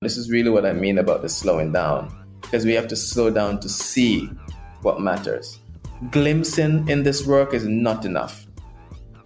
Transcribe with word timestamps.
This 0.00 0.16
is 0.16 0.30
really 0.30 0.48
what 0.48 0.64
I 0.64 0.72
mean 0.72 0.98
about 0.98 1.22
the 1.22 1.28
slowing 1.28 1.72
down, 1.72 2.14
because 2.40 2.64
we 2.64 2.72
have 2.74 2.86
to 2.86 2.94
slow 2.94 3.30
down 3.30 3.58
to 3.58 3.68
see 3.68 4.26
what 4.82 5.00
matters. 5.00 5.58
Glimpsing 6.12 6.88
in 6.88 7.02
this 7.02 7.26
work 7.26 7.52
is 7.52 7.66
not 7.66 8.04
enough. 8.04 8.46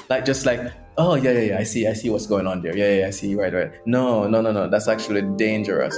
Like 0.08 0.24
just 0.24 0.46
like, 0.46 0.72
oh 0.96 1.14
yeah, 1.14 1.32
yeah, 1.32 1.40
yeah, 1.40 1.58
I 1.58 1.64
see, 1.64 1.87
I 1.87 1.93
see 1.93 2.08
what's 2.08 2.27
going 2.27 2.46
on 2.46 2.62
there. 2.62 2.74
Yeah, 2.74 3.00
yeah, 3.00 3.06
I 3.08 3.11
see, 3.11 3.35
right, 3.35 3.53
right. 3.53 3.71
No, 3.87 4.27
no, 4.27 4.40
no, 4.40 4.50
no. 4.50 4.66
That's 4.66 4.88
actually 4.88 5.21
dangerous. 5.37 5.95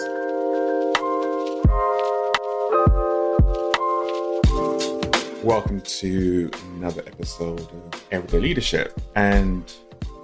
Welcome 5.44 5.82
to 5.82 6.50
another 6.78 7.04
episode 7.06 7.60
of 7.60 8.04
Everyday 8.10 8.40
Leadership. 8.40 9.00
And 9.14 9.72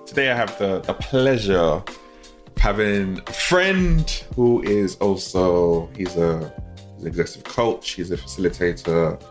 today 0.07 0.33
I 0.33 0.35
have 0.35 0.59
the, 0.59 0.81
the 0.81 0.95
pleasure 0.95 1.85
having 2.57 3.21
a 3.27 3.33
friend 3.33 4.09
who 4.35 4.63
is 4.63 4.97
also 4.97 5.89
he's 5.97 6.17
a 6.17 6.53
he's 6.95 7.03
an 7.03 7.09
executive 7.09 7.45
coach, 7.45 7.93
he's 7.93 8.11
a 8.11 8.17
facilitator, 8.17 9.23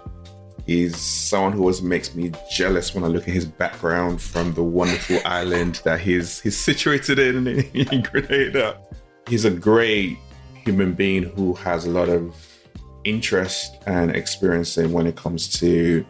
he's 0.66 0.98
someone 0.98 1.52
who 1.52 1.62
always 1.62 1.82
makes 1.82 2.14
me 2.16 2.32
jealous 2.52 2.94
when 2.94 3.04
I 3.04 3.08
look 3.08 3.28
at 3.28 3.34
his 3.34 3.46
background 3.46 4.22
from 4.22 4.54
the 4.54 4.64
wonderful 4.64 5.20
island 5.26 5.82
that 5.84 6.00
he's 6.00 6.40
he's 6.42 6.58
situated 6.58 7.20
in 7.20 7.48
in 7.74 8.02
Grenada. 8.04 8.80
He's 9.28 9.46
a 9.46 9.52
great 9.52 10.18
human 10.66 10.94
being 10.94 11.24
who 11.24 11.54
has 11.56 11.86
a 11.86 11.90
lot 11.90 12.10
of 12.10 12.36
interest 13.04 13.72
and 13.86 14.16
experience 14.16 14.78
in 14.78 14.92
when 14.92 15.08
it 15.08 15.16
comes 15.16 15.48
to 15.60 16.06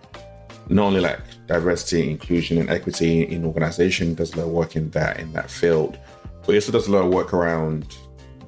not 0.69 0.85
only 0.85 0.99
like 1.01 1.19
diversity, 1.47 2.09
inclusion, 2.09 2.57
and 2.59 2.69
equity 2.69 3.23
in 3.23 3.43
organization, 3.45 4.13
does 4.13 4.33
a 4.33 4.37
lot 4.37 4.47
of 4.47 4.51
work 4.51 4.75
in 4.75 4.89
that 4.91 5.19
in 5.19 5.33
that 5.33 5.49
field, 5.49 5.97
but 6.41 6.49
he 6.49 6.55
also 6.55 6.71
does 6.71 6.87
a 6.87 6.91
lot 6.91 7.05
of 7.05 7.13
work 7.13 7.33
around 7.33 7.97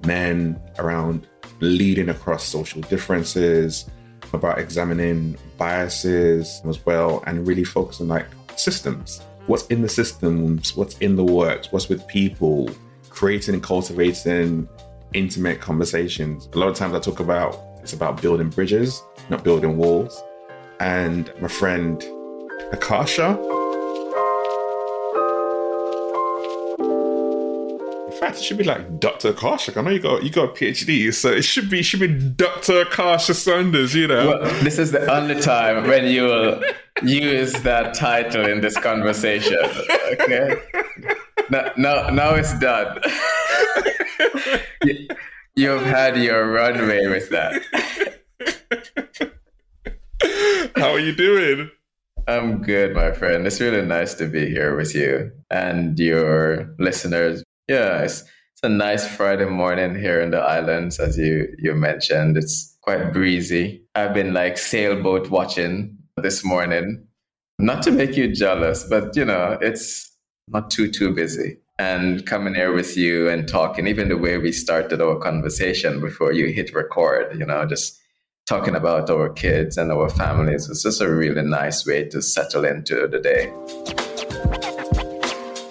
men, 0.06 0.60
around 0.80 1.28
leading 1.60 2.10
across 2.10 2.44
social 2.44 2.82
differences, 2.82 3.90
about 4.34 4.60
examining 4.60 5.38
biases 5.58 6.62
as 6.68 6.86
well, 6.86 7.24
and 7.28 7.48
really 7.48 7.64
focusing 7.64 8.08
like 8.08 8.28
systems. 8.56 9.22
What's 9.48 9.68
in 9.68 9.82
the 9.82 9.90
systems? 9.90 10.76
What's 10.76 10.98
in 11.00 11.16
the 11.16 11.24
works? 11.24 11.72
What's 11.72 11.90
with 11.90 12.08
people? 12.08 12.70
Creating 13.10 13.56
and 13.56 13.64
cultivating 13.64 14.70
intimate 15.14 15.60
conversations. 15.60 16.48
A 16.54 16.58
lot 16.58 16.70
of 16.70 16.76
times 16.76 16.94
I 16.94 17.00
talk 17.00 17.20
about 17.20 17.60
it's 17.82 17.94
about 17.94 18.22
building 18.22 18.50
bridges, 18.50 19.02
not 19.30 19.44
building 19.44 19.78
walls. 19.78 20.22
And 20.80 21.32
my 21.42 21.48
friend 21.48 22.04
Akasha. 22.72 23.61
Fact, 28.22 28.38
it 28.38 28.44
should 28.44 28.60
be 28.60 28.64
like 28.64 29.00
Dr. 29.00 29.30
Akasha. 29.30 29.74
I 29.76 29.82
know 29.82 29.90
you 29.90 30.00
got 30.00 30.22
you 30.22 30.30
got 30.30 30.50
a 30.50 30.54
PhD, 30.54 31.12
so 31.12 31.30
it 31.30 31.42
should 31.42 31.72
be 31.72 31.80
it 31.80 31.84
should 31.84 32.02
be 32.02 32.08
Dr. 32.08 32.82
Akasha 32.82 33.34
Saunders, 33.34 33.96
you 33.96 34.08
know. 34.08 34.28
Well, 34.28 34.64
this 34.64 34.78
is 34.78 34.92
the 34.92 35.12
only 35.12 35.42
time 35.42 35.88
when 35.88 36.06
you 36.06 36.26
will 36.26 36.62
use 37.02 37.52
that 37.64 37.96
title 37.96 38.46
in 38.46 38.62
this 38.62 38.78
conversation. 38.78 39.58
Okay. 40.12 40.62
Now, 41.50 41.72
now, 41.78 42.10
now 42.10 42.36
it's 42.36 42.54
done. 42.60 43.02
You've 45.56 45.82
had 45.82 46.16
your 46.16 46.52
runway 46.52 47.08
with 47.08 47.30
that. 47.32 47.64
How 50.76 50.92
are 50.92 51.00
you 51.00 51.16
doing? 51.16 51.72
I'm 52.28 52.62
good, 52.62 52.94
my 52.94 53.14
friend. 53.14 53.48
It's 53.48 53.60
really 53.60 53.82
nice 53.82 54.14
to 54.16 54.28
be 54.28 54.48
here 54.48 54.76
with 54.76 54.94
you 54.94 55.32
and 55.50 55.98
your 55.98 56.76
listeners. 56.78 57.44
Yeah, 57.72 58.02
it's, 58.02 58.24
it's 58.24 58.64
a 58.64 58.68
nice 58.68 59.08
Friday 59.08 59.46
morning 59.46 59.96
here 59.96 60.20
in 60.20 60.32
the 60.32 60.40
islands, 60.40 61.00
as 61.00 61.18
you, 61.18 61.56
you 61.58 61.74
mentioned. 61.74 62.36
It's 62.36 62.78
quite 62.82 63.14
breezy. 63.14 63.86
I've 63.96 64.14
been 64.14 64.34
like 64.34 64.58
sailboat 64.58 65.30
watching 65.30 65.98
this 66.18 66.44
morning. 66.44 67.08
Not 67.60 67.82
to 67.84 67.92
make 67.92 68.18
you 68.18 68.36
jealous, 68.36 68.84
but 68.84 69.16
you 69.16 69.24
know, 69.24 69.58
it's 69.62 70.12
not 70.50 70.70
too, 70.70 70.92
too 70.92 71.14
busy 71.14 71.60
and 71.80 72.26
coming 72.26 72.56
here 72.56 72.74
with 72.74 72.98
you 72.98 73.30
and 73.30 73.48
talking, 73.48 73.88
even 73.88 74.10
the 74.10 74.18
way 74.18 74.38
we 74.38 74.52
started 74.52 75.00
our 75.00 75.18
conversation 75.18 76.02
before 76.02 76.34
you 76.34 76.48
hit 76.48 76.76
record, 76.76 77.40
you 77.40 77.46
know, 77.46 77.66
just 77.66 77.98
talking 78.48 78.76
about 78.76 79.10
our 79.10 79.30
kids 79.30 79.78
and 79.78 79.94
our 79.94 80.10
families 80.10 80.68
was 80.68 80.84
just 80.84 81.00
a 81.00 81.10
really 81.10 81.44
nice 81.44 81.86
way 81.86 82.04
to 82.10 82.22
settle 82.22 82.66
into 82.66 83.08
the 83.08 83.20
day. 83.20 83.48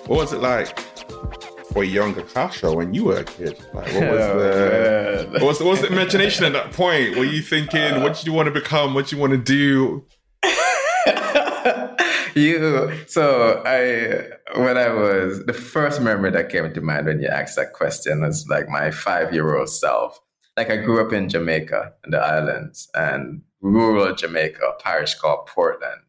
What 0.07 0.17
was 0.17 0.33
it 0.33 0.41
like 0.41 0.90
for 1.73 1.85
younger 1.85 2.23
Kasha 2.23 2.73
when 2.73 2.95
you 2.95 3.05
were 3.05 3.19
a 3.19 3.25
kid? 3.25 3.59
Like, 3.73 3.93
what 3.95 4.11
was 4.11 4.21
oh, 4.21 4.39
the 4.39 5.29
what 5.33 5.43
was, 5.43 5.61
what 5.61 5.71
was 5.71 5.81
the 5.81 5.89
imagination 5.89 6.45
at 6.45 6.53
that 6.53 6.73
point? 6.73 7.17
Were 7.17 7.25
you 7.25 7.43
thinking, 7.43 8.03
what 8.03 8.17
did 8.17 8.27
you 8.27 8.33
want 8.33 8.47
to 8.47 8.53
become? 8.53 8.95
What 8.95 9.07
did 9.07 9.13
you 9.13 9.19
want 9.19 9.33
to 9.33 9.39
do? 9.39 10.05
you 12.35 13.05
so 13.07 13.63
I 13.65 14.59
when 14.59 14.77
I 14.77 14.89
was 14.93 15.45
the 15.47 15.53
first 15.53 16.01
memory 16.01 16.31
that 16.31 16.49
came 16.49 16.73
to 16.73 16.81
mind 16.81 17.07
when 17.07 17.21
you 17.21 17.29
asked 17.29 17.57
that 17.57 17.73
question 17.73 18.23
was 18.23 18.47
like 18.49 18.69
my 18.69 18.91
five 18.91 19.33
year 19.33 19.57
old 19.57 19.69
self. 19.69 20.19
Like 20.57 20.71
I 20.71 20.77
grew 20.77 21.05
up 21.05 21.13
in 21.13 21.29
Jamaica 21.29 21.93
in 22.05 22.11
the 22.11 22.19
islands 22.19 22.89
and 22.95 23.43
rural 23.61 24.15
Jamaica, 24.15 24.61
a 24.65 24.83
parish 24.83 25.15
called 25.15 25.47
Portland. 25.47 26.01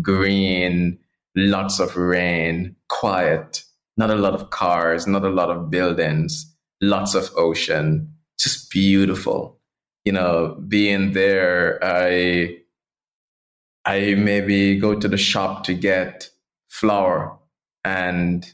Green, 0.00 0.98
lots 1.36 1.78
of 1.78 1.96
rain, 1.96 2.74
quiet, 2.88 3.64
not 4.02 4.10
a 4.10 4.20
lot 4.20 4.34
of 4.34 4.50
cars, 4.50 5.06
not 5.06 5.24
a 5.24 5.30
lot 5.30 5.48
of 5.48 5.70
buildings, 5.70 6.52
lots 6.80 7.14
of 7.14 7.30
ocean, 7.36 8.12
just 8.36 8.68
beautiful. 8.68 9.60
You 10.04 10.12
know, 10.12 10.56
being 10.66 11.12
there, 11.12 11.78
I 11.82 12.56
I 13.84 14.14
maybe 14.14 14.76
go 14.76 14.98
to 14.98 15.06
the 15.06 15.16
shop 15.16 15.62
to 15.64 15.74
get 15.74 16.30
flour 16.68 17.38
and 17.84 18.52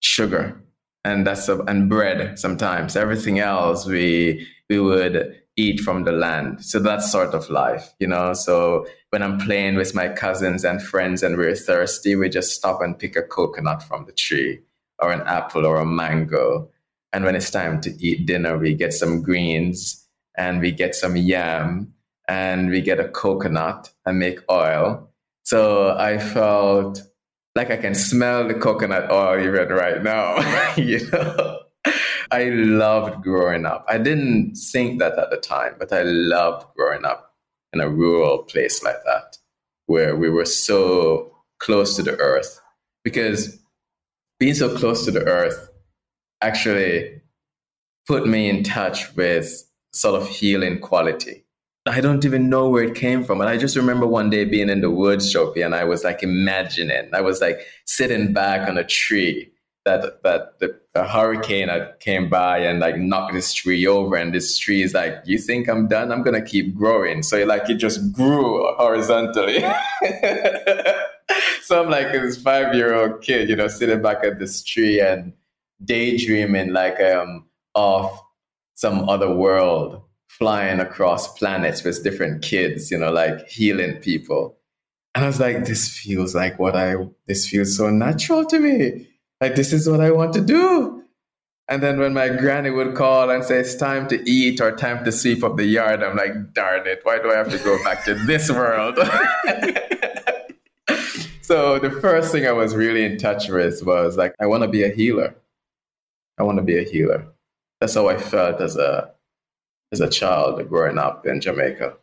sugar. 0.00 0.58
And 1.04 1.26
that's 1.26 1.48
a, 1.48 1.58
and 1.64 1.88
bread 1.90 2.38
sometimes. 2.38 2.96
Everything 2.96 3.38
else 3.40 3.84
we 3.84 4.46
we 4.70 4.80
would 4.80 5.14
eat 5.56 5.80
from 5.80 6.04
the 6.04 6.12
land. 6.12 6.64
So 6.64 6.78
that's 6.78 7.12
sort 7.12 7.34
of 7.34 7.50
life 7.50 7.92
you 8.00 8.06
know? 8.06 8.32
So 8.32 8.86
when 9.10 9.22
i'm 9.22 9.38
playing 9.38 9.76
with 9.76 9.94
my 9.94 10.08
cousins 10.08 10.64
and 10.64 10.82
friends 10.82 11.22
and 11.22 11.36
we're 11.36 11.56
thirsty 11.56 12.14
we 12.14 12.28
just 12.28 12.52
stop 12.52 12.80
and 12.82 12.98
pick 12.98 13.16
a 13.16 13.22
coconut 13.22 13.82
from 13.82 14.04
the 14.06 14.12
tree 14.12 14.60
or 15.00 15.12
an 15.12 15.22
apple 15.22 15.66
or 15.66 15.76
a 15.76 15.86
mango 15.86 16.68
and 17.12 17.24
when 17.24 17.34
it's 17.34 17.50
time 17.50 17.80
to 17.80 17.90
eat 18.04 18.26
dinner 18.26 18.58
we 18.58 18.74
get 18.74 18.92
some 18.92 19.22
greens 19.22 20.06
and 20.36 20.60
we 20.60 20.70
get 20.70 20.94
some 20.94 21.16
yam 21.16 21.92
and 22.28 22.70
we 22.70 22.80
get 22.80 23.00
a 23.00 23.08
coconut 23.08 23.90
and 24.06 24.18
make 24.18 24.38
oil. 24.50 25.10
So 25.42 25.96
I 25.96 26.18
felt 26.18 27.02
like 27.56 27.70
I 27.70 27.76
can 27.76 27.94
smell 27.94 28.46
the 28.46 28.54
coconut 28.54 29.10
oil 29.10 29.40
even 29.40 29.68
right 29.68 30.02
now. 30.02 30.36
you 30.76 31.00
know, 31.10 31.60
I 32.30 32.44
loved 32.44 33.22
growing 33.22 33.66
up. 33.66 33.84
I 33.88 33.98
didn't 33.98 34.56
think 34.56 35.00
that 35.00 35.18
at 35.18 35.30
the 35.30 35.38
time, 35.38 35.74
but 35.78 35.92
I 35.92 36.02
loved 36.02 36.66
growing 36.76 37.04
up 37.04 37.34
in 37.72 37.80
a 37.80 37.88
rural 37.88 38.44
place 38.44 38.82
like 38.82 39.02
that, 39.06 39.38
where 39.86 40.14
we 40.14 40.30
were 40.30 40.44
so 40.44 41.34
close 41.58 41.96
to 41.96 42.02
the 42.02 42.16
earth. 42.18 42.60
Because 43.02 43.58
being 44.38 44.54
so 44.54 44.76
close 44.76 45.04
to 45.04 45.10
the 45.10 45.24
earth 45.24 45.68
actually 46.42 47.20
put 48.06 48.26
me 48.26 48.48
in 48.48 48.62
touch 48.62 49.14
with 49.16 49.64
sort 49.92 50.20
of 50.20 50.28
healing 50.28 50.78
quality 50.78 51.44
I 51.88 52.00
don't 52.00 52.24
even 52.24 52.48
know 52.48 52.68
where 52.68 52.84
it 52.84 52.94
came 52.94 53.24
from. 53.24 53.40
And 53.40 53.48
I 53.48 53.56
just 53.56 53.76
remember 53.76 54.06
one 54.06 54.30
day 54.30 54.44
being 54.44 54.68
in 54.68 54.80
the 54.80 54.90
woods, 54.90 55.32
Shopi, 55.32 55.64
and 55.64 55.74
I 55.74 55.84
was 55.84 56.04
like 56.04 56.22
imagining. 56.22 57.08
I 57.12 57.20
was 57.20 57.40
like 57.40 57.60
sitting 57.86 58.32
back 58.32 58.68
on 58.68 58.78
a 58.78 58.84
tree 58.84 59.50
that 59.84 60.22
that 60.22 60.58
the, 60.58 60.78
the 60.94 61.04
hurricane 61.04 61.68
had 61.68 61.98
came 62.00 62.28
by 62.28 62.58
and 62.58 62.80
like 62.80 62.98
knocked 62.98 63.34
this 63.34 63.52
tree 63.54 63.86
over, 63.86 64.16
and 64.16 64.34
this 64.34 64.58
tree 64.58 64.82
is 64.82 64.94
like, 64.94 65.14
"You 65.24 65.38
think 65.38 65.68
I'm 65.68 65.88
done? 65.88 66.12
I'm 66.12 66.22
gonna 66.22 66.44
keep 66.44 66.74
growing." 66.76 67.22
So 67.22 67.42
like 67.44 67.68
it 67.70 67.76
just 67.76 68.12
grew 68.12 68.66
horizontally. 68.76 69.64
so 71.68 71.82
I'm 71.82 71.90
like 71.90 72.12
this 72.12 72.40
five 72.40 72.74
year 72.74 72.94
old 72.94 73.20
kid, 73.20 73.50
you 73.50 73.54
know, 73.54 73.68
sitting 73.68 74.00
back 74.00 74.24
at 74.24 74.38
this 74.38 74.64
tree 74.64 75.00
and 75.00 75.34
daydreaming 75.84 76.72
like 76.72 76.98
um 76.98 77.44
of 77.74 78.10
some 78.74 79.06
other 79.06 79.34
world 79.34 80.00
flying 80.28 80.80
across 80.80 81.36
planets 81.36 81.84
with 81.84 82.02
different 82.02 82.40
kids, 82.42 82.90
you 82.90 82.96
know, 82.96 83.10
like 83.10 83.46
healing 83.48 83.96
people. 83.96 84.56
And 85.14 85.24
I 85.24 85.26
was 85.26 85.40
like, 85.40 85.66
this 85.66 85.88
feels 85.90 86.34
like 86.34 86.58
what 86.58 86.74
I, 86.74 86.94
this 87.26 87.46
feels 87.46 87.76
so 87.76 87.90
natural 87.90 88.46
to 88.46 88.58
me. 88.58 89.08
Like, 89.40 89.56
this 89.56 89.72
is 89.72 89.88
what 89.88 90.00
I 90.00 90.10
want 90.10 90.32
to 90.34 90.40
do. 90.40 91.02
And 91.68 91.82
then 91.82 91.98
when 91.98 92.14
my 92.14 92.28
granny 92.28 92.70
would 92.70 92.94
call 92.94 93.30
and 93.30 93.44
say, 93.44 93.58
it's 93.58 93.74
time 93.74 94.08
to 94.08 94.30
eat 94.30 94.60
or 94.60 94.74
time 94.74 95.04
to 95.04 95.12
sweep 95.12 95.42
up 95.42 95.56
the 95.56 95.64
yard, 95.64 96.02
I'm 96.02 96.16
like, 96.16 96.54
darn 96.54 96.86
it, 96.86 97.00
why 97.02 97.18
do 97.18 97.32
I 97.32 97.36
have 97.36 97.50
to 97.50 97.58
go 97.58 97.82
back 97.82 98.04
to 98.04 98.14
this 98.14 98.50
world? 98.50 98.98
so 101.48 101.78
the 101.78 101.90
first 101.90 102.30
thing 102.30 102.46
I 102.46 102.52
was 102.52 102.76
really 102.76 103.06
in 103.06 103.16
touch 103.16 103.48
with 103.48 103.82
was 103.82 104.18
like, 104.18 104.34
I 104.38 104.44
want 104.44 104.64
to 104.64 104.68
be 104.68 104.82
a 104.82 104.90
healer. 104.90 105.34
I 106.38 106.42
want 106.42 106.58
to 106.58 106.62
be 106.62 106.78
a 106.78 106.84
healer. 106.84 107.26
That's 107.80 107.94
how 107.94 108.06
I 108.08 108.18
felt 108.18 108.60
as 108.60 108.76
a 108.76 109.10
as 109.90 110.02
a 110.02 110.10
child 110.10 110.68
growing 110.68 110.98
up 110.98 111.26
in 111.26 111.40
Jamaica. 111.40 111.94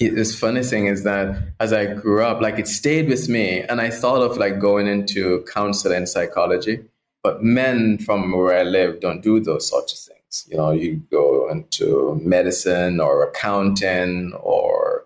This 0.00 0.36
funny 0.36 0.64
thing 0.64 0.86
is 0.86 1.04
that 1.04 1.54
as 1.60 1.72
I 1.72 1.86
grew 1.86 2.24
up, 2.24 2.40
like 2.40 2.58
it 2.58 2.66
stayed 2.66 3.08
with 3.08 3.28
me, 3.28 3.60
and 3.62 3.80
I 3.80 3.90
thought 3.90 4.20
of 4.28 4.36
like 4.36 4.58
going 4.58 4.88
into 4.88 5.44
counseling 5.54 6.06
psychology. 6.06 6.80
But 7.22 7.44
men 7.44 7.98
from 7.98 8.32
where 8.32 8.58
I 8.58 8.64
live 8.64 9.00
don't 9.00 9.22
do 9.22 9.38
those 9.38 9.68
sorts 9.68 9.92
of 9.92 9.98
things. 9.98 10.46
You 10.50 10.56
know, 10.56 10.72
you 10.72 10.96
go 11.10 11.48
into 11.50 12.20
medicine 12.20 12.98
or 12.98 13.28
accounting 13.28 14.32
or, 14.40 15.04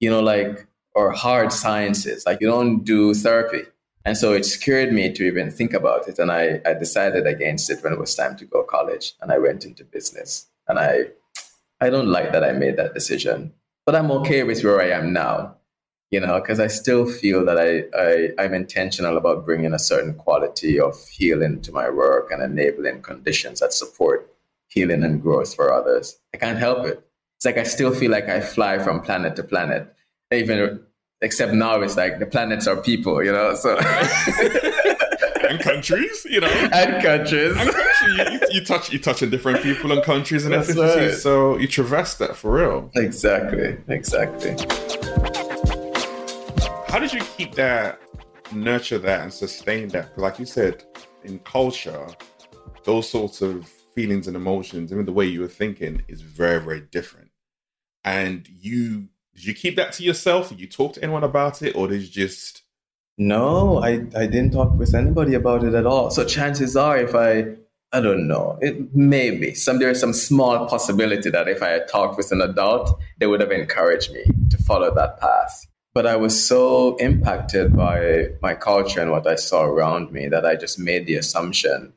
you 0.00 0.10
know, 0.10 0.20
like, 0.20 0.66
or 0.94 1.10
hard 1.12 1.52
sciences. 1.52 2.24
Like, 2.26 2.40
you 2.40 2.48
don't 2.48 2.84
do 2.84 3.14
therapy. 3.14 3.62
And 4.04 4.16
so 4.16 4.32
it 4.32 4.44
scared 4.44 4.92
me 4.92 5.12
to 5.12 5.24
even 5.24 5.50
think 5.50 5.72
about 5.72 6.08
it. 6.08 6.18
And 6.18 6.32
I, 6.32 6.60
I 6.66 6.74
decided 6.74 7.26
against 7.26 7.70
it 7.70 7.82
when 7.82 7.92
it 7.92 7.98
was 7.98 8.14
time 8.14 8.36
to 8.36 8.44
go 8.44 8.64
college. 8.64 9.14
And 9.20 9.30
I 9.30 9.38
went 9.38 9.64
into 9.64 9.84
business. 9.84 10.46
And 10.66 10.78
I, 10.78 11.04
I 11.80 11.90
don't 11.90 12.08
like 12.08 12.32
that 12.32 12.44
I 12.44 12.52
made 12.52 12.76
that 12.76 12.94
decision, 12.94 13.52
but 13.86 13.94
I'm 13.94 14.10
okay 14.10 14.42
with 14.42 14.64
where 14.64 14.80
I 14.80 14.90
am 14.90 15.12
now 15.12 15.56
you 16.12 16.20
know, 16.20 16.38
because 16.38 16.60
I 16.60 16.66
still 16.66 17.06
feel 17.06 17.44
that 17.46 17.58
I, 17.58 17.84
I, 17.98 18.44
I'm 18.44 18.52
intentional 18.52 19.16
about 19.16 19.46
bringing 19.46 19.72
a 19.72 19.78
certain 19.78 20.14
quality 20.14 20.78
of 20.78 20.94
healing 21.08 21.62
to 21.62 21.72
my 21.72 21.88
work 21.88 22.30
and 22.30 22.42
enabling 22.42 23.00
conditions 23.00 23.60
that 23.60 23.72
support 23.72 24.30
healing 24.68 25.02
and 25.04 25.22
growth 25.22 25.54
for 25.54 25.72
others. 25.72 26.18
I 26.34 26.36
can't 26.36 26.58
help 26.58 26.86
it. 26.86 27.02
It's 27.36 27.46
like 27.46 27.56
I 27.56 27.62
still 27.62 27.94
feel 27.94 28.10
like 28.10 28.28
I 28.28 28.42
fly 28.42 28.78
from 28.78 29.00
planet 29.00 29.36
to 29.36 29.42
planet, 29.42 29.92
even 30.32 30.80
except 31.20 31.52
now 31.52 31.80
it's 31.80 31.96
like 31.96 32.18
the 32.18 32.26
planets 32.26 32.66
are 32.66 32.76
people, 32.76 33.22
you 33.22 33.32
know. 33.32 33.54
So 33.54 33.78
and 35.48 35.60
countries, 35.60 36.26
you 36.28 36.40
know, 36.40 36.48
and 36.48 37.02
countries. 37.02 37.56
And 37.56 37.70
you, 38.18 38.40
you, 38.50 38.64
touch 38.64 38.92
you 38.92 38.98
touch 38.98 39.22
on 39.22 39.30
different 39.30 39.62
people 39.62 39.92
and 39.92 40.02
countries 40.02 40.44
and 40.44 40.54
everything. 40.54 40.82
Right. 40.82 41.14
So 41.14 41.56
you 41.58 41.68
traverse 41.68 42.14
that 42.14 42.36
for 42.36 42.52
real. 42.52 42.90
Exactly. 42.94 43.76
Exactly 43.88 44.56
how 46.92 46.98
did 46.98 47.10
you 47.10 47.22
keep 47.38 47.54
that, 47.54 47.98
nurture 48.52 48.98
that, 48.98 49.22
and 49.22 49.32
sustain 49.32 49.88
that? 49.88 50.10
Because, 50.10 50.22
like 50.22 50.38
you 50.38 50.44
said, 50.44 50.84
in 51.24 51.38
culture, 51.38 52.06
those 52.84 53.08
sorts 53.08 53.40
of 53.40 53.66
feelings 53.94 54.26
and 54.26 54.36
emotions, 54.36 54.92
even 54.92 55.06
the 55.06 55.12
way 55.12 55.24
you 55.24 55.40
were 55.40 55.48
thinking, 55.48 56.02
is 56.06 56.20
very, 56.20 56.60
very 56.60 56.82
different. 56.82 57.30
And 58.04 58.46
you 58.46 59.08
did 59.34 59.44
you 59.44 59.54
keep 59.54 59.76
that 59.76 59.92
to 59.94 60.04
yourself? 60.04 60.50
Did 60.50 60.60
you 60.60 60.66
talk 60.66 60.94
to 60.94 61.02
anyone 61.02 61.24
about 61.24 61.62
it, 61.62 61.74
or 61.74 61.88
did 61.88 62.02
you 62.02 62.08
just? 62.08 62.62
No, 63.18 63.82
I 63.82 64.06
I 64.16 64.26
didn't 64.26 64.52
talk 64.52 64.74
with 64.74 64.94
anybody 64.94 65.34
about 65.34 65.64
it 65.64 65.74
at 65.74 65.86
all. 65.86 66.10
So 66.10 66.24
chances 66.24 66.76
are, 66.76 66.98
if 66.98 67.14
I 67.14 67.56
I 67.94 68.00
don't 68.00 68.26
know. 68.26 68.58
It 68.62 68.94
maybe 68.94 69.54
some 69.54 69.78
there's 69.78 70.00
some 70.00 70.14
small 70.14 70.66
possibility 70.66 71.28
that 71.28 71.46
if 71.46 71.62
I 71.62 71.68
had 71.68 71.88
talked 71.88 72.16
with 72.16 72.32
an 72.32 72.40
adult, 72.40 72.98
they 73.18 73.26
would 73.26 73.40
have 73.40 73.52
encouraged 73.52 74.12
me 74.12 74.24
to 74.50 74.56
follow 74.58 74.94
that 74.94 75.20
path. 75.20 75.66
But 75.94 76.06
I 76.06 76.16
was 76.16 76.46
so 76.46 76.96
impacted 76.96 77.76
by 77.76 78.28
my 78.40 78.54
culture 78.54 79.02
and 79.02 79.10
what 79.10 79.26
I 79.26 79.34
saw 79.34 79.64
around 79.64 80.10
me 80.10 80.26
that 80.28 80.46
I 80.46 80.56
just 80.56 80.78
made 80.78 81.06
the 81.06 81.16
assumption, 81.16 81.92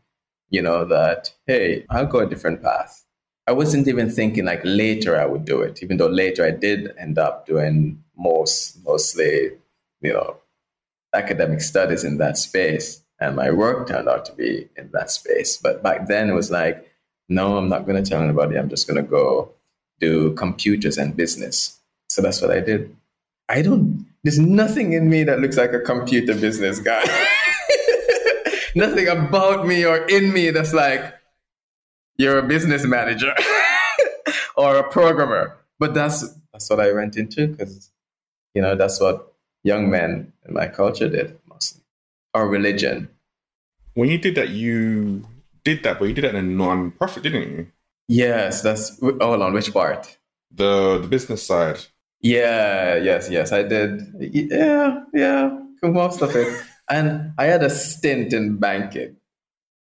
you 0.49 0.61
know, 0.61 0.83
that, 0.83 1.33
hey, 1.47 1.85
I'll 1.89 2.05
go 2.05 2.19
a 2.19 2.25
different 2.27 2.61
path. 2.61 3.04
I 3.47 3.51
wasn't 3.51 3.87
even 3.87 4.09
thinking 4.09 4.45
like 4.45 4.61
later 4.63 5.19
I 5.19 5.25
would 5.25 5.45
do 5.45 5.61
it, 5.61 5.83
even 5.83 5.97
though 5.97 6.07
later 6.07 6.45
I 6.45 6.51
did 6.51 6.93
end 6.97 7.19
up 7.19 7.45
doing 7.45 8.03
most, 8.17 8.83
mostly, 8.83 9.51
you 10.01 10.13
know, 10.13 10.37
academic 11.13 11.61
studies 11.61 12.03
in 12.03 12.17
that 12.17 12.37
space. 12.37 13.01
And 13.19 13.35
my 13.35 13.51
work 13.51 13.87
turned 13.87 14.09
out 14.09 14.25
to 14.25 14.33
be 14.33 14.67
in 14.75 14.89
that 14.91 15.11
space. 15.11 15.57
But 15.57 15.83
back 15.83 16.07
then 16.07 16.29
it 16.29 16.33
was 16.33 16.51
like, 16.51 16.91
no, 17.29 17.57
I'm 17.57 17.69
not 17.69 17.85
going 17.85 18.03
to 18.03 18.07
tell 18.07 18.21
anybody. 18.21 18.57
I'm 18.57 18.69
just 18.69 18.87
going 18.87 19.03
to 19.03 19.09
go 19.09 19.51
do 19.99 20.33
computers 20.33 20.97
and 20.97 21.15
business. 21.15 21.79
So 22.09 22.21
that's 22.21 22.41
what 22.41 22.51
I 22.51 22.59
did. 22.59 22.95
I 23.47 23.61
don't, 23.61 24.05
there's 24.23 24.39
nothing 24.39 24.93
in 24.93 25.09
me 25.09 25.23
that 25.23 25.39
looks 25.39 25.55
like 25.55 25.71
a 25.73 25.79
computer 25.79 26.35
business 26.35 26.79
guy. 26.79 27.03
nothing 28.75 29.07
about 29.07 29.67
me 29.67 29.85
or 29.85 29.97
in 30.07 30.33
me 30.33 30.49
that's 30.49 30.73
like, 30.73 31.13
you're 32.17 32.39
a 32.39 32.43
business 32.43 32.85
manager 32.85 33.33
or 34.57 34.77
a 34.77 34.89
programmer. 34.89 35.57
But 35.79 35.93
that's, 35.93 36.27
that's 36.51 36.69
what 36.69 36.79
I 36.79 36.93
went 36.93 37.17
into 37.17 37.47
because, 37.47 37.91
you 38.53 38.61
know, 38.61 38.75
that's 38.75 38.99
what 38.99 39.33
young 39.63 39.89
men 39.89 40.31
in 40.47 40.53
my 40.53 40.67
culture 40.67 41.09
did 41.09 41.37
mostly, 41.47 41.81
or 42.33 42.47
religion. 42.47 43.09
When 43.95 44.09
you 44.09 44.17
did 44.17 44.35
that, 44.35 44.49
you 44.49 45.25
did 45.63 45.83
that, 45.83 45.99
but 45.99 46.05
you 46.05 46.13
did 46.13 46.23
that 46.23 46.35
in 46.35 46.45
a 46.45 46.47
non-profit, 46.47 47.23
didn't 47.23 47.49
you? 47.49 47.67
Yes, 48.07 48.61
that's 48.61 48.99
hold 48.99 49.41
on. 49.41 49.53
Which 49.53 49.73
part? 49.73 50.17
The 50.51 50.99
the 50.99 51.07
business 51.07 51.45
side. 51.45 51.79
Yeah, 52.21 52.95
yes, 52.95 53.29
yes, 53.29 53.51
I 53.51 53.63
did. 53.63 54.01
Yeah, 54.19 55.03
yeah, 55.13 55.57
most 55.83 56.21
of 56.21 56.35
it. 56.35 56.63
And 56.89 57.33
I 57.37 57.45
had 57.45 57.63
a 57.63 57.69
stint 57.69 58.31
in 58.31 58.57
banking. 58.57 59.17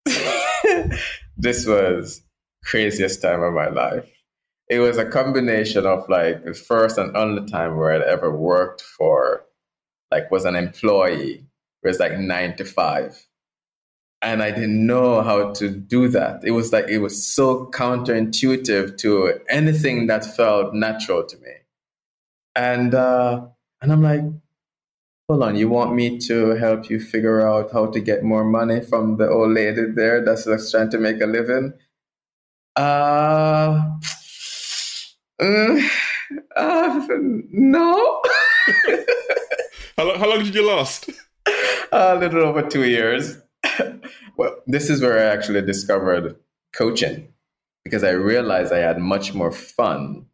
this 1.38 1.66
was 1.66 2.23
craziest 2.64 3.22
time 3.22 3.44
of 3.44 3.54
my 3.54 3.70
life. 3.70 4.10
It 4.70 4.80
was 4.80 4.98
a 4.98 5.06
combination 5.06 5.86
of 5.86 6.08
like 6.10 6.46
the 6.46 6.54
first 6.54 6.98
and 6.98 7.16
only 7.16 7.50
time 7.50 7.78
where 7.78 7.94
I'd 7.94 8.02
ever 8.02 8.36
worked 8.36 8.82
for, 8.82 9.46
like, 10.12 10.32
was 10.32 10.46
an 10.46 10.56
employee. 10.56 11.46
It 11.84 11.88
was 11.88 12.00
like 12.00 12.18
nine 12.18 12.56
to 12.58 12.66
five. 12.66 13.28
And 14.22 14.42
I 14.42 14.52
didn't 14.52 14.86
know 14.86 15.22
how 15.22 15.52
to 15.54 15.70
do 15.70 16.08
that. 16.10 16.46
It 16.46 16.52
was 16.52 16.72
like, 16.72 16.88
it 16.88 17.00
was 17.00 17.28
so 17.28 17.66
counterintuitive 17.68 18.98
to 19.00 19.40
anything 19.50 20.08
that 20.08 20.26
felt 20.26 20.74
natural 20.74 21.26
to 21.26 21.38
me 21.40 21.52
and 22.56 22.94
uh, 22.94 23.46
and 23.82 23.92
I'm 23.92 24.02
like, 24.02 24.22
hold 25.28 25.44
on, 25.44 25.56
you 25.56 25.70
want 25.70 25.96
me 25.96 26.18
to 26.20 26.52
help 26.56 26.90
you 26.90 27.00
figure 27.00 27.46
out 27.48 27.72
how 27.72 27.88
to 27.88 28.00
get 28.00 28.24
more 28.24 28.44
money 28.44 28.82
from 28.82 29.18
the 29.18 29.30
old 29.30 29.52
lady 29.52 29.86
there 29.94 30.24
that's 30.24 30.46
just 30.46 30.72
trying 30.72 30.90
to 30.92 30.98
make 31.00 31.22
a 31.22 31.26
living? 31.26 31.74
Uh, 32.76 33.98
mm, 35.42 35.90
uh 36.56 37.08
no. 37.52 38.22
how, 39.98 40.08
long, 40.08 40.20
how 40.20 40.30
long 40.30 40.44
did 40.44 40.56
you 40.56 40.68
last? 40.68 41.10
A 41.92 42.16
little 42.16 42.44
over 42.44 42.64
two 42.64 42.86
years. 42.86 43.38
well, 44.38 44.56
this 44.68 44.90
is 44.90 45.02
where 45.02 45.20
I 45.20 45.32
actually 45.34 45.62
discovered 45.62 46.36
coaching 46.74 47.28
because 47.84 48.04
I 48.04 48.12
realized 48.12 48.74
I 48.74 48.80
had 48.80 48.98
much 48.98 49.34
more 49.34 49.52
fun 49.52 50.26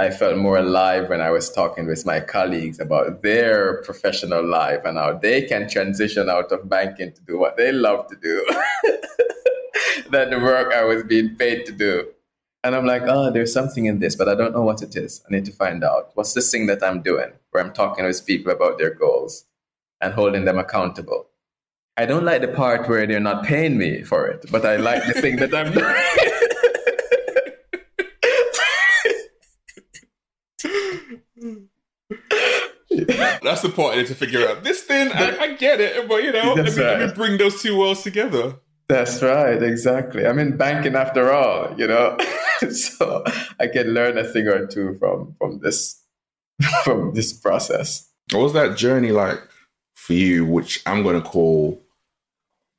I 0.00 0.08
felt 0.10 0.38
more 0.38 0.56
alive 0.56 1.10
when 1.10 1.20
I 1.20 1.30
was 1.30 1.50
talking 1.50 1.86
with 1.86 2.06
my 2.06 2.20
colleagues 2.20 2.80
about 2.80 3.22
their 3.22 3.82
professional 3.82 4.42
life 4.42 4.80
and 4.86 4.96
how 4.96 5.18
they 5.18 5.42
can 5.42 5.68
transition 5.68 6.30
out 6.30 6.50
of 6.52 6.70
banking 6.70 7.12
to 7.12 7.20
do 7.22 7.38
what 7.38 7.58
they 7.58 7.70
love 7.70 8.06
to 8.06 8.16
do 8.16 8.46
than 10.10 10.30
the 10.30 10.38
work 10.38 10.72
I 10.72 10.84
was 10.84 11.02
being 11.02 11.36
paid 11.36 11.66
to 11.66 11.72
do. 11.72 12.08
And 12.62 12.74
I'm 12.74 12.84
like, 12.84 13.02
oh, 13.06 13.30
there's 13.30 13.52
something 13.52 13.86
in 13.86 14.00
this, 14.00 14.14
but 14.14 14.28
I 14.28 14.34
don't 14.34 14.52
know 14.52 14.62
what 14.62 14.82
it 14.82 14.94
is. 14.94 15.22
I 15.26 15.32
need 15.32 15.46
to 15.46 15.52
find 15.52 15.82
out. 15.82 16.10
What's 16.14 16.34
this 16.34 16.50
thing 16.50 16.66
that 16.66 16.82
I'm 16.82 17.00
doing 17.00 17.32
where 17.50 17.64
I'm 17.64 17.72
talking 17.72 18.04
with 18.04 18.26
people 18.26 18.52
about 18.52 18.78
their 18.78 18.92
goals 18.92 19.46
and 20.00 20.12
holding 20.12 20.44
them 20.44 20.58
accountable? 20.58 21.28
I 21.96 22.06
don't 22.06 22.24
like 22.24 22.42
the 22.42 22.48
part 22.48 22.88
where 22.88 23.06
they're 23.06 23.20
not 23.20 23.44
paying 23.44 23.78
me 23.78 24.02
for 24.02 24.26
it, 24.26 24.46
but 24.50 24.64
I 24.64 24.76
like 24.76 25.06
the 25.06 25.14
thing 25.14 25.36
that 25.36 25.54
I'm 25.54 25.72
doing. 25.72 25.94
That's 33.42 33.62
the 33.62 33.70
part 33.70 33.94
I 33.94 33.98
need 33.98 34.06
to 34.08 34.14
figure 34.14 34.46
out. 34.46 34.64
This 34.64 34.82
thing, 34.82 35.12
I, 35.12 35.38
I 35.38 35.54
get 35.54 35.80
it, 35.80 36.08
but 36.08 36.22
you 36.22 36.32
know, 36.32 36.54
let 36.54 36.64
me, 36.64 36.82
right. 36.82 36.98
let 36.98 37.08
me 37.08 37.14
bring 37.14 37.38
those 37.38 37.62
two 37.62 37.76
worlds 37.76 38.02
together. 38.02 38.56
That's 38.90 39.22
right, 39.22 39.62
exactly. 39.62 40.26
I'm 40.26 40.40
in 40.40 40.56
banking 40.56 40.96
after 40.96 41.32
all, 41.32 41.72
you 41.78 41.86
know, 41.86 42.18
so 42.70 43.22
I 43.60 43.68
can 43.68 43.94
learn 43.94 44.18
a 44.18 44.24
thing 44.24 44.48
or 44.48 44.66
two 44.66 44.96
from 44.98 45.36
from 45.38 45.60
this 45.60 46.02
from 46.84 47.14
this 47.14 47.32
process. 47.32 48.08
What 48.32 48.42
was 48.42 48.52
that 48.54 48.76
journey 48.76 49.12
like 49.12 49.40
for 49.94 50.14
you? 50.14 50.44
Which 50.44 50.82
I'm 50.86 51.04
going 51.04 51.22
to 51.22 51.28
call 51.28 51.80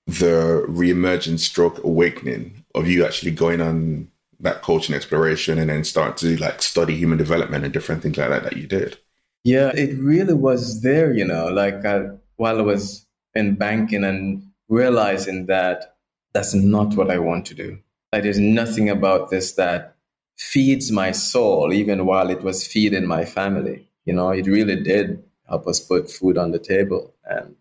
the 0.06 0.66
reemergence 0.68 1.40
stroke 1.40 1.82
awakening 1.82 2.66
of 2.76 2.90
you 2.90 3.06
actually 3.06 3.32
going 3.32 3.62
on 3.62 4.10
that 4.42 4.64
coaching 4.64 4.96
exploration 4.96 5.58
and 5.60 5.70
then 5.70 5.86
start 5.86 6.18
to 6.18 6.36
like 6.38 6.62
study 6.62 6.98
human 6.98 7.18
development 7.18 7.64
and 7.64 7.72
different 7.72 8.02
things 8.02 8.18
like 8.18 8.30
that 8.30 8.44
that 8.44 8.58
you 8.58 8.68
did. 8.68 8.98
Yeah, 9.46 9.70
it 9.70 9.98
really 9.98 10.34
was 10.34 10.82
there, 10.82 11.14
you 11.14 11.24
know, 11.24 11.48
like 11.48 11.86
I, 11.86 12.10
while 12.36 12.60
I 12.60 12.64
was 12.64 13.06
in 13.34 13.56
banking 13.56 14.04
and 14.04 14.44
realizing 14.68 15.46
that 15.46 15.96
that's 16.34 16.54
not 16.54 16.96
what 16.96 17.12
I 17.12 17.20
want 17.20 17.46
to 17.48 17.54
do. 17.54 17.80
Like 18.12 18.24
there's 18.24 18.40
nothing 18.40 18.90
about 18.90 19.30
this 19.30 19.54
that 19.54 19.96
feeds 20.38 20.92
my 20.92 21.12
soul, 21.12 21.72
even 21.72 22.06
while 22.06 22.30
it 22.30 22.42
was 22.42 22.66
feeding 22.66 23.06
my 23.08 23.26
family. 23.26 23.88
You 24.06 24.14
know, 24.14 24.30
it 24.32 24.48
really 24.48 24.82
did 24.82 25.24
help 25.48 25.68
us 25.68 25.80
put 25.80 26.10
food 26.10 26.38
on 26.38 26.52
the 26.52 26.60
table 26.60 27.14
and 27.26 27.56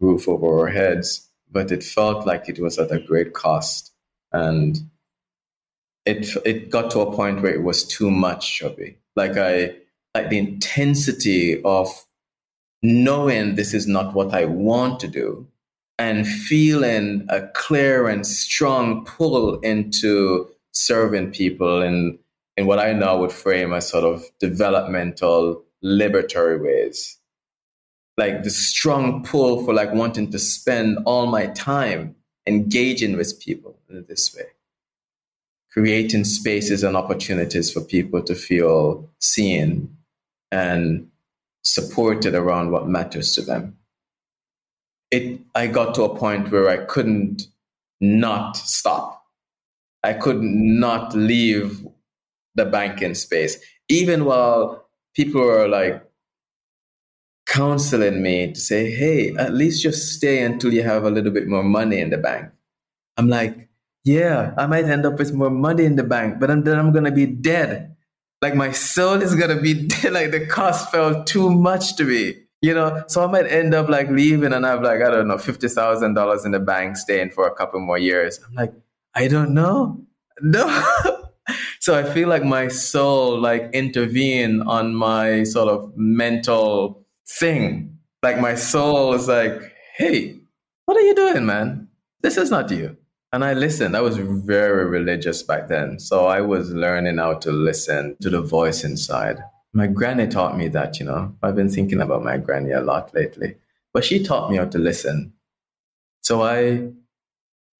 roof 0.00 0.28
over 0.28 0.60
our 0.60 0.68
heads, 0.68 1.28
but 1.50 1.72
it 1.72 1.82
felt 1.82 2.26
like 2.26 2.48
it 2.48 2.60
was 2.60 2.78
at 2.78 2.92
a 2.92 3.00
great 3.00 3.32
cost. 3.32 3.92
And 4.32 4.78
it 6.04 6.28
it 6.44 6.70
got 6.70 6.90
to 6.92 7.00
a 7.00 7.14
point 7.14 7.42
where 7.42 7.54
it 7.54 7.62
was 7.62 7.84
too 7.84 8.10
much, 8.10 8.60
Shobi. 8.60 8.96
Like 9.16 9.36
I 9.36 9.76
like 10.14 10.30
the 10.30 10.38
intensity 10.38 11.62
of 11.62 11.88
knowing 12.82 13.54
this 13.54 13.74
is 13.74 13.86
not 13.86 14.14
what 14.14 14.34
I 14.34 14.44
want 14.44 15.00
to 15.00 15.08
do 15.08 15.48
and 15.98 16.26
feeling 16.26 17.26
a 17.28 17.46
clear 17.48 18.08
and 18.08 18.26
strong 18.26 19.04
pull 19.04 19.58
into 19.60 20.48
serving 20.72 21.32
people 21.32 21.82
in 21.82 22.18
in 22.56 22.66
what 22.66 22.80
I 22.80 22.92
now 22.92 23.16
would 23.18 23.30
frame 23.30 23.72
as 23.72 23.88
sort 23.88 24.02
of 24.02 24.24
developmental 24.40 25.62
liberatory 25.84 26.60
ways. 26.60 27.16
Like 28.16 28.42
the 28.42 28.50
strong 28.50 29.22
pull 29.22 29.64
for 29.64 29.72
like 29.72 29.94
wanting 29.94 30.32
to 30.32 30.40
spend 30.40 30.98
all 31.06 31.26
my 31.26 31.46
time 31.46 32.16
engaging 32.48 33.16
with 33.16 33.38
people 33.38 33.78
in 33.88 34.04
this 34.08 34.34
way. 34.34 34.46
Creating 35.72 36.24
spaces 36.24 36.82
and 36.82 36.96
opportunities 36.96 37.70
for 37.70 37.80
people 37.80 38.22
to 38.22 38.34
feel 38.34 39.08
seen 39.20 39.96
and 40.50 41.08
supported 41.62 42.34
around 42.34 42.72
what 42.72 42.88
matters 42.88 43.36
to 43.36 43.42
them. 43.42 43.77
It 45.10 45.40
I 45.54 45.66
got 45.66 45.94
to 45.96 46.02
a 46.04 46.16
point 46.16 46.50
where 46.50 46.68
I 46.68 46.84
couldn't 46.84 47.48
not 48.00 48.56
stop. 48.56 49.24
I 50.04 50.12
could 50.12 50.42
not 50.42 51.14
leave 51.14 51.86
the 52.54 52.64
banking 52.64 53.14
space. 53.14 53.58
Even 53.88 54.24
while 54.24 54.88
people 55.14 55.40
were 55.40 55.68
like 55.68 56.04
counseling 57.46 58.22
me 58.22 58.52
to 58.52 58.60
say, 58.60 58.90
hey, 58.90 59.34
at 59.36 59.54
least 59.54 59.82
just 59.82 60.12
stay 60.12 60.42
until 60.42 60.72
you 60.72 60.82
have 60.82 61.04
a 61.04 61.10
little 61.10 61.32
bit 61.32 61.48
more 61.48 61.64
money 61.64 61.98
in 61.98 62.10
the 62.10 62.18
bank. 62.18 62.50
I'm 63.16 63.28
like, 63.28 63.68
yeah, 64.04 64.54
I 64.56 64.66
might 64.66 64.84
end 64.84 65.06
up 65.06 65.18
with 65.18 65.34
more 65.34 65.50
money 65.50 65.84
in 65.84 65.96
the 65.96 66.04
bank, 66.04 66.38
but 66.38 66.48
then 66.48 66.78
I'm 66.78 66.92
to 67.04 67.10
be 67.10 67.26
dead. 67.26 67.96
Like 68.40 68.54
my 68.54 68.70
soul 68.70 69.20
is 69.20 69.34
to 69.56 69.60
be 69.60 69.74
dead. 69.88 70.12
Like 70.12 70.30
the 70.30 70.46
cost 70.46 70.90
felt 70.92 71.26
too 71.26 71.50
much 71.50 71.96
to 71.96 72.04
me, 72.04 72.36
you 72.60 72.74
know? 72.74 73.04
So 73.08 73.22
I 73.24 73.26
might 73.26 73.46
end 73.46 73.74
up 73.74 73.88
like 73.88 74.08
leaving 74.08 74.52
and 74.52 74.66
I 74.66 74.70
have 74.70 74.82
like, 74.82 75.00
I 75.02 75.10
don't 75.10 75.28
know, 75.28 75.36
$50,000 75.36 76.44
in 76.46 76.52
the 76.52 76.60
bank 76.60 76.96
staying 76.96 77.30
for 77.30 77.46
a 77.46 77.54
couple 77.54 77.80
more 77.80 77.98
years. 77.98 78.40
I'm 78.46 78.54
like, 78.54 78.72
I 79.14 79.28
don't 79.28 79.54
know. 79.54 80.00
No. 80.40 80.66
so 81.80 81.98
I 81.98 82.04
feel 82.04 82.28
like 82.28 82.44
my 82.44 82.68
soul 82.68 83.40
like 83.40 83.70
intervene 83.72 84.62
on 84.62 84.94
my 84.94 85.44
sort 85.44 85.68
of 85.68 85.92
mental 85.96 87.04
thing. 87.26 87.98
Like 88.22 88.40
my 88.40 88.54
soul 88.54 89.14
is 89.14 89.28
like, 89.28 89.60
hey, 89.96 90.38
what 90.86 90.96
are 90.96 91.02
you 91.02 91.14
doing, 91.14 91.46
man? 91.46 91.88
This 92.22 92.36
is 92.36 92.50
not 92.50 92.70
you. 92.70 92.96
And 93.32 93.44
I 93.44 93.52
listened. 93.52 93.96
I 93.96 94.00
was 94.00 94.16
very 94.16 94.86
religious 94.86 95.42
back 95.42 95.68
then. 95.68 95.98
So 95.98 96.26
I 96.26 96.40
was 96.40 96.72
learning 96.72 97.18
how 97.18 97.34
to 97.34 97.52
listen 97.52 98.16
to 98.22 98.30
the 98.30 98.40
voice 98.40 98.84
inside. 98.84 99.38
My 99.72 99.86
granny 99.86 100.26
taught 100.26 100.56
me 100.56 100.68
that, 100.68 100.98
you 100.98 101.06
know. 101.06 101.34
I've 101.42 101.56
been 101.56 101.68
thinking 101.68 102.00
about 102.00 102.24
my 102.24 102.38
granny 102.38 102.72
a 102.72 102.80
lot 102.80 103.14
lately. 103.14 103.56
But 103.92 104.04
she 104.04 104.22
taught 104.22 104.50
me 104.50 104.56
how 104.56 104.66
to 104.66 104.78
listen. 104.78 105.32
So 106.22 106.42
I 106.42 106.90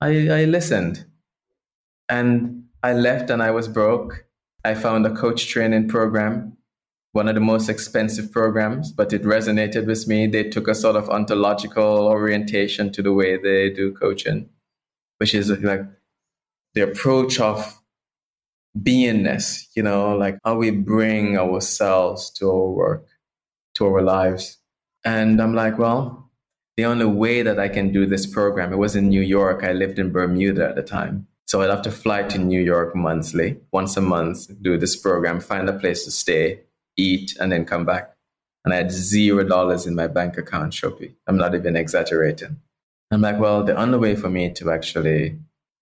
I, 0.01 0.29
I 0.29 0.45
listened. 0.45 1.07
And 2.09 2.65
I 2.83 2.93
left 2.93 3.31
and 3.31 3.43
I 3.43 3.51
was 3.51 3.69
broke. 3.69 4.25
I 4.65 4.75
found 4.75 5.07
a 5.07 5.15
coach 5.15 5.49
training 5.49 5.89
program, 5.89 6.57
one 7.13 7.29
of 7.29 7.35
the 7.35 7.41
most 7.41 7.69
expensive 7.69 8.31
programs, 8.33 8.93
but 8.93 9.13
it 9.13 9.23
resonated 9.23 9.87
with 9.87 10.07
me. 10.07 10.27
They 10.27 10.45
took 10.45 10.69
a 10.69 10.75
sort 10.75 10.97
of 10.97 11.09
ontological 11.11 12.07
orientation 12.07 12.93
to 12.93 13.03
the 13.03 13.13
way 13.13 13.37
they 13.37 13.71
do 13.71 13.93
coaching, 13.93 14.49
which 15.19 15.35
is 15.35 15.51
like 15.51 15.85
the 16.75 16.83
approach 16.83 17.41
of 17.41 17.78
beingness, 18.83 19.67
you 19.75 19.83
know, 19.83 20.17
like 20.17 20.39
how 20.45 20.57
we 20.57 20.71
bring 20.71 21.39
ourselves 21.39 22.31
to 22.31 22.51
our 22.51 22.71
work, 22.71 23.07
to 23.75 23.87
our 23.87 24.03
lives. 24.03 24.59
And 25.05 25.41
I'm 25.41 25.55
like, 25.55 25.79
well, 25.79 26.31
the 26.77 26.85
only 26.85 27.07
way 27.07 27.43
that 27.43 27.59
I 27.59 27.69
can 27.69 27.93
do 27.93 28.07
this 28.07 28.27
program, 28.27 28.73
it 28.73 28.77
was 28.77 28.95
in 28.95 29.09
New 29.09 29.23
York. 29.23 29.65
I 29.65 29.73
lived 29.73 29.99
in 29.99 30.13
Bermuda 30.13 30.69
at 30.69 30.77
the 30.77 30.83
time. 30.83 31.27
So 31.47 31.63
I'd 31.63 31.71
have 31.71 31.83
to 31.83 31.91
fly 31.91 32.25
to 32.25 32.39
New 32.39 32.61
York 32.61 32.95
monthly, 32.95 33.59
once 33.73 33.97
a 33.97 34.03
month, 34.03 34.49
do 34.63 34.77
this 34.77 34.95
program, 34.97 35.41
find 35.41 35.69
a 35.69 35.73
place 35.73 36.05
to 36.05 36.11
stay, 36.11 36.61
eat, 36.97 37.37
and 37.41 37.51
then 37.51 37.65
come 37.65 37.87
back. 37.87 38.15
And 38.65 38.75
I 38.75 38.77
had 38.77 38.93
zero 38.93 39.45
dollars 39.45 39.87
in 39.87 39.95
my 39.95 40.09
bank 40.09 40.37
account, 40.37 40.75
Shobi. 40.75 41.15
I'm 41.27 41.39
not 41.39 41.55
even 41.55 41.75
exaggerating. 41.75 42.61
I'm 43.11 43.23
like, 43.23 43.41
well, 43.41 43.65
the 43.65 43.75
only 43.75 43.97
way 43.97 44.15
for 44.15 44.29
me 44.29 44.53
to 44.53 44.71
actually 44.71 45.39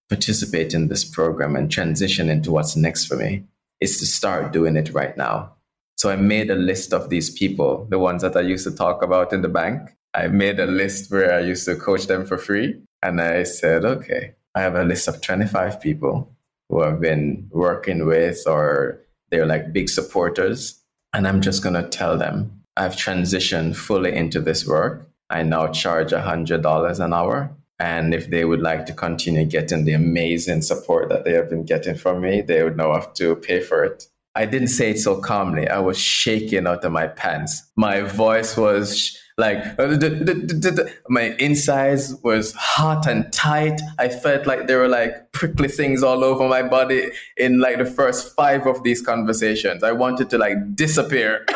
participate 0.08 0.74
in 0.74 0.88
this 0.88 1.04
program 1.04 1.56
and 1.56 1.70
transition 1.70 2.28
into 2.28 2.50
what's 2.50 2.76
next 2.76 3.06
for 3.06 3.16
me 3.16 3.44
is 3.80 3.98
to 3.98 4.06
start 4.06 4.52
doing 4.52 4.76
it 4.76 4.92
right 4.92 5.16
now. 5.16 5.52
So 5.96 6.10
I 6.10 6.16
made 6.16 6.50
a 6.50 6.56
list 6.56 6.92
of 6.92 7.08
these 7.08 7.30
people, 7.30 7.86
the 7.90 7.98
ones 7.98 8.22
that 8.22 8.36
I 8.36 8.42
used 8.42 8.64
to 8.64 8.74
talk 8.74 9.02
about 9.02 9.32
in 9.32 9.42
the 9.42 9.48
bank. 9.48 9.96
I 10.14 10.28
made 10.28 10.60
a 10.60 10.66
list 10.66 11.10
where 11.10 11.34
I 11.34 11.40
used 11.40 11.64
to 11.66 11.76
coach 11.76 12.06
them 12.06 12.26
for 12.26 12.38
free. 12.38 12.80
And 13.02 13.20
I 13.20 13.44
said, 13.44 13.84
okay, 13.84 14.34
I 14.54 14.60
have 14.60 14.74
a 14.74 14.84
list 14.84 15.08
of 15.08 15.20
25 15.20 15.80
people 15.80 16.32
who 16.68 16.82
I've 16.82 17.00
been 17.00 17.48
working 17.50 18.06
with 18.06 18.46
or 18.46 19.00
they're 19.30 19.46
like 19.46 19.72
big 19.72 19.88
supporters. 19.88 20.82
And 21.12 21.26
I'm 21.26 21.40
just 21.40 21.62
going 21.62 21.74
to 21.74 21.88
tell 21.88 22.18
them 22.18 22.62
I've 22.76 22.96
transitioned 22.96 23.76
fully 23.76 24.14
into 24.14 24.40
this 24.40 24.66
work. 24.66 25.08
I 25.30 25.42
now 25.42 25.68
charge 25.68 26.12
$100 26.12 27.00
an 27.00 27.12
hour. 27.12 27.55
And 27.78 28.14
if 28.14 28.30
they 28.30 28.44
would 28.44 28.62
like 28.62 28.86
to 28.86 28.92
continue 28.92 29.44
getting 29.44 29.84
the 29.84 29.92
amazing 29.92 30.62
support 30.62 31.08
that 31.10 31.24
they 31.24 31.32
have 31.32 31.50
been 31.50 31.64
getting 31.64 31.94
from 31.94 32.22
me, 32.22 32.40
they 32.40 32.62
would 32.62 32.76
now 32.76 32.94
have 32.94 33.12
to 33.14 33.36
pay 33.36 33.60
for 33.60 33.84
it. 33.84 34.06
I 34.34 34.44
didn't 34.44 34.68
say 34.68 34.90
it 34.90 34.98
so 34.98 35.20
calmly. 35.20 35.68
I 35.68 35.78
was 35.78 35.98
shaking 35.98 36.66
out 36.66 36.84
of 36.84 36.92
my 36.92 37.06
pants. 37.06 37.62
My 37.74 38.02
voice 38.02 38.56
was 38.56 39.18
like 39.38 39.58
uh, 39.78 39.96
my 41.08 41.34
insides 41.38 42.14
was 42.22 42.52
hot 42.54 43.06
and 43.06 43.30
tight. 43.32 43.80
I 43.98 44.08
felt 44.08 44.46
like 44.46 44.66
there 44.66 44.78
were 44.78 44.88
like 44.88 45.32
prickly 45.32 45.68
things 45.68 46.02
all 46.02 46.24
over 46.24 46.48
my 46.48 46.62
body 46.62 47.10
in 47.36 47.60
like 47.60 47.78
the 47.78 47.84
first 47.84 48.34
five 48.34 48.66
of 48.66 48.82
these 48.82 49.02
conversations. 49.02 49.82
I 49.82 49.92
wanted 49.92 50.30
to 50.30 50.38
like 50.38 50.74
disappear. 50.74 51.46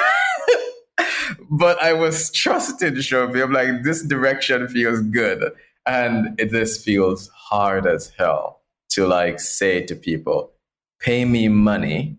but 1.50 1.82
I 1.82 1.94
was 1.94 2.30
trusting 2.32 2.94
Shobi. 2.94 3.42
I'm 3.42 3.52
like, 3.52 3.82
this 3.82 4.02
direction 4.02 4.68
feels 4.68 5.00
good. 5.00 5.52
And 5.86 6.38
it 6.38 6.50
just 6.50 6.84
feels 6.84 7.28
hard 7.28 7.86
as 7.86 8.12
hell 8.16 8.62
to 8.90 9.06
like 9.06 9.40
say 9.40 9.82
to 9.86 9.94
people, 9.94 10.52
pay 11.00 11.24
me 11.24 11.48
money 11.48 12.18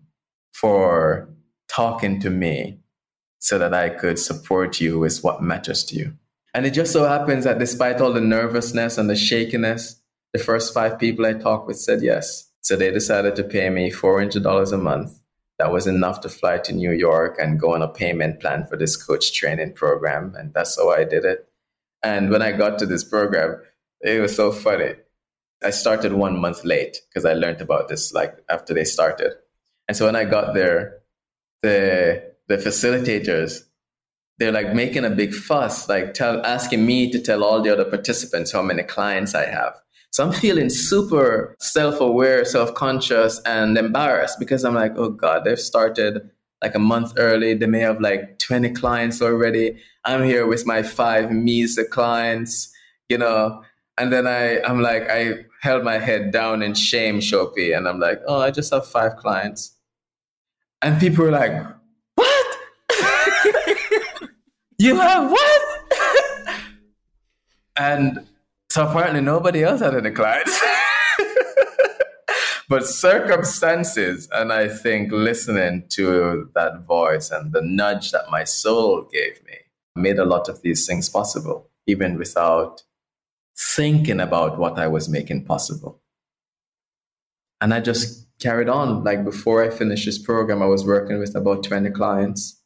for 0.52 1.28
talking 1.68 2.20
to 2.20 2.30
me 2.30 2.78
so 3.38 3.58
that 3.58 3.74
I 3.74 3.88
could 3.88 4.18
support 4.18 4.80
you 4.80 4.98
with 4.98 5.22
what 5.22 5.42
matters 5.42 5.84
to 5.84 5.96
you. 5.96 6.12
And 6.54 6.66
it 6.66 6.70
just 6.70 6.92
so 6.92 7.06
happens 7.06 7.44
that 7.44 7.58
despite 7.58 8.00
all 8.00 8.12
the 8.12 8.20
nervousness 8.20 8.98
and 8.98 9.08
the 9.08 9.16
shakiness, 9.16 10.00
the 10.32 10.38
first 10.38 10.74
five 10.74 10.98
people 10.98 11.26
I 11.26 11.32
talked 11.34 11.66
with 11.66 11.78
said 11.78 12.02
yes. 12.02 12.48
So 12.60 12.76
they 12.76 12.90
decided 12.90 13.36
to 13.36 13.44
pay 13.44 13.70
me 13.70 13.90
$400 13.90 14.72
a 14.72 14.78
month. 14.78 15.18
That 15.58 15.72
was 15.72 15.86
enough 15.86 16.20
to 16.20 16.28
fly 16.28 16.58
to 16.58 16.72
New 16.72 16.92
York 16.92 17.36
and 17.40 17.60
go 17.60 17.74
on 17.74 17.82
a 17.82 17.88
payment 17.88 18.40
plan 18.40 18.66
for 18.66 18.76
this 18.76 18.96
coach 18.96 19.32
training 19.32 19.72
program. 19.74 20.34
And 20.36 20.52
that's 20.54 20.76
how 20.76 20.90
I 20.90 21.04
did 21.04 21.24
it. 21.24 21.48
And 22.02 22.30
when 22.30 22.42
I 22.42 22.52
got 22.52 22.78
to 22.80 22.86
this 22.86 23.04
program, 23.04 23.60
it 24.00 24.20
was 24.20 24.34
so 24.34 24.52
funny. 24.52 24.94
I 25.64 25.70
started 25.70 26.12
one 26.12 26.40
month 26.40 26.64
late 26.64 26.98
because 27.08 27.24
I 27.24 27.34
learned 27.34 27.60
about 27.60 27.88
this 27.88 28.12
like 28.12 28.36
after 28.48 28.74
they 28.74 28.84
started. 28.84 29.32
And 29.88 29.96
so 29.96 30.06
when 30.06 30.16
I 30.16 30.24
got 30.24 30.54
there, 30.54 30.98
the 31.62 32.32
the 32.48 32.56
facilitators, 32.56 33.62
they're 34.38 34.52
like 34.52 34.74
making 34.74 35.04
a 35.04 35.10
big 35.10 35.32
fuss, 35.32 35.88
like 35.88 36.14
tell, 36.14 36.44
asking 36.44 36.84
me 36.84 37.10
to 37.12 37.20
tell 37.20 37.44
all 37.44 37.62
the 37.62 37.72
other 37.72 37.84
participants 37.84 38.52
how 38.52 38.62
many 38.62 38.82
clients 38.82 39.34
I 39.34 39.46
have. 39.46 39.74
So 40.10 40.26
I'm 40.26 40.32
feeling 40.32 40.68
super 40.68 41.56
self 41.60 42.00
aware, 42.00 42.44
self 42.44 42.74
conscious, 42.74 43.40
and 43.46 43.78
embarrassed 43.78 44.38
because 44.38 44.64
I'm 44.64 44.74
like, 44.74 44.92
oh 44.96 45.10
God, 45.10 45.44
they've 45.44 45.58
started 45.58 46.30
like 46.62 46.74
a 46.74 46.78
month 46.78 47.12
early. 47.16 47.54
They 47.54 47.66
may 47.66 47.80
have 47.80 48.00
like 48.00 48.38
20 48.38 48.70
clients 48.70 49.20
already. 49.20 49.78
I'm 50.04 50.22
here 50.24 50.46
with 50.46 50.66
my 50.66 50.82
five 50.82 51.26
Misa 51.26 51.88
clients, 51.88 52.72
you 53.08 53.18
know. 53.18 53.62
And 53.98 54.12
then 54.12 54.26
I, 54.26 54.62
I'm 54.62 54.80
like, 54.80 55.08
I 55.10 55.44
held 55.60 55.84
my 55.84 55.98
head 55.98 56.32
down 56.32 56.62
in 56.62 56.74
shame, 56.74 57.18
Shobi, 57.20 57.76
and 57.76 57.86
I'm 57.86 58.00
like, 58.00 58.20
oh, 58.26 58.40
I 58.40 58.50
just 58.50 58.72
have 58.72 58.86
five 58.86 59.16
clients. 59.16 59.76
And 60.80 60.98
people 60.98 61.24
were 61.24 61.30
like, 61.30 61.52
what? 62.14 62.56
you 64.78 64.96
have 64.96 65.30
what? 65.30 65.62
and 67.76 68.26
so 68.70 68.88
apparently 68.88 69.20
nobody 69.20 69.62
else 69.62 69.80
had 69.80 69.94
any 69.94 70.10
clients. 70.10 70.60
but 72.72 72.86
circumstances, 72.86 74.30
and 74.32 74.50
I 74.50 74.66
think 74.66 75.12
listening 75.12 75.84
to 75.90 76.48
that 76.54 76.86
voice 76.86 77.30
and 77.30 77.52
the 77.52 77.60
nudge 77.60 78.12
that 78.12 78.30
my 78.30 78.44
soul 78.44 79.06
gave 79.12 79.44
me 79.44 79.58
made 79.94 80.18
a 80.18 80.24
lot 80.24 80.48
of 80.48 80.62
these 80.62 80.86
things 80.86 81.10
possible, 81.10 81.68
even 81.86 82.16
without 82.16 82.82
thinking 83.58 84.20
about 84.20 84.56
what 84.56 84.78
I 84.78 84.86
was 84.86 85.06
making 85.06 85.44
possible. 85.44 86.00
And 87.60 87.74
I 87.74 87.80
just 87.80 88.26
carried 88.40 88.70
on. 88.70 89.04
Like 89.04 89.22
before 89.22 89.62
I 89.62 89.68
finished 89.68 90.06
this 90.06 90.18
program, 90.18 90.62
I 90.62 90.66
was 90.74 90.86
working 90.86 91.18
with 91.18 91.36
about 91.36 91.64
20 91.64 91.90
clients. 91.90 92.58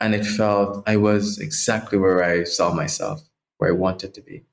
And 0.00 0.16
it 0.16 0.26
felt 0.26 0.82
I 0.88 0.96
was 0.96 1.38
exactly 1.38 1.96
where 1.96 2.24
I 2.24 2.42
saw 2.42 2.74
myself, 2.74 3.22
where 3.58 3.70
I 3.70 3.74
wanted 3.74 4.14
to 4.14 4.20
be, 4.20 4.46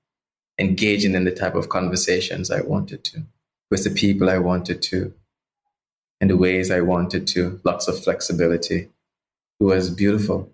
engaging 0.59 1.15
in 1.15 1.23
the 1.23 1.31
type 1.31 1.55
of 1.55 1.69
conversations 1.69 2.51
I 2.51 2.61
wanted 2.61 3.03
to, 3.05 3.25
with 3.71 3.83
the 3.83 3.89
people 3.89 4.29
I 4.29 4.37
wanted 4.37 4.81
to, 4.83 5.13
in 6.21 6.27
the 6.27 6.37
ways 6.37 6.71
I 6.71 6.81
wanted 6.81 7.27
to, 7.27 7.59
lots 7.63 7.87
of 7.87 8.01
flexibility. 8.03 8.89
It 9.59 9.63
was 9.63 9.89
beautiful, 9.89 10.51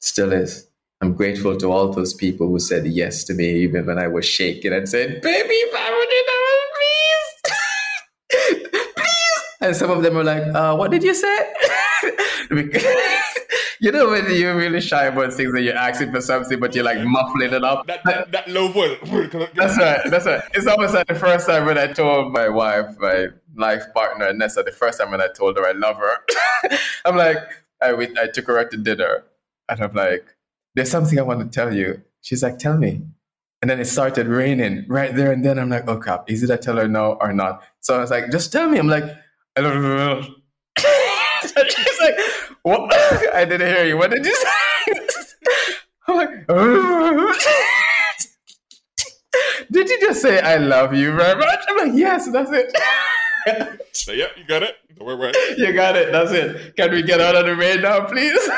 still 0.00 0.32
is. 0.32 0.68
I'm 1.00 1.14
grateful 1.14 1.56
to 1.56 1.72
all 1.72 1.92
those 1.92 2.14
people 2.14 2.48
who 2.48 2.60
said 2.60 2.86
yes 2.86 3.24
to 3.24 3.34
me, 3.34 3.50
even 3.64 3.86
when 3.86 3.98
I 3.98 4.06
was 4.06 4.24
shaking 4.24 4.72
and 4.72 4.88
said, 4.88 5.20
Baby, 5.20 5.60
please. 6.72 7.32
please. 8.94 9.42
And 9.60 9.74
some 9.74 9.90
of 9.90 10.02
them 10.02 10.14
were 10.14 10.24
like, 10.24 10.42
uh, 10.54 10.76
What 10.76 10.92
did 10.92 11.02
you 11.02 11.14
say? 11.14 11.52
you 13.82 13.90
know 13.90 14.10
when 14.10 14.32
you're 14.32 14.54
really 14.54 14.80
shy 14.80 15.06
about 15.06 15.32
things 15.32 15.52
and 15.52 15.64
you're 15.64 15.76
asking 15.76 16.12
for 16.12 16.20
something, 16.20 16.60
but 16.60 16.72
you're 16.72 16.84
like 16.84 17.04
muffling 17.04 17.52
it 17.52 17.64
up. 17.64 17.84
That, 17.88 18.04
that, 18.04 18.30
that 18.30 18.48
low 18.48 18.68
voice. 18.68 18.96
that's 19.56 19.76
right. 19.76 20.00
That's 20.08 20.24
right. 20.24 20.40
It's 20.54 20.68
almost 20.68 20.94
like 20.94 21.08
the 21.08 21.16
first 21.16 21.48
time 21.48 21.66
when 21.66 21.76
I 21.76 21.88
told 21.88 22.32
my 22.32 22.48
wife, 22.48 22.96
my 23.00 23.30
life 23.56 23.82
partner 23.92 24.32
Nessa, 24.32 24.62
the 24.62 24.70
first 24.70 25.00
time 25.00 25.10
when 25.10 25.20
I 25.20 25.26
told 25.36 25.56
her 25.56 25.66
I 25.66 25.72
love 25.72 25.96
her. 25.96 26.14
I'm 27.04 27.16
like, 27.16 27.38
I, 27.82 27.90
I 27.90 28.28
took 28.32 28.46
her 28.46 28.60
out 28.60 28.70
to 28.70 28.76
dinner, 28.76 29.24
and 29.68 29.80
I'm 29.80 29.92
like, 29.92 30.26
"There's 30.76 30.88
something 30.88 31.18
I 31.18 31.22
want 31.22 31.40
to 31.40 31.48
tell 31.48 31.74
you." 31.74 32.02
She's 32.20 32.40
like, 32.44 32.60
"Tell 32.60 32.78
me." 32.78 33.02
And 33.62 33.68
then 33.68 33.80
it 33.80 33.86
started 33.86 34.28
raining 34.28 34.84
right 34.88 35.12
there 35.12 35.32
and 35.32 35.44
then. 35.44 35.58
I'm 35.58 35.70
like, 35.70 35.88
"Oh 35.88 35.96
crap! 35.96 36.30
Is 36.30 36.44
it 36.44 36.52
I 36.52 36.56
tell 36.56 36.76
her 36.76 36.86
no 36.86 37.18
or 37.20 37.32
not?" 37.32 37.64
So 37.80 37.96
I 37.96 37.98
was 37.98 38.12
like, 38.12 38.30
"Just 38.30 38.52
tell 38.52 38.68
me." 38.68 38.78
I'm 38.78 38.86
like, 38.86 39.04
"I 39.56 39.60
love 39.60 39.74
you." 40.28 40.34
She's 41.42 42.00
like, 42.00 42.14
what? 42.62 42.92
I 43.34 43.44
didn't 43.44 43.68
hear 43.68 43.84
you. 43.84 43.96
What 43.96 44.10
did 44.10 44.24
you 44.24 44.34
say? 44.34 44.48
I'm 46.08 46.16
like, 46.16 46.46
did 49.70 49.88
you 49.88 50.00
just 50.00 50.20
say 50.20 50.40
I 50.40 50.56
love 50.56 50.94
you 50.94 51.14
very 51.14 51.38
much? 51.38 51.60
I'm 51.68 51.76
like, 51.88 51.92
yes, 51.98 52.30
that's 52.30 52.50
it. 52.52 52.76
so, 53.92 54.12
yep, 54.12 54.30
you 54.36 54.44
got 54.44 54.62
it. 54.62 54.76
Don't 54.96 55.06
worry 55.06 55.32
You 55.56 55.72
got 55.72 55.96
it. 55.96 56.12
That's 56.12 56.32
it. 56.32 56.76
Can 56.76 56.90
we 56.90 57.02
get 57.02 57.20
out 57.20 57.34
of 57.34 57.46
the 57.46 57.56
rain 57.56 57.82
now, 57.82 58.04
please? 58.04 58.48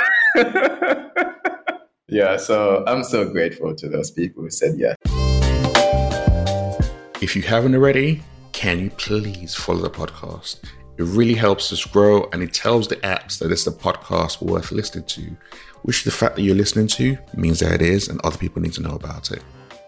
yeah, 2.09 2.37
so 2.37 2.83
I'm 2.87 3.05
so 3.05 3.31
grateful 3.31 3.75
to 3.77 3.89
those 3.89 4.11
people 4.11 4.43
who 4.43 4.51
said 4.51 4.77
yes. 4.79 4.97
If 7.21 7.37
you 7.37 7.43
haven't 7.43 7.75
already, 7.75 8.23
can 8.53 8.81
you 8.81 8.91
please 8.91 9.55
follow 9.55 9.83
the 9.83 9.91
podcast? 9.91 10.61
It 10.97 11.03
really 11.03 11.35
helps 11.35 11.73
us 11.73 11.85
grow 11.85 12.29
and 12.33 12.41
it 12.41 12.55
tells 12.55 12.87
the 12.87 12.97
apps 12.97 13.39
that 13.41 13.51
it's 13.51 13.67
a 13.67 13.73
podcast 13.73 14.41
worth 14.41 14.71
listening 14.71 15.05
to, 15.07 15.37
which 15.83 16.05
the 16.05 16.13
fact 16.13 16.37
that 16.37 16.43
you're 16.43 16.55
listening 16.55 16.87
to 16.89 17.19
means 17.37 17.59
that 17.61 17.73
it 17.73 17.83
is 17.83 18.07
and 18.09 18.21
other 18.21 18.39
people 18.39 18.63
need 18.63 18.75
to 18.75 18.83
know 18.83 18.95
about 18.95 19.33
it. 19.33 19.43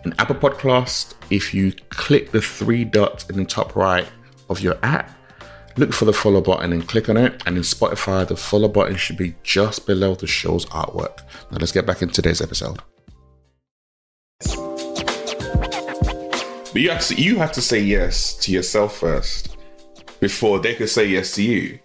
In 0.04 0.12
Apple 0.18 0.34
Podcast, 0.34 1.14
if 1.30 1.54
you 1.54 1.72
click 1.90 2.32
the 2.32 2.40
three 2.40 2.84
dots 2.84 3.30
in 3.30 3.36
the 3.36 3.44
top 3.44 3.76
right 3.76 4.06
of 4.50 4.60
your 4.60 4.76
app, 4.82 5.12
look 5.76 5.92
for 5.92 6.06
the 6.06 6.12
follow 6.12 6.40
button 6.40 6.72
and 6.72 6.88
click 6.88 7.08
on 7.08 7.16
it. 7.16 7.40
And 7.46 7.56
in 7.56 7.62
Spotify, 7.62 8.26
the 8.26 8.36
follow 8.36 8.68
button 8.68 8.96
should 8.96 9.16
be 9.16 9.36
just 9.44 9.86
below 9.86 10.16
the 10.16 10.26
show's 10.26 10.66
artwork. 10.66 11.20
Now 11.52 11.58
let's 11.58 11.72
get 11.72 11.86
back 11.86 12.02
in 12.02 12.08
today's 12.08 12.40
episode. 12.40 12.80
But 16.72 16.82
you 16.82 16.90
have 16.90 17.06
to, 17.06 17.14
you 17.14 17.36
have 17.36 17.52
to 17.52 17.62
say 17.62 17.80
yes 17.80 18.34
to 18.38 18.50
yourself 18.50 18.96
first 18.96 19.55
before 20.20 20.58
they 20.58 20.74
could 20.74 20.88
say 20.88 21.06
yes 21.06 21.34
to 21.34 21.42
you. 21.42 21.78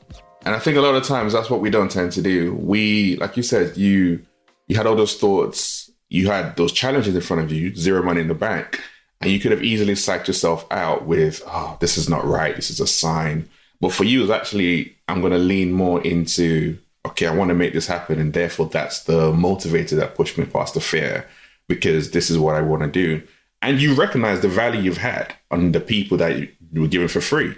And 0.43 0.55
I 0.55 0.59
think 0.59 0.77
a 0.77 0.81
lot 0.81 0.95
of 0.95 1.03
times 1.03 1.33
that's 1.33 1.49
what 1.49 1.61
we 1.61 1.69
don't 1.69 1.91
tend 1.91 2.11
to 2.13 2.21
do. 2.21 2.55
We, 2.55 3.15
like 3.17 3.37
you 3.37 3.43
said, 3.43 3.77
you 3.77 4.25
you 4.67 4.75
had 4.75 4.87
all 4.87 4.95
those 4.95 5.15
thoughts, 5.15 5.91
you 6.09 6.27
had 6.27 6.55
those 6.55 6.71
challenges 6.71 7.13
in 7.13 7.21
front 7.21 7.43
of 7.43 7.51
you, 7.51 7.75
zero 7.75 8.01
money 8.01 8.21
in 8.21 8.27
the 8.27 8.33
bank, 8.33 8.81
and 9.19 9.29
you 9.29 9.39
could 9.39 9.51
have 9.51 9.63
easily 9.63 9.93
psyched 9.93 10.27
yourself 10.27 10.65
out 10.71 11.05
with, 11.05 11.43
oh, 11.45 11.77
this 11.79 11.97
is 11.97 12.09
not 12.09 12.25
right, 12.25 12.55
this 12.55 12.69
is 12.69 12.79
a 12.79 12.87
sign. 12.87 13.49
But 13.81 13.91
for 13.91 14.03
you, 14.03 14.21
it's 14.21 14.31
actually, 14.31 14.95
I'm 15.07 15.19
going 15.19 15.33
to 15.33 15.39
lean 15.39 15.73
more 15.73 16.01
into, 16.01 16.77
okay, 17.05 17.27
I 17.27 17.35
want 17.35 17.49
to 17.49 17.55
make 17.55 17.73
this 17.73 17.87
happen, 17.87 18.19
and 18.19 18.33
therefore 18.33 18.67
that's 18.67 19.03
the 19.03 19.31
motivator 19.31 19.97
that 19.97 20.15
pushed 20.15 20.37
me 20.37 20.45
past 20.45 20.73
the 20.73 20.81
fear 20.81 21.27
because 21.67 22.11
this 22.11 22.29
is 22.29 22.39
what 22.39 22.55
I 22.55 22.61
want 22.61 22.83
to 22.83 22.89
do. 22.89 23.21
And 23.61 23.81
you 23.81 23.93
recognize 23.93 24.39
the 24.39 24.47
value 24.47 24.81
you've 24.81 24.97
had 24.97 25.35
on 25.51 25.71
the 25.71 25.79
people 25.79 26.17
that 26.17 26.37
you 26.37 26.49
were 26.73 26.87
given 26.87 27.07
for 27.07 27.21
free 27.21 27.55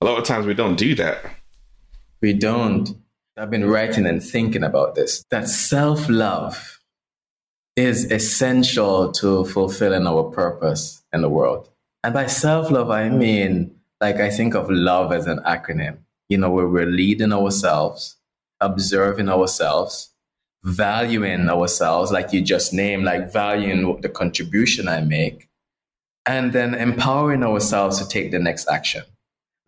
a 0.00 0.04
lot 0.04 0.18
of 0.18 0.24
times 0.24 0.46
we 0.46 0.54
don't 0.54 0.76
do 0.76 0.94
that. 0.94 1.24
We 2.20 2.32
don't. 2.32 2.88
I've 3.36 3.50
been 3.50 3.68
writing 3.68 4.06
and 4.06 4.22
thinking 4.22 4.64
about 4.64 4.94
this 4.94 5.24
that 5.30 5.48
self 5.48 6.08
love 6.08 6.80
is 7.76 8.10
essential 8.10 9.12
to 9.12 9.44
fulfilling 9.44 10.06
our 10.06 10.24
purpose 10.24 11.02
in 11.12 11.22
the 11.22 11.28
world. 11.28 11.68
And 12.02 12.12
by 12.14 12.26
self 12.26 12.70
love, 12.70 12.90
I 12.90 13.08
mean, 13.08 13.74
like, 14.00 14.16
I 14.16 14.30
think 14.30 14.54
of 14.54 14.70
love 14.70 15.12
as 15.12 15.26
an 15.26 15.38
acronym, 15.46 15.98
you 16.28 16.38
know, 16.38 16.50
where 16.50 16.68
we're 16.68 16.86
leading 16.86 17.32
ourselves, 17.32 18.16
observing 18.60 19.28
ourselves, 19.28 20.10
valuing 20.64 21.48
ourselves, 21.48 22.10
like 22.10 22.32
you 22.32 22.40
just 22.40 22.72
named, 22.72 23.04
like 23.04 23.32
valuing 23.32 24.00
the 24.00 24.08
contribution 24.08 24.88
I 24.88 25.00
make, 25.00 25.48
and 26.26 26.52
then 26.52 26.74
empowering 26.74 27.44
ourselves 27.44 28.00
to 28.00 28.08
take 28.08 28.32
the 28.32 28.40
next 28.40 28.68
action 28.68 29.04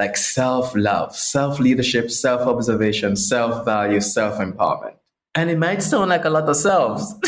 like 0.01 0.17
self 0.17 0.75
love, 0.75 1.15
self 1.15 1.61
leadership, 1.61 2.11
self 2.11 2.41
observation, 2.41 3.15
self 3.17 3.65
value, 3.65 4.01
self 4.01 4.39
empowerment. 4.39 4.95
And 5.37 5.49
it 5.49 5.59
might 5.59 5.81
sound 5.81 6.11
like 6.11 6.25
a 6.25 6.31
lot 6.31 6.49
of 6.49 6.57
selves. 6.57 7.15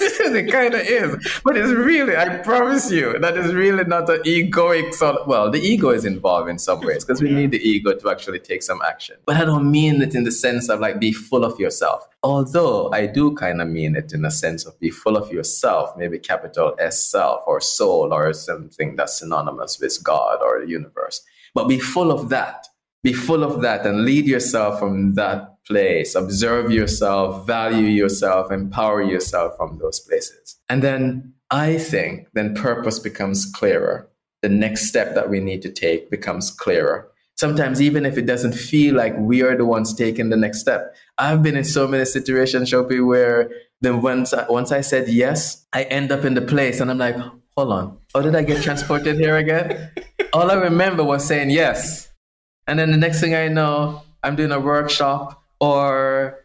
it 0.00 0.52
kind 0.52 0.74
of 0.74 0.80
is. 0.80 1.40
But 1.44 1.56
it's 1.56 1.72
really, 1.72 2.16
I 2.16 2.38
promise 2.38 2.90
you, 2.92 3.18
that 3.18 3.36
is 3.36 3.52
really 3.52 3.82
not 3.82 4.08
an 4.08 4.22
egoic 4.22 4.94
sort 4.94 5.16
of, 5.16 5.26
well, 5.26 5.50
the 5.50 5.58
ego 5.58 5.88
is 5.88 6.04
involved 6.04 6.48
in 6.48 6.58
some 6.58 6.80
ways 6.82 7.04
because 7.04 7.20
we 7.20 7.30
need 7.32 7.50
the 7.50 7.58
ego 7.58 7.94
to 7.94 8.10
actually 8.10 8.38
take 8.38 8.62
some 8.62 8.80
action. 8.86 9.16
But 9.26 9.38
I 9.38 9.44
don't 9.44 9.68
mean 9.70 10.02
it 10.02 10.14
in 10.14 10.22
the 10.22 10.30
sense 10.30 10.68
of 10.68 10.78
like 10.78 11.00
be 11.00 11.12
full 11.12 11.44
of 11.44 11.58
yourself. 11.58 12.06
Although 12.22 12.92
I 12.92 13.06
do 13.06 13.34
kind 13.34 13.60
of 13.60 13.66
mean 13.66 13.96
it 13.96 14.12
in 14.12 14.24
a 14.24 14.30
sense 14.30 14.64
of 14.64 14.78
be 14.78 14.90
full 14.90 15.16
of 15.16 15.32
yourself, 15.32 15.96
maybe 15.96 16.20
capital 16.20 16.76
S 16.78 17.04
self 17.10 17.42
or 17.46 17.60
soul 17.60 18.12
or 18.12 18.32
something 18.34 18.94
that's 18.94 19.18
synonymous 19.18 19.80
with 19.80 19.98
God 20.04 20.38
or 20.42 20.60
the 20.60 20.70
universe. 20.70 21.22
But 21.54 21.68
be 21.68 21.78
full 21.78 22.10
of 22.10 22.28
that. 22.30 22.66
Be 23.02 23.12
full 23.12 23.42
of 23.42 23.62
that 23.62 23.84
and 23.84 24.04
lead 24.04 24.26
yourself 24.26 24.78
from 24.78 25.14
that 25.14 25.64
place. 25.66 26.14
Observe 26.14 26.70
yourself, 26.70 27.46
value 27.46 27.86
yourself, 27.86 28.52
empower 28.52 29.02
yourself 29.02 29.56
from 29.56 29.78
those 29.78 30.00
places. 30.00 30.56
And 30.68 30.82
then 30.82 31.34
I 31.50 31.78
think 31.78 32.28
then 32.34 32.54
purpose 32.54 32.98
becomes 32.98 33.44
clearer. 33.46 34.08
The 34.42 34.48
next 34.48 34.88
step 34.88 35.14
that 35.14 35.30
we 35.30 35.40
need 35.40 35.62
to 35.62 35.70
take 35.70 36.10
becomes 36.10 36.50
clearer. 36.50 37.08
Sometimes, 37.36 37.80
even 37.80 38.06
if 38.06 38.18
it 38.18 38.26
doesn't 38.26 38.52
feel 38.52 38.94
like 38.94 39.16
we 39.18 39.42
are 39.42 39.56
the 39.56 39.64
ones 39.64 39.94
taking 39.94 40.30
the 40.30 40.36
next 40.36 40.60
step, 40.60 40.94
I've 41.18 41.42
been 41.42 41.56
in 41.56 41.64
so 41.64 41.88
many 41.88 42.04
situations, 42.04 42.70
Shopi, 42.70 43.04
where 43.04 43.50
then 43.80 44.00
once 44.00 44.32
I, 44.32 44.48
once 44.48 44.70
I 44.70 44.80
said 44.80 45.08
yes, 45.08 45.66
I 45.72 45.82
end 45.84 46.12
up 46.12 46.24
in 46.24 46.34
the 46.34 46.42
place 46.42 46.80
and 46.80 46.90
I'm 46.90 46.98
like, 46.98 47.16
hold 47.56 47.72
on, 47.72 47.98
how 48.14 48.22
did 48.22 48.34
I 48.34 48.42
get 48.42 48.62
transported 48.62 49.16
here 49.16 49.36
again? 49.36 49.90
all 50.32 50.50
I 50.50 50.54
remember 50.54 51.04
was 51.04 51.24
saying 51.24 51.50
yes. 51.50 52.10
And 52.66 52.78
then 52.78 52.90
the 52.90 52.96
next 52.96 53.20
thing 53.20 53.34
I 53.34 53.48
know, 53.48 54.02
I'm 54.22 54.36
doing 54.36 54.52
a 54.52 54.60
workshop 54.60 55.42
or 55.60 56.38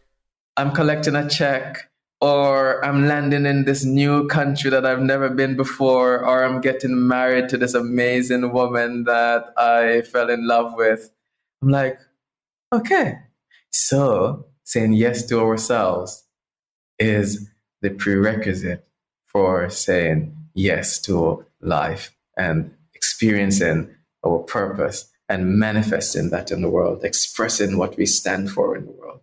I'm 0.56 0.72
collecting 0.72 1.14
a 1.14 1.28
check 1.28 1.90
or 2.20 2.84
I'm 2.84 3.06
landing 3.06 3.46
in 3.46 3.64
this 3.64 3.84
new 3.84 4.26
country 4.26 4.70
that 4.70 4.84
I've 4.84 5.00
never 5.00 5.28
been 5.28 5.56
before 5.56 6.24
or 6.24 6.44
I'm 6.44 6.60
getting 6.60 7.06
married 7.06 7.48
to 7.50 7.56
this 7.56 7.74
amazing 7.74 8.52
woman 8.52 9.04
that 9.04 9.44
I 9.56 10.02
fell 10.02 10.28
in 10.28 10.46
love 10.46 10.74
with. 10.74 11.10
I'm 11.62 11.68
like, 11.68 11.98
okay. 12.72 13.14
So 13.70 14.46
saying 14.64 14.94
yes 14.94 15.24
to 15.26 15.40
ourselves 15.40 16.24
is 16.98 17.48
the 17.80 17.90
prerequisite 17.90 18.86
for 19.26 19.70
saying 19.70 20.37
yes 20.58 21.00
to 21.02 21.44
life 21.60 22.10
and 22.36 22.74
experiencing 22.94 23.94
our 24.26 24.38
purpose 24.40 25.08
and 25.28 25.58
manifesting 25.58 26.30
that 26.30 26.50
in 26.50 26.62
the 26.62 26.68
world, 26.68 27.04
expressing 27.04 27.78
what 27.78 27.96
we 27.96 28.06
stand 28.06 28.50
for 28.50 28.76
in 28.76 28.86
the 28.86 28.92
world. 28.92 29.20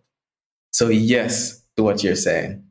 So, 0.70 0.88
yes 0.88 1.62
to 1.76 1.82
what 1.82 2.02
you're 2.02 2.16
saying, 2.16 2.64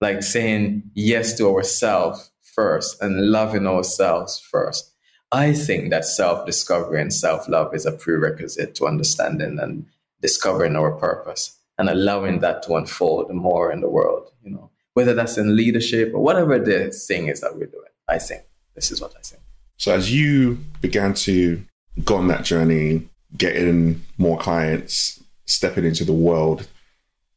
like 0.00 0.22
saying 0.22 0.90
yes 0.94 1.36
to 1.38 1.48
ourselves 1.48 2.30
first 2.42 3.02
and 3.02 3.30
loving 3.30 3.66
ourselves 3.66 4.40
first. 4.40 4.92
I 5.32 5.52
think 5.52 5.90
that 5.90 6.04
self 6.06 6.46
discovery 6.46 7.02
and 7.02 7.12
self 7.12 7.48
love 7.48 7.74
is 7.74 7.84
a 7.84 7.92
prerequisite 7.92 8.74
to 8.76 8.86
understanding 8.86 9.58
and 9.58 9.86
discovering 10.22 10.76
our 10.76 10.92
purpose 10.92 11.58
and 11.78 11.90
allowing 11.90 12.40
that 12.40 12.62
to 12.62 12.76
unfold 12.76 13.30
more 13.34 13.70
in 13.70 13.80
the 13.80 13.90
world, 13.90 14.30
you 14.42 14.50
know, 14.50 14.70
whether 14.94 15.12
that's 15.12 15.36
in 15.36 15.56
leadership 15.56 16.12
or 16.14 16.20
whatever 16.20 16.58
the 16.58 16.90
thing 16.90 17.28
is 17.28 17.42
that 17.42 17.54
we're 17.54 17.66
doing. 17.66 17.82
I 18.08 18.18
think 18.18 18.42
this 18.74 18.90
is 18.90 19.00
what 19.00 19.14
I 19.16 19.20
think. 19.20 19.42
So 19.76 19.92
as 19.92 20.12
you 20.12 20.58
began 20.80 21.14
to 21.14 21.62
go 22.04 22.16
on 22.16 22.28
that 22.28 22.44
journey, 22.44 23.08
getting 23.36 24.04
more 24.18 24.38
clients, 24.38 25.22
stepping 25.46 25.84
into 25.84 26.04
the 26.04 26.12
world. 26.12 26.68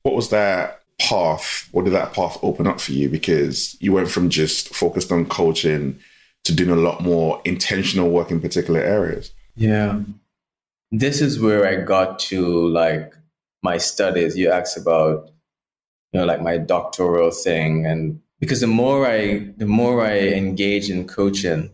What 0.03 0.15
was 0.15 0.29
that 0.29 0.81
path? 0.99 1.67
What 1.71 1.85
did 1.85 1.93
that 1.93 2.13
path 2.13 2.37
open 2.41 2.67
up 2.67 2.81
for 2.81 2.91
you? 2.91 3.09
Because 3.09 3.77
you 3.79 3.93
went 3.93 4.09
from 4.09 4.29
just 4.29 4.73
focused 4.73 5.11
on 5.11 5.25
coaching 5.25 5.99
to 6.43 6.53
doing 6.53 6.69
a 6.69 6.75
lot 6.75 7.01
more 7.01 7.41
intentional 7.45 8.09
work 8.09 8.31
in 8.31 8.41
particular 8.41 8.79
areas. 8.79 9.31
Yeah. 9.55 10.01
This 10.91 11.21
is 11.21 11.39
where 11.39 11.67
I 11.67 11.83
got 11.83 12.19
to 12.19 12.67
like 12.69 13.13
my 13.61 13.77
studies. 13.77 14.37
You 14.37 14.51
asked 14.51 14.77
about, 14.77 15.29
you 16.11 16.19
know, 16.19 16.25
like 16.25 16.41
my 16.41 16.57
doctoral 16.57 17.31
thing. 17.31 17.85
And 17.85 18.21
because 18.39 18.61
the 18.61 18.67
more 18.67 19.05
I, 19.05 19.51
the 19.57 19.65
more 19.65 20.05
I 20.05 20.19
engage 20.19 20.89
in 20.89 21.07
coaching, 21.07 21.71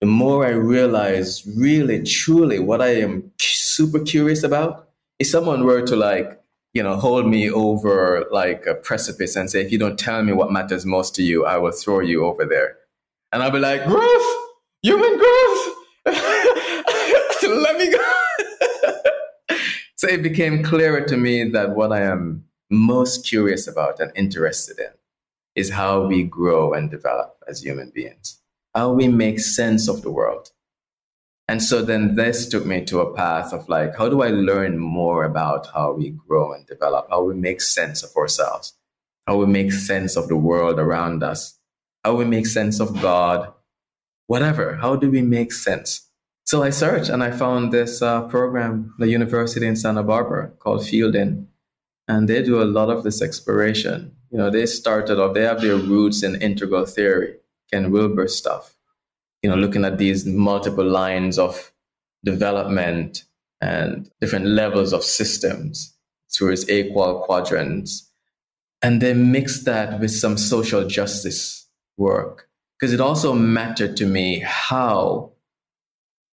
the 0.00 0.06
more 0.06 0.44
I 0.44 0.50
realize 0.50 1.46
really, 1.56 2.02
truly 2.02 2.58
what 2.58 2.82
I 2.82 2.96
am 2.96 3.30
super 3.38 4.00
curious 4.00 4.42
about. 4.42 4.88
If 5.18 5.28
someone 5.28 5.64
were 5.64 5.82
to 5.86 5.96
like, 5.96 6.40
you 6.74 6.82
know, 6.82 6.96
hold 6.96 7.26
me 7.26 7.50
over 7.50 8.26
like 8.30 8.66
a 8.66 8.74
precipice 8.74 9.36
and 9.36 9.50
say, 9.50 9.62
if 9.62 9.72
you 9.72 9.78
don't 9.78 9.98
tell 9.98 10.22
me 10.22 10.32
what 10.32 10.52
matters 10.52 10.84
most 10.84 11.14
to 11.14 11.22
you, 11.22 11.46
I 11.46 11.56
will 11.56 11.72
throw 11.72 12.00
you 12.00 12.26
over 12.26 12.44
there. 12.44 12.76
And 13.32 13.42
I'll 13.42 13.50
be 13.50 13.58
like, 13.58 13.86
growth, 13.86 14.36
human 14.82 15.16
growth. 15.16 15.74
Let 17.42 17.78
me 17.78 17.90
go. 17.90 19.56
so 19.96 20.08
it 20.08 20.22
became 20.22 20.62
clearer 20.62 21.00
to 21.02 21.16
me 21.16 21.48
that 21.50 21.70
what 21.70 21.92
I 21.92 22.02
am 22.02 22.44
most 22.70 23.24
curious 23.24 23.66
about 23.66 24.00
and 24.00 24.12
interested 24.14 24.78
in 24.78 24.90
is 25.56 25.70
how 25.70 26.06
we 26.06 26.22
grow 26.22 26.72
and 26.72 26.90
develop 26.90 27.36
as 27.48 27.62
human 27.62 27.90
beings 27.92 28.40
how 28.76 28.92
we 28.92 29.08
make 29.08 29.40
sense 29.40 29.88
of 29.88 30.02
the 30.02 30.10
world. 30.10 30.50
And 31.48 31.62
so 31.62 31.80
then 31.80 32.14
this 32.14 32.46
took 32.46 32.66
me 32.66 32.84
to 32.84 33.00
a 33.00 33.14
path 33.14 33.54
of 33.54 33.68
like, 33.70 33.96
how 33.96 34.10
do 34.10 34.20
I 34.20 34.28
learn 34.28 34.76
more 34.78 35.24
about 35.24 35.68
how 35.72 35.94
we 35.94 36.10
grow 36.10 36.52
and 36.52 36.66
develop, 36.66 37.06
how 37.08 37.22
we 37.22 37.34
make 37.34 37.62
sense 37.62 38.02
of 38.02 38.14
ourselves, 38.14 38.74
how 39.26 39.38
we 39.38 39.46
make 39.46 39.72
sense 39.72 40.14
of 40.14 40.28
the 40.28 40.36
world 40.36 40.78
around 40.78 41.22
us, 41.22 41.58
how 42.04 42.16
we 42.16 42.26
make 42.26 42.46
sense 42.46 42.78
of 42.78 43.00
God, 43.00 43.50
whatever. 44.26 44.76
How 44.76 44.94
do 44.94 45.10
we 45.10 45.22
make 45.22 45.52
sense? 45.52 46.10
So 46.44 46.62
I 46.62 46.68
searched 46.68 47.08
and 47.08 47.22
I 47.22 47.30
found 47.30 47.72
this 47.72 48.02
uh, 48.02 48.28
program, 48.28 48.94
the 48.98 49.08
university 49.08 49.66
in 49.66 49.76
Santa 49.76 50.02
Barbara 50.02 50.50
called 50.58 50.86
Fielding. 50.86 51.48
And 52.08 52.28
they 52.28 52.42
do 52.42 52.62
a 52.62 52.64
lot 52.64 52.90
of 52.90 53.02
this 53.02 53.20
exploration. 53.20 54.12
You 54.30 54.38
know, 54.38 54.50
they 54.50 54.66
started 54.66 55.18
off, 55.18 55.34
they 55.34 55.42
have 55.42 55.60
their 55.60 55.76
roots 55.76 56.22
in 56.22 56.40
integral 56.40 56.86
theory 56.86 57.36
Ken 57.70 57.90
Wilber 57.90 58.28
stuff. 58.28 58.76
You 59.42 59.50
know, 59.50 59.56
looking 59.56 59.84
at 59.84 59.98
these 59.98 60.24
multiple 60.26 60.84
lines 60.86 61.38
of 61.38 61.72
development 62.24 63.24
and 63.60 64.10
different 64.20 64.46
levels 64.46 64.92
of 64.92 65.04
systems 65.04 65.96
through 66.32 66.52
its 66.52 66.68
equal 66.68 67.20
quadrants. 67.20 68.10
And 68.82 69.00
they 69.00 69.14
mix 69.14 69.64
that 69.64 70.00
with 70.00 70.10
some 70.10 70.36
social 70.36 70.86
justice 70.86 71.68
work. 71.96 72.48
Because 72.78 72.92
it 72.92 73.00
also 73.00 73.32
mattered 73.32 73.96
to 73.96 74.06
me 74.06 74.40
how 74.44 75.32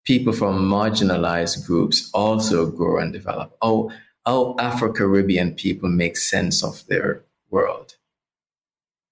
people 0.05 0.33
from 0.33 0.69
marginalized 0.69 1.65
groups 1.65 2.09
also 2.13 2.69
grow 2.69 2.99
and 2.99 3.13
develop. 3.13 3.55
How, 3.62 3.89
how 4.25 4.55
Afro 4.59 4.91
Caribbean 4.91 5.53
people 5.53 5.89
make 5.89 6.17
sense 6.17 6.63
of 6.63 6.86
their 6.88 7.23
world. 7.49 7.95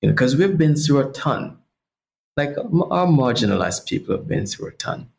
You 0.02 0.10
know, 0.10 0.14
because 0.14 0.36
we've 0.36 0.58
been 0.58 0.76
through 0.76 1.00
a 1.00 1.12
ton. 1.12 1.58
Like 2.38 2.58
our 2.58 3.08
marginalized 3.08 3.88
people 3.88 4.16
have 4.16 4.28
been 4.28 4.46
through 4.46 4.70
a 4.70 4.74
ton. 4.74 5.10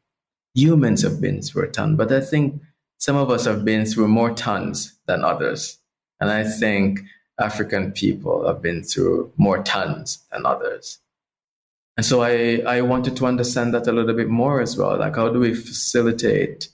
Humans 0.54 1.02
have 1.02 1.20
been 1.20 1.42
through 1.42 1.64
a 1.64 1.68
ton, 1.68 1.96
but 1.96 2.10
I 2.10 2.20
think 2.20 2.60
some 2.98 3.16
of 3.16 3.30
us 3.30 3.44
have 3.44 3.64
been 3.64 3.84
through 3.84 4.08
more 4.08 4.32
tons 4.32 4.98
than 5.06 5.24
others. 5.24 5.78
And 6.20 6.30
I 6.30 6.44
think 6.44 7.00
African 7.38 7.92
people 7.92 8.46
have 8.46 8.62
been 8.62 8.82
through 8.82 9.32
more 9.36 9.62
tons 9.62 10.24
than 10.30 10.46
others. 10.46 10.98
And 11.96 12.06
so 12.06 12.22
I, 12.22 12.62
I 12.66 12.80
wanted 12.82 13.16
to 13.16 13.26
understand 13.26 13.74
that 13.74 13.86
a 13.86 13.92
little 13.92 14.14
bit 14.14 14.28
more 14.28 14.60
as 14.60 14.76
well. 14.76 14.96
Like, 14.98 15.16
how 15.16 15.28
do 15.28 15.40
we 15.40 15.54
facilitate 15.54 16.68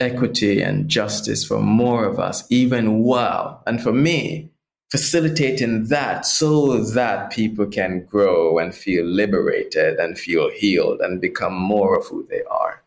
equity 0.00 0.60
and 0.60 0.88
justice 0.88 1.44
for 1.44 1.60
more 1.60 2.04
of 2.04 2.18
us, 2.18 2.44
even 2.50 3.00
while, 3.00 3.62
and 3.66 3.82
for 3.82 3.92
me, 3.92 4.50
facilitating 4.90 5.86
that 5.88 6.24
so 6.24 6.78
that 6.78 7.32
people 7.32 7.66
can 7.66 8.04
grow 8.04 8.58
and 8.58 8.74
feel 8.74 9.04
liberated 9.04 9.98
and 9.98 10.18
feel 10.18 10.50
healed 10.50 11.00
and 11.00 11.20
become 11.20 11.54
more 11.54 11.98
of 11.98 12.06
who 12.06 12.24
they 12.30 12.42
are. 12.50 12.82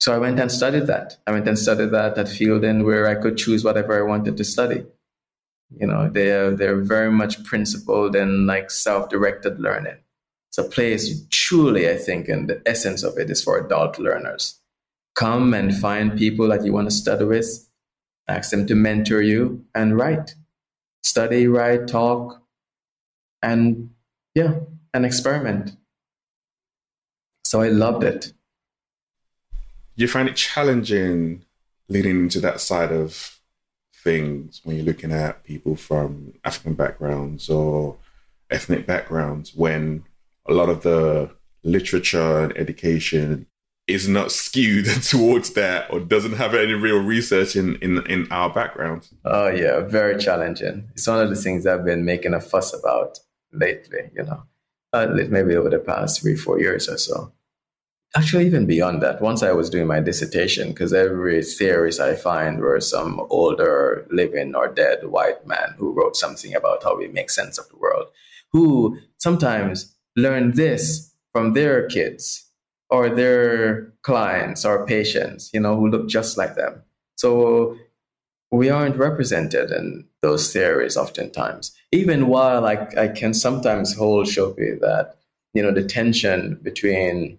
So 0.00 0.14
I 0.14 0.18
went 0.18 0.38
and 0.38 0.50
studied 0.50 0.86
that. 0.86 1.18
I 1.26 1.32
went 1.32 1.48
and 1.48 1.58
studied 1.58 1.90
that 1.90 2.16
at 2.16 2.28
Fielding 2.28 2.84
where 2.84 3.06
I 3.06 3.16
could 3.16 3.36
choose 3.36 3.64
whatever 3.64 3.98
I 3.98 4.08
wanted 4.08 4.36
to 4.36 4.44
study. 4.44 4.84
You 5.78 5.86
know, 5.86 6.08
they're, 6.08 6.52
they're 6.52 6.80
very 6.80 7.10
much 7.10 7.44
principled 7.44 8.16
in 8.16 8.46
like 8.46 8.70
self-directed 8.70 9.60
learning. 9.60 9.98
It's 10.48 10.58
a 10.58 10.64
place 10.64 11.26
truly, 11.28 11.90
I 11.90 11.96
think, 11.96 12.28
and 12.28 12.48
the 12.48 12.62
essence 12.64 13.02
of 13.02 13.18
it 13.18 13.28
is 13.28 13.42
for 13.42 13.58
adult 13.58 13.98
learners. 13.98 14.57
Come 15.18 15.52
and 15.52 15.76
find 15.76 16.16
people 16.16 16.46
that 16.48 16.64
you 16.64 16.72
want 16.72 16.88
to 16.88 16.94
study 16.94 17.24
with, 17.24 17.68
ask 18.28 18.50
them 18.50 18.66
to 18.68 18.74
mentor 18.74 19.20
you 19.20 19.64
and 19.74 19.96
write 19.96 20.34
study, 21.02 21.46
write, 21.46 21.88
talk, 21.88 22.42
and 23.42 23.90
yeah, 24.34 24.54
and 24.92 25.04
experiment. 25.04 25.76
So 27.44 27.62
I 27.62 27.68
loved 27.68 28.04
it. 28.04 28.32
You 29.96 30.06
find 30.06 30.28
it 30.28 30.36
challenging 30.36 31.44
leading 31.88 32.20
into 32.20 32.40
that 32.40 32.60
side 32.60 32.92
of 32.92 33.40
things 33.92 34.60
when 34.62 34.76
you're 34.76 34.84
looking 34.84 35.12
at 35.12 35.44
people 35.44 35.74
from 35.74 36.34
African 36.44 36.74
backgrounds 36.74 37.48
or 37.48 37.96
ethnic 38.50 38.86
backgrounds 38.86 39.54
when 39.54 40.04
a 40.46 40.52
lot 40.52 40.68
of 40.68 40.82
the 40.82 41.30
literature 41.64 42.44
and 42.44 42.56
education 42.56 43.46
is 43.88 44.08
not 44.08 44.30
skewed 44.30 44.86
towards 45.02 45.50
that 45.50 45.90
or 45.90 46.00
doesn't 46.00 46.34
have 46.34 46.54
any 46.54 46.74
real 46.74 47.02
research 47.02 47.56
in, 47.56 47.76
in, 47.76 48.06
in 48.06 48.30
our 48.30 48.52
background. 48.52 49.08
Oh, 49.24 49.48
yeah, 49.48 49.80
very 49.80 50.18
challenging. 50.18 50.88
It's 50.92 51.06
one 51.06 51.20
of 51.20 51.30
the 51.30 51.36
things 51.36 51.66
I've 51.66 51.84
been 51.84 52.04
making 52.04 52.34
a 52.34 52.40
fuss 52.40 52.72
about 52.74 53.18
lately, 53.52 54.10
you 54.14 54.24
know, 54.24 54.42
uh, 54.92 55.06
maybe 55.28 55.56
over 55.56 55.70
the 55.70 55.78
past 55.78 56.20
three, 56.20 56.36
four 56.36 56.60
years 56.60 56.88
or 56.88 56.98
so. 56.98 57.32
Actually, 58.16 58.46
even 58.46 58.66
beyond 58.66 59.02
that, 59.02 59.20
once 59.20 59.42
I 59.42 59.52
was 59.52 59.68
doing 59.68 59.86
my 59.86 60.00
dissertation, 60.00 60.68
because 60.68 60.94
every 60.94 61.42
theorist 61.42 62.00
I 62.00 62.14
find 62.14 62.58
were 62.58 62.80
some 62.80 63.20
older, 63.28 64.06
living 64.10 64.54
or 64.54 64.72
dead 64.72 65.06
white 65.08 65.46
man 65.46 65.74
who 65.76 65.92
wrote 65.92 66.16
something 66.16 66.54
about 66.54 66.82
how 66.82 66.96
we 66.96 67.08
make 67.08 67.28
sense 67.28 67.58
of 67.58 67.68
the 67.68 67.76
world, 67.76 68.06
who 68.50 68.98
sometimes 69.18 69.94
learned 70.16 70.54
this 70.54 71.12
from 71.32 71.52
their 71.52 71.86
kids 71.86 72.47
or 72.90 73.08
their 73.08 73.92
clients 74.02 74.64
or 74.64 74.86
patients, 74.86 75.50
you 75.52 75.60
know, 75.60 75.76
who 75.76 75.88
look 75.88 76.08
just 76.08 76.38
like 76.38 76.54
them. 76.54 76.82
So 77.16 77.76
we 78.50 78.70
aren't 78.70 78.96
represented 78.96 79.70
in 79.70 80.06
those 80.22 80.52
theories 80.52 80.96
oftentimes. 80.96 81.72
Even 81.92 82.28
while 82.28 82.66
I, 82.66 82.88
I 82.96 83.08
can 83.08 83.34
sometimes 83.34 83.94
hold 83.94 84.26
Shopi 84.26 84.80
that, 84.80 85.16
you 85.54 85.62
know, 85.62 85.72
the 85.72 85.84
tension 85.84 86.58
between, 86.62 87.38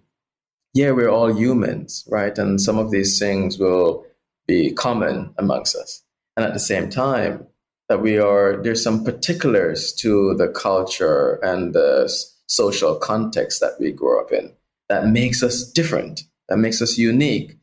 yeah, 0.74 0.92
we're 0.92 1.10
all 1.10 1.32
humans, 1.32 2.04
right? 2.08 2.36
And 2.38 2.60
some 2.60 2.78
of 2.78 2.90
these 2.90 3.18
things 3.18 3.58
will 3.58 4.06
be 4.46 4.72
common 4.72 5.34
amongst 5.36 5.74
us. 5.74 6.02
And 6.36 6.46
at 6.46 6.52
the 6.52 6.60
same 6.60 6.90
time, 6.90 7.46
that 7.88 8.00
we 8.00 8.18
are, 8.18 8.62
there's 8.62 8.84
some 8.84 9.04
particulars 9.04 9.92
to 9.94 10.34
the 10.36 10.46
culture 10.48 11.40
and 11.42 11.74
the 11.74 12.08
social 12.46 12.94
context 12.94 13.60
that 13.60 13.72
we 13.80 13.90
grow 13.90 14.20
up 14.20 14.30
in 14.30 14.52
that 14.90 15.06
makes 15.06 15.42
us 15.42 15.70
different, 15.70 16.24
that 16.48 16.58
makes 16.58 16.82
us 16.82 16.98
unique. 16.98 17.56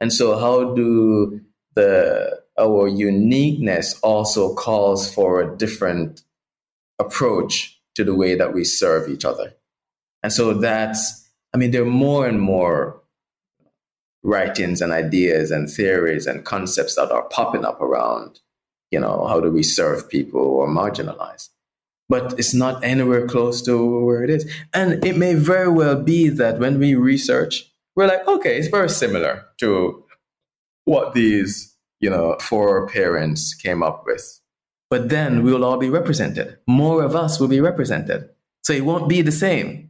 And 0.00 0.12
so, 0.12 0.36
how 0.36 0.74
do 0.74 1.40
the 1.74 2.42
our 2.58 2.88
uniqueness 2.88 3.98
also 4.02 4.54
calls 4.54 5.12
for 5.14 5.40
a 5.40 5.56
different 5.56 6.22
approach 6.98 7.80
to 7.94 8.04
the 8.04 8.14
way 8.14 8.34
that 8.34 8.52
we 8.52 8.64
serve 8.64 9.08
each 9.08 9.24
other? 9.24 9.54
And 10.24 10.32
so 10.32 10.54
that's, 10.54 11.28
I 11.54 11.56
mean, 11.56 11.70
there 11.70 11.82
are 11.82 11.86
more 11.86 12.26
and 12.26 12.40
more 12.40 13.00
writings 14.24 14.80
and 14.80 14.92
ideas 14.92 15.52
and 15.52 15.70
theories 15.70 16.26
and 16.26 16.44
concepts 16.44 16.96
that 16.96 17.12
are 17.12 17.28
popping 17.28 17.64
up 17.64 17.80
around, 17.80 18.40
you 18.90 18.98
know, 18.98 19.26
how 19.28 19.40
do 19.40 19.50
we 19.52 19.62
serve 19.62 20.10
people 20.10 20.42
who 20.42 20.60
are 20.60 20.68
marginalized? 20.68 21.48
But 22.12 22.38
it's 22.38 22.52
not 22.52 22.84
anywhere 22.84 23.26
close 23.26 23.62
to 23.62 24.04
where 24.04 24.22
it 24.22 24.28
is. 24.28 24.44
And 24.74 25.02
it 25.02 25.16
may 25.16 25.32
very 25.32 25.70
well 25.70 25.96
be 25.96 26.28
that 26.28 26.58
when 26.58 26.78
we 26.78 26.94
research, 26.94 27.72
we're 27.96 28.06
like, 28.06 28.28
okay, 28.28 28.58
it's 28.58 28.68
very 28.68 28.90
similar 28.90 29.46
to 29.60 30.04
what 30.84 31.14
these, 31.14 31.74
you 32.00 32.10
know, 32.10 32.36
four 32.38 32.86
parents 32.88 33.54
came 33.54 33.82
up 33.82 34.04
with. 34.04 34.42
But 34.90 35.08
then 35.08 35.42
we'll 35.42 35.64
all 35.64 35.78
be 35.78 35.88
represented. 35.88 36.58
More 36.66 37.02
of 37.02 37.16
us 37.16 37.40
will 37.40 37.48
be 37.48 37.62
represented. 37.62 38.28
So 38.62 38.74
it 38.74 38.84
won't 38.84 39.08
be 39.08 39.22
the 39.22 39.32
same. 39.32 39.88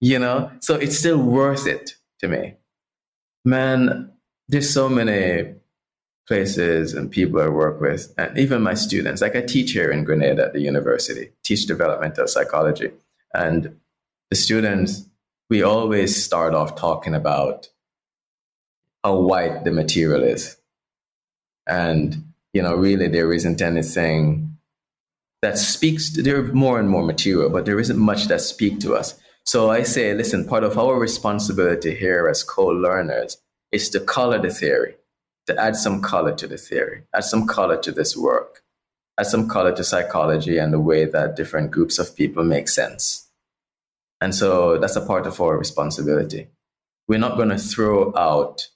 You 0.00 0.20
know? 0.20 0.52
So 0.60 0.76
it's 0.76 0.96
still 0.96 1.20
worth 1.20 1.66
it 1.66 1.96
to 2.20 2.28
me. 2.28 2.54
Man, 3.44 4.12
there's 4.46 4.72
so 4.72 4.88
many 4.88 5.56
places 6.26 6.92
and 6.92 7.10
people 7.10 7.40
I 7.40 7.48
work 7.48 7.80
with, 7.80 8.12
and 8.18 8.36
even 8.36 8.62
my 8.62 8.74
students. 8.74 9.22
Like 9.22 9.36
I 9.36 9.42
teach 9.42 9.72
here 9.72 9.90
in 9.90 10.04
Grenada 10.04 10.46
at 10.46 10.52
the 10.52 10.60
university, 10.60 11.30
teach 11.44 11.66
developmental 11.66 12.26
psychology. 12.26 12.90
And 13.32 13.78
the 14.30 14.36
students, 14.36 15.08
we 15.48 15.62
always 15.62 16.22
start 16.22 16.54
off 16.54 16.74
talking 16.74 17.14
about 17.14 17.68
how 19.04 19.20
white 19.20 19.64
the 19.64 19.70
material 19.70 20.24
is. 20.24 20.56
And, 21.68 22.32
you 22.52 22.62
know, 22.62 22.74
really 22.74 23.08
there 23.08 23.32
isn't 23.32 23.62
anything 23.62 24.58
that 25.42 25.58
speaks, 25.58 26.12
to, 26.14 26.22
there 26.22 26.38
are 26.38 26.52
more 26.52 26.80
and 26.80 26.88
more 26.88 27.04
material, 27.04 27.50
but 27.50 27.66
there 27.66 27.78
isn't 27.78 27.98
much 27.98 28.26
that 28.26 28.40
speak 28.40 28.80
to 28.80 28.94
us. 28.94 29.18
So 29.44 29.70
I 29.70 29.84
say, 29.84 30.12
listen, 30.12 30.48
part 30.48 30.64
of 30.64 30.76
our 30.76 30.98
responsibility 30.98 31.94
here 31.94 32.26
as 32.28 32.42
co-learners 32.42 33.36
is 33.70 33.88
to 33.90 34.00
color 34.00 34.40
the 34.40 34.50
theory, 34.50 34.96
to 35.46 35.58
add 35.60 35.76
some 35.76 36.02
color 36.02 36.34
to 36.34 36.46
the 36.46 36.58
theory, 36.58 37.04
add 37.14 37.24
some 37.24 37.46
color 37.46 37.76
to 37.78 37.92
this 37.92 38.16
work, 38.16 38.62
add 39.18 39.26
some 39.26 39.48
color 39.48 39.74
to 39.74 39.84
psychology 39.84 40.58
and 40.58 40.72
the 40.72 40.80
way 40.80 41.04
that 41.04 41.36
different 41.36 41.70
groups 41.70 41.98
of 41.98 42.16
people 42.16 42.44
make 42.44 42.68
sense. 42.68 43.28
And 44.20 44.34
so 44.34 44.78
that's 44.78 44.96
a 44.96 45.06
part 45.06 45.26
of 45.26 45.40
our 45.40 45.56
responsibility. 45.56 46.48
We're 47.08 47.18
not 47.18 47.36
going 47.36 47.50
to 47.50 47.58
throw 47.58 48.16
out 48.16 48.68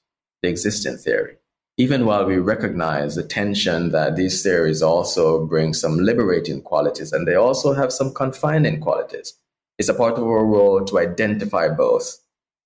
the 0.43 0.49
existing 0.49 0.99
theory, 0.99 1.37
even 1.77 2.07
while 2.07 2.25
we 2.25 2.39
recognize 2.39 3.15
the 3.15 3.23
tension 3.23 3.91
that 3.91 4.17
these 4.17 4.43
theories 4.43 4.83
also 4.83 5.45
bring 5.47 5.75
some 5.75 5.99
liberating 5.99 6.63
qualities 6.63 7.13
and 7.13 7.27
they 7.27 7.35
also 7.35 7.73
have 7.73 7.93
some 7.93 8.15
confining 8.15 8.81
qualities. 8.81 9.35
It's 9.79 9.89
a 9.89 9.95
part 9.95 10.15
of 10.15 10.25
our 10.25 10.45
role 10.45 10.85
to 10.85 10.99
identify 10.99 11.69
both 11.69 12.19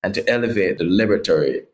and 0.02 0.12
to 0.14 0.28
elevate 0.28 0.78
the 0.78 0.84
liberatory 0.84 1.64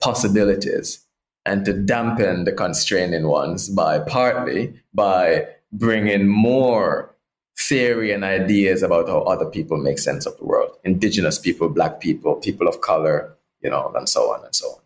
possibilities 0.00 1.04
and 1.50 1.64
to 1.64 1.72
dampen 1.72 2.44
the 2.44 2.52
constraining 2.52 3.26
ones 3.26 3.68
by 3.68 3.98
partly 3.98 4.72
by 4.94 5.44
bringing 5.72 6.28
more 6.28 7.12
theory 7.58 8.12
and 8.12 8.22
ideas 8.22 8.84
about 8.84 9.08
how 9.08 9.22
other 9.22 9.46
people 9.46 9.76
make 9.76 9.98
sense 9.98 10.26
of 10.26 10.36
the 10.38 10.44
world. 10.44 10.70
Indigenous 10.84 11.40
people 11.40 11.68
black 11.68 12.00
people 12.00 12.36
people 12.36 12.68
of 12.68 12.80
color 12.80 13.36
you 13.62 13.68
know 13.68 13.92
and 13.96 14.08
so 14.08 14.32
on 14.32 14.44
and 14.44 14.54
so 14.54 14.68
on. 14.68 14.80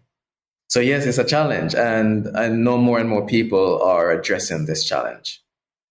So 0.69 0.81
yes 0.81 1.05
it's 1.05 1.19
a 1.19 1.25
challenge 1.25 1.75
and 1.75 2.35
i 2.35 2.49
know 2.49 2.79
more 2.79 2.99
and 2.99 3.11
more 3.11 3.27
people 3.27 3.83
are 3.83 4.11
addressing 4.11 4.65
this 4.65 4.85
challenge. 4.85 5.43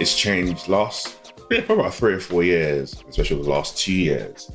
It's 0.01 0.16
changed 0.16 0.68
last, 0.68 1.35
yeah, 1.51 1.62
for 1.62 1.72
about 1.74 1.92
three 1.92 2.14
or 2.14 2.20
four 2.20 2.44
years, 2.44 3.03
especially 3.09 3.42
the 3.42 3.51
last 3.51 3.77
two 3.77 3.92
years. 3.92 4.48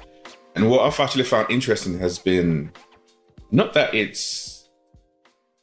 And 0.56 0.70
what 0.70 0.80
I've 0.82 0.98
actually 1.00 1.26
found 1.26 1.52
interesting 1.52 2.00
has 2.00 2.18
been 2.18 2.72
not 3.52 3.74
that 3.74 3.94
it's 3.94 4.70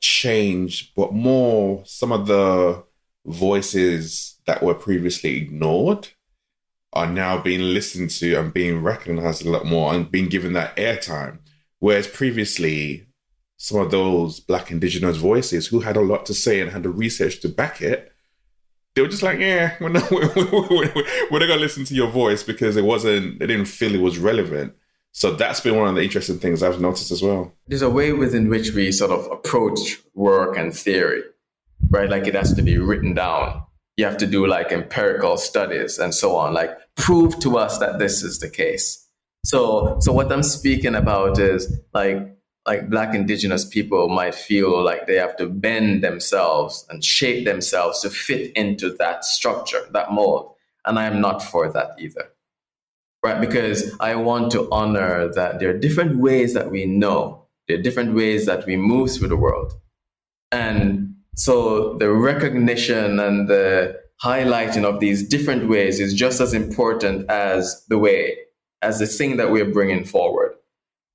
changed, 0.00 0.90
but 0.94 1.14
more 1.14 1.82
some 1.86 2.12
of 2.12 2.26
the 2.26 2.84
voices 3.24 4.38
that 4.50 4.64
were 4.64 4.74
previously 4.74 5.36
ignored 5.36 6.08
are 6.92 7.06
now 7.06 7.40
being 7.40 7.60
listened 7.60 8.10
to 8.10 8.34
and 8.34 8.52
being 8.52 8.82
recognized 8.82 9.46
a 9.46 9.48
lot 9.48 9.64
more 9.64 9.94
and 9.94 10.10
being 10.10 10.28
given 10.28 10.54
that 10.54 10.76
airtime. 10.76 11.38
Whereas 11.78 12.08
previously, 12.08 13.06
some 13.58 13.78
of 13.78 13.92
those 13.92 14.40
Black 14.40 14.72
Indigenous 14.72 15.18
voices 15.18 15.68
who 15.68 15.80
had 15.80 15.96
a 15.96 16.00
lot 16.00 16.26
to 16.26 16.34
say 16.34 16.60
and 16.60 16.72
had 16.72 16.82
the 16.82 16.88
research 16.88 17.38
to 17.42 17.48
back 17.48 17.80
it, 17.80 18.12
they 18.96 19.02
were 19.02 19.08
just 19.08 19.22
like, 19.22 19.38
yeah, 19.38 19.76
we're 19.80 19.90
not, 19.90 20.10
we're, 20.10 20.24
not 20.24 21.30
going 21.30 21.48
to 21.48 21.56
listen 21.56 21.84
to 21.84 21.94
your 21.94 22.10
voice 22.10 22.42
because 22.42 22.76
it 22.76 22.84
wasn't, 22.84 23.38
they 23.38 23.46
didn't 23.46 23.66
feel 23.66 23.94
it 23.94 24.00
was 24.00 24.18
relevant. 24.18 24.74
So 25.12 25.30
that's 25.30 25.60
been 25.60 25.76
one 25.76 25.90
of 25.90 25.94
the 25.94 26.02
interesting 26.02 26.40
things 26.40 26.60
I've 26.60 26.80
noticed 26.80 27.12
as 27.12 27.22
well. 27.22 27.54
There's 27.68 27.82
a 27.82 27.90
way 27.90 28.12
within 28.12 28.48
which 28.48 28.72
we 28.72 28.90
sort 28.90 29.12
of 29.12 29.30
approach 29.30 30.00
work 30.12 30.56
and 30.56 30.74
theory 30.74 31.22
right? 31.88 32.08
Like 32.08 32.26
it 32.26 32.34
has 32.34 32.52
to 32.54 32.62
be 32.62 32.78
written 32.78 33.14
down. 33.14 33.64
You 34.00 34.06
have 34.06 34.16
to 34.16 34.26
do 34.26 34.46
like 34.46 34.72
empirical 34.72 35.36
studies 35.36 35.98
and 35.98 36.14
so 36.14 36.34
on. 36.34 36.54
Like 36.54 36.70
prove 36.96 37.38
to 37.40 37.58
us 37.58 37.76
that 37.80 37.98
this 37.98 38.22
is 38.22 38.38
the 38.38 38.48
case. 38.48 39.06
So, 39.44 39.98
so 40.00 40.10
what 40.10 40.32
I'm 40.32 40.42
speaking 40.42 40.94
about 40.94 41.38
is 41.38 41.70
like 41.92 42.34
like 42.66 42.88
black 42.88 43.14
indigenous 43.14 43.66
people 43.66 44.08
might 44.08 44.34
feel 44.34 44.82
like 44.82 45.06
they 45.06 45.16
have 45.16 45.36
to 45.36 45.46
bend 45.46 46.02
themselves 46.02 46.86
and 46.88 47.04
shape 47.04 47.44
themselves 47.44 48.00
to 48.00 48.08
fit 48.08 48.52
into 48.56 48.88
that 48.94 49.22
structure, 49.22 49.82
that 49.92 50.12
mold. 50.12 50.54
And 50.86 50.98
I 50.98 51.04
am 51.04 51.20
not 51.20 51.42
for 51.42 51.70
that 51.70 51.90
either. 51.98 52.30
Right? 53.22 53.38
Because 53.38 53.94
I 54.00 54.14
want 54.14 54.50
to 54.52 54.66
honor 54.70 55.28
that 55.34 55.58
there 55.58 55.68
are 55.68 55.78
different 55.78 56.16
ways 56.16 56.54
that 56.54 56.70
we 56.70 56.86
know, 56.86 57.44
there 57.68 57.78
are 57.78 57.82
different 57.82 58.14
ways 58.14 58.46
that 58.46 58.64
we 58.64 58.76
move 58.76 59.10
through 59.10 59.28
the 59.28 59.36
world. 59.36 59.74
And 60.50 61.09
so 61.40 61.94
the 61.94 62.12
recognition 62.12 63.18
and 63.18 63.48
the 63.48 63.98
highlighting 64.22 64.84
of 64.84 65.00
these 65.00 65.26
different 65.26 65.70
ways 65.70 65.98
is 65.98 66.12
just 66.12 66.38
as 66.38 66.52
important 66.52 67.30
as 67.30 67.82
the 67.88 67.96
way, 67.96 68.36
as 68.82 68.98
the 68.98 69.06
thing 69.06 69.38
that 69.38 69.50
we're 69.50 69.72
bringing 69.72 70.04
forward. 70.04 70.52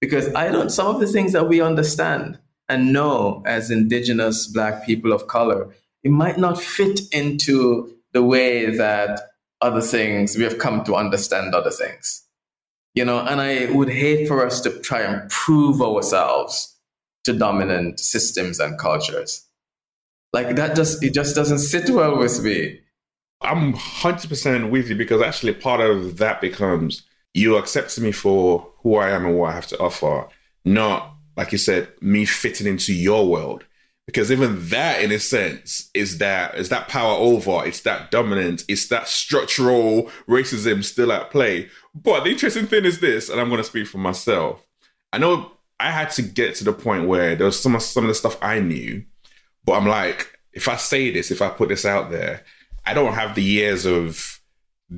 Because 0.02 0.34
I 0.34 0.50
don't, 0.50 0.72
some 0.72 0.88
of 0.88 1.00
the 1.00 1.06
things 1.06 1.32
that 1.34 1.48
we 1.48 1.62
understand 1.62 2.40
and 2.68 2.92
know 2.92 3.44
as 3.46 3.70
indigenous 3.70 4.48
black 4.48 4.84
people 4.84 5.14
of 5.14 5.28
color, 5.28 5.70
it 6.04 6.10
might 6.10 6.40
not 6.40 6.60
fit 6.60 7.02
into 7.12 7.96
the 8.14 8.24
way 8.24 8.76
that 8.76 9.30
other 9.62 9.82
things 9.82 10.36
we 10.36 10.44
have 10.44 10.58
come 10.58 10.84
to 10.86 10.96
understand 10.96 11.54
other 11.54 11.70
things. 11.70 12.24
You 12.96 13.06
know, 13.06 13.20
and 13.20 13.40
I 13.40 13.72
would 13.72 13.90
hate 13.90 14.28
for 14.28 14.44
us 14.44 14.60
to 14.62 14.72
try 14.80 15.02
and 15.02 15.30
prove 15.30 15.84
ourselves 15.84 16.76
to 17.26 17.34
dominant 17.34 18.00
systems 18.00 18.60
and 18.60 18.80
cultures. 18.80 19.45
Like 20.36 20.58
that 20.58 20.76
just 20.76 21.02
it 21.02 21.14
just 21.14 21.34
doesn't 21.34 21.60
sit 21.60 21.90
well 21.90 22.18
with 22.18 22.44
me. 22.44 22.82
I'm 23.40 23.72
100% 23.72 24.70
with 24.70 24.90
you 24.90 24.96
because 24.96 25.22
actually 25.22 25.54
part 25.54 25.80
of 25.80 26.18
that 26.18 26.42
becomes 26.42 27.04
you 27.34 27.56
accepting 27.56 28.04
me 28.04 28.12
for 28.12 28.70
who 28.80 28.96
I 28.96 29.12
am 29.12 29.26
and 29.26 29.38
what 29.38 29.52
I 29.52 29.54
have 29.54 29.68
to 29.68 29.80
offer, 29.80 30.28
not 30.66 31.16
like 31.38 31.54
you 31.54 31.58
said, 31.58 31.88
me 32.02 32.26
fitting 32.26 32.68
into 32.68 32.94
your 32.94 33.26
world. 33.30 33.64
Because 34.08 34.30
even 34.30 34.68
that, 34.72 35.02
in 35.02 35.14
a 35.14 35.20
sense, 35.20 35.90
is 35.94 36.18
that 36.18 36.56
is 36.56 36.68
that 36.68 36.90
power 36.90 37.16
over. 37.18 37.66
It's 37.66 37.80
that 37.82 38.12
dominance. 38.12 38.66
It's 38.68 38.90
that 38.90 39.08
structural 39.08 40.12
racism 40.28 40.84
still 40.84 41.14
at 41.14 41.32
play. 41.32 41.70
But 41.94 42.26
the 42.26 42.32
interesting 42.32 42.68
thing 42.68 42.84
is 42.84 43.00
this, 43.00 43.30
and 43.30 43.40
I'm 43.40 43.48
going 43.48 43.62
to 43.62 43.64
speak 43.64 43.88
for 43.88 44.00
myself. 44.00 44.68
I 45.14 45.18
know 45.18 45.54
I 45.80 45.92
had 45.92 46.12
to 46.12 46.22
get 46.22 46.56
to 46.56 46.66
the 46.66 46.74
point 46.74 47.08
where 47.08 47.38
there 47.38 47.46
was 47.46 47.58
some 47.58 47.80
some 47.80 48.04
of 48.04 48.10
the 48.10 48.16
stuff 48.16 48.38
I 48.42 48.60
knew 48.60 49.06
but 49.66 49.74
I'm 49.74 49.88
like, 49.88 50.38
if 50.54 50.68
I 50.68 50.78
say 50.78 51.12
this, 51.12 51.32
if 51.32 51.42
I 51.42 51.50
put 51.50 51.70
this 51.70 51.86
out 51.86 52.12
there, 52.12 52.44
I 52.86 52.94
don't 52.94 53.14
have 53.14 53.36
the 53.36 53.44
years 53.44 53.86
of 53.86 54.40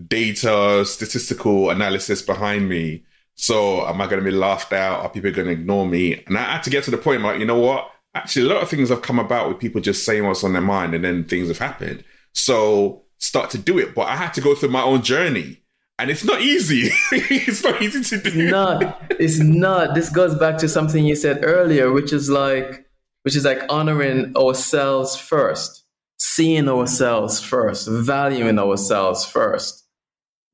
data, 0.08 0.86
statistical 0.86 1.70
analysis 1.70 2.22
behind 2.22 2.68
me. 2.68 3.04
So 3.36 3.88
am 3.88 4.02
I 4.02 4.06
going 4.06 4.24
to 4.24 4.30
be 4.30 4.36
laughed 4.36 4.74
out? 4.74 5.02
Are 5.02 5.10
people 5.10 5.32
going 5.32 5.48
to 5.48 5.54
ignore 5.54 5.88
me? 5.88 6.24
And 6.26 6.38
I 6.38 6.44
had 6.54 6.64
to 6.64 6.70
get 6.70 6.84
to 6.86 6.92
the 6.92 6.98
point, 6.98 7.22
like, 7.22 7.40
you 7.40 7.46
know 7.46 7.60
what? 7.60 7.92
Actually, 8.16 8.50
a 8.50 8.54
lot 8.54 8.64
of 8.64 8.70
things 8.70 8.90
have 8.90 9.04
come 9.04 9.20
about 9.20 9.48
with 9.48 9.60
people 9.60 9.80
just 9.80 10.04
saying 10.04 10.26
what's 10.26 10.44
on 10.44 10.54
their 10.54 10.62
mind, 10.62 10.96
and 10.96 11.04
then 11.04 11.24
things 11.24 11.48
have 11.50 11.60
happened. 11.60 12.04
So 12.34 13.04
start 13.20 13.52
to 13.52 13.58
do 13.58 13.78
it. 13.78 13.94
But 13.94 14.08
I 14.08 14.16
had 14.16 14.34
to 14.34 14.42
go 14.42 14.56
through 14.56 14.70
my 14.70 14.82
own 14.82 15.04
journey. 15.04 15.62
And 16.00 16.12
it's 16.12 16.24
not 16.24 16.42
easy. 16.42 16.90
it's 17.12 17.64
not 17.64 17.82
easy 17.82 18.04
to 18.04 18.32
do. 18.32 18.50
Not. 18.50 19.12
It's 19.20 19.40
not. 19.40 19.96
This 19.96 20.10
goes 20.10 20.36
back 20.36 20.58
to 20.60 20.70
something 20.70 21.06
you 21.06 21.16
said 21.16 21.40
earlier, 21.44 21.92
which 21.92 22.14
is 22.14 22.30
like 22.30 22.87
which 23.28 23.36
is 23.36 23.44
like 23.44 23.62
honoring 23.68 24.32
ourselves 24.38 25.18
first, 25.18 25.84
seeing 26.18 26.70
ourselves 26.70 27.44
first, 27.44 27.86
valuing 27.90 28.58
ourselves 28.58 29.26
first. 29.26 29.84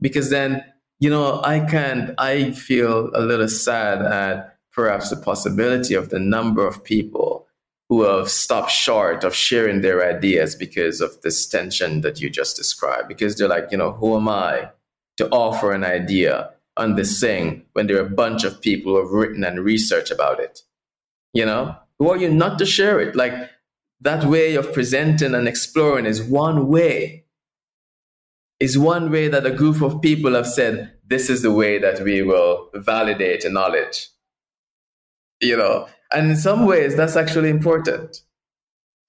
Because 0.02 0.32
then, 0.32 0.64
you 1.00 1.08
know, 1.08 1.40
I 1.44 1.60
can't 1.60 2.16
I 2.18 2.50
feel 2.50 3.12
a 3.14 3.22
little 3.22 3.48
sad 3.48 4.02
at 4.02 4.58
perhaps 4.72 5.12
the 5.12 5.18
possibility 5.18 5.94
of 5.94 6.10
the 6.10 6.18
number 6.18 6.66
of 6.66 6.84
people 6.84 7.46
who 7.90 8.02
have 8.02 8.28
stopped 8.32 8.72
short 8.72 9.24
of 9.24 9.36
sharing 9.36 9.82
their 9.82 10.04
ideas 10.04 10.56
because 10.56 11.00
of 11.00 11.22
this 11.22 11.46
tension 11.46 12.02
that 12.02 12.22
you 12.22 12.28
just 12.28 12.58
described. 12.58 13.08
Because 13.08 13.36
they're 13.36 13.48
like, 13.48 13.68
you 13.72 13.78
know, 13.78 13.92
who 13.92 14.18
am 14.18 14.28
I 14.28 14.72
to 15.18 15.30
offer 15.30 15.74
an 15.74 15.84
idea 15.84 16.50
on 16.76 16.96
this 16.96 17.20
thing 17.20 17.66
when 17.74 17.86
there 17.86 17.98
are 17.98 18.08
a 18.08 18.10
bunch 18.10 18.44
of 18.44 18.60
people 18.62 18.94
who 18.94 19.00
have 19.00 19.12
written 19.12 19.44
and 19.44 19.64
researched 19.64 20.10
about 20.10 20.40
it? 20.40 20.64
You 21.36 21.46
know, 21.46 21.78
who 22.00 22.10
are 22.10 22.18
you 22.18 22.30
not 22.30 22.60
to 22.60 22.66
share 22.66 23.00
it? 23.00 23.16
Like 23.16 23.34
that 24.02 24.26
way 24.26 24.56
of 24.56 24.74
presenting 24.74 25.34
and 25.34 25.48
exploring 25.48 26.06
is 26.06 26.22
one 26.22 26.68
way. 26.68 27.26
Is 28.60 28.78
one 28.78 29.12
way 29.12 29.28
that 29.28 29.46
a 29.46 29.52
group 29.52 29.82
of 29.82 30.02
people 30.02 30.36
have 30.36 30.48
said, 30.48 30.94
this 31.06 31.30
is 31.30 31.42
the 31.42 31.52
way 31.52 31.80
that 31.80 32.02
we 32.02 32.22
will 32.22 32.70
validate 32.74 33.44
knowledge. 33.52 34.08
You 35.42 35.58
know, 35.58 35.88
and 36.14 36.30
in 36.32 36.38
some 36.38 36.66
ways, 36.66 36.96
that's 36.96 37.18
actually 37.18 37.50
important, 37.50 38.22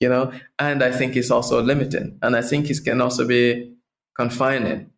you 0.01 0.09
know, 0.09 0.33
and 0.59 0.83
I 0.83 0.91
think 0.91 1.15
it's 1.15 1.31
also 1.31 1.63
limiting. 1.63 2.19
And 2.23 2.35
I 2.35 2.43
think 2.43 2.69
it 2.69 2.79
can 2.85 3.01
also 3.01 3.27
be 3.29 3.77
confining 4.17 4.91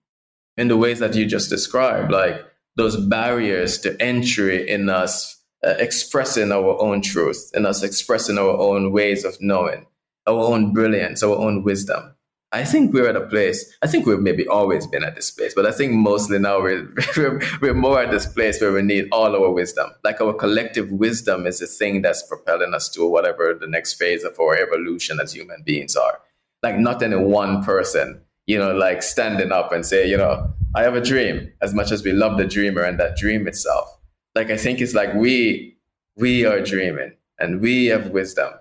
in 0.57 0.69
the 0.69 0.77
ways 0.77 1.01
that 1.01 1.15
you 1.15 1.27
just 1.27 1.51
described, 1.51 2.11
like 2.11 2.43
those 2.77 2.97
barriers 2.97 3.79
to 3.81 4.01
entry 4.01 4.67
in 4.69 4.89
us 4.89 5.36
uh, 5.67 5.75
expressing 5.79 6.53
our 6.53 6.81
own 6.81 7.03
truth, 7.03 7.51
and 7.53 7.67
us 7.67 7.83
expressing 7.83 8.39
our 8.39 8.57
own 8.57 8.93
ways 8.93 9.25
of 9.25 9.37
knowing, 9.41 9.85
our 10.27 10.39
own 10.39 10.73
brilliance, 10.73 11.23
our 11.23 11.37
own 11.37 11.65
wisdom. 11.65 12.15
I 12.53 12.65
think 12.65 12.95
we're 12.95 13.09
at 13.09 13.17
a 13.17 13.27
place, 13.27 13.77
I 13.83 13.89
think 13.89 14.07
we've 14.07 14.21
maybe 14.21 14.47
always 14.47 14.87
been 14.87 15.03
at 15.03 15.17
this 15.17 15.31
place, 15.33 15.53
but 15.55 15.67
I 15.67 15.73
think 15.73 15.93
mostly 15.93 16.39
now 16.39 16.63
we're, 16.63 16.89
we're, 17.17 17.41
we're, 17.61 17.75
more 17.75 18.01
at 18.01 18.13
this 18.13 18.27
place 18.27 18.61
where 18.61 18.73
we 18.73 18.83
need 18.83 19.09
all 19.11 19.35
our 19.35 19.51
wisdom. 19.51 19.91
Like 20.05 20.21
our 20.21 20.33
collective 20.33 20.93
wisdom 20.93 21.47
is 21.47 21.59
the 21.59 21.67
thing 21.67 22.03
that's 22.03 22.23
propelling 22.23 22.73
us 22.73 22.89
to 22.91 23.05
whatever 23.05 23.53
the 23.53 23.67
next 23.67 23.95
phase 23.95 24.23
of 24.23 24.39
our 24.39 24.57
evolution 24.57 25.19
as 25.21 25.35
human 25.35 25.63
beings 25.65 25.97
are. 25.97 26.21
Like 26.63 26.79
not 26.79 27.03
any 27.03 27.17
one 27.17 27.65
person, 27.65 28.21
you 28.47 28.59
know, 28.59 28.73
like 28.73 29.03
standing 29.03 29.51
up 29.51 29.73
and 29.73 29.85
say, 29.85 30.09
you 30.09 30.17
know, 30.17 30.55
I 30.77 30.83
have 30.83 30.95
a 30.95 31.01
dream 31.01 31.53
as 31.61 31.75
much 31.75 31.91
as 31.91 32.05
we 32.05 32.13
love 32.13 32.39
the 32.39 32.47
dreamer 32.47 32.83
and 32.83 33.01
that 33.01 33.17
dream 33.17 33.49
itself. 33.49 33.96
Like 34.37 34.51
I 34.51 34.59
think 34.59 34.83
it's 34.83 34.93
like 34.93 35.15
we, 35.15 35.79
we 36.15 36.45
are 36.45 36.61
dreaming 36.61 37.13
and 37.41 37.63
we 37.63 37.87
have 37.87 38.11
wisdom. 38.11 38.53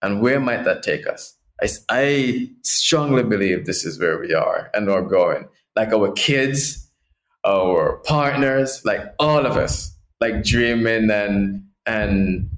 And 0.00 0.22
where 0.22 0.40
might 0.40 0.64
that 0.64 0.82
take 0.82 1.06
us? 1.06 1.34
I, 1.62 1.68
I 1.90 2.50
strongly 2.62 3.24
believe 3.24 3.66
this 3.66 3.84
is 3.84 4.00
where 4.00 4.18
we 4.18 4.32
are 4.32 4.70
and 4.72 4.86
we're 4.86 5.02
going. 5.02 5.46
Like 5.76 5.92
our 5.92 6.12
kids, 6.12 6.88
our 7.44 7.98
partners, 8.06 8.82
like 8.86 9.02
all 9.18 9.44
of 9.44 9.58
us, 9.58 9.94
like 10.22 10.44
dreaming 10.44 11.10
and 11.10 11.62
and 11.84 12.48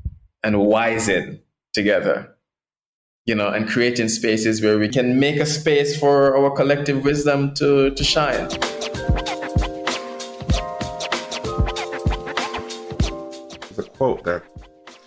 and 0.44 0.54
wising 0.54 1.40
together, 1.72 2.32
you 3.26 3.34
know, 3.34 3.48
and 3.48 3.68
creating 3.68 4.08
spaces 4.08 4.62
where 4.62 4.78
we 4.78 4.88
can 4.88 5.18
make 5.18 5.40
a 5.40 5.46
space 5.46 5.98
for 5.98 6.36
our 6.36 6.52
collective 6.52 7.02
wisdom 7.04 7.52
to 7.54 7.90
to 7.90 8.04
shine. 8.04 8.48
Quote 14.00 14.24
that 14.24 14.42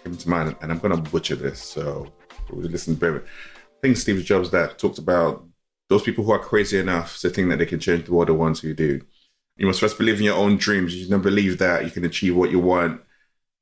came 0.04 0.16
to 0.16 0.30
mind, 0.30 0.56
and 0.62 0.72
I'm 0.72 0.78
going 0.78 0.96
to 0.96 1.10
butcher 1.10 1.36
this, 1.36 1.60
so 1.60 2.14
listen 2.52 2.96
very 2.96 3.22
I 3.22 3.80
think 3.82 3.98
Steve 3.98 4.24
Jobs 4.24 4.52
that 4.52 4.78
talked 4.78 5.00
about 5.00 5.44
those 5.90 6.04
people 6.04 6.24
who 6.24 6.32
are 6.32 6.38
crazy 6.38 6.78
enough 6.78 7.18
to 7.22 7.32
think 7.32 7.50
that 7.50 7.58
they 7.58 7.66
can 7.66 7.80
change 7.80 8.06
the 8.06 8.14
world 8.14 8.30
are 8.30 8.34
the 8.34 8.38
ones 8.38 8.60
who 8.60 8.76
do. 8.76 9.02
You 9.58 9.66
must 9.66 9.80
first 9.80 9.98
believe 9.98 10.20
in 10.20 10.26
your 10.26 10.36
own 10.36 10.58
dreams. 10.58 10.96
You 10.96 11.10
don't 11.10 11.24
believe 11.24 11.58
that 11.58 11.86
you 11.86 11.90
can 11.90 12.06
achieve 12.06 12.36
what 12.36 12.52
you 12.52 12.60
want. 12.60 13.02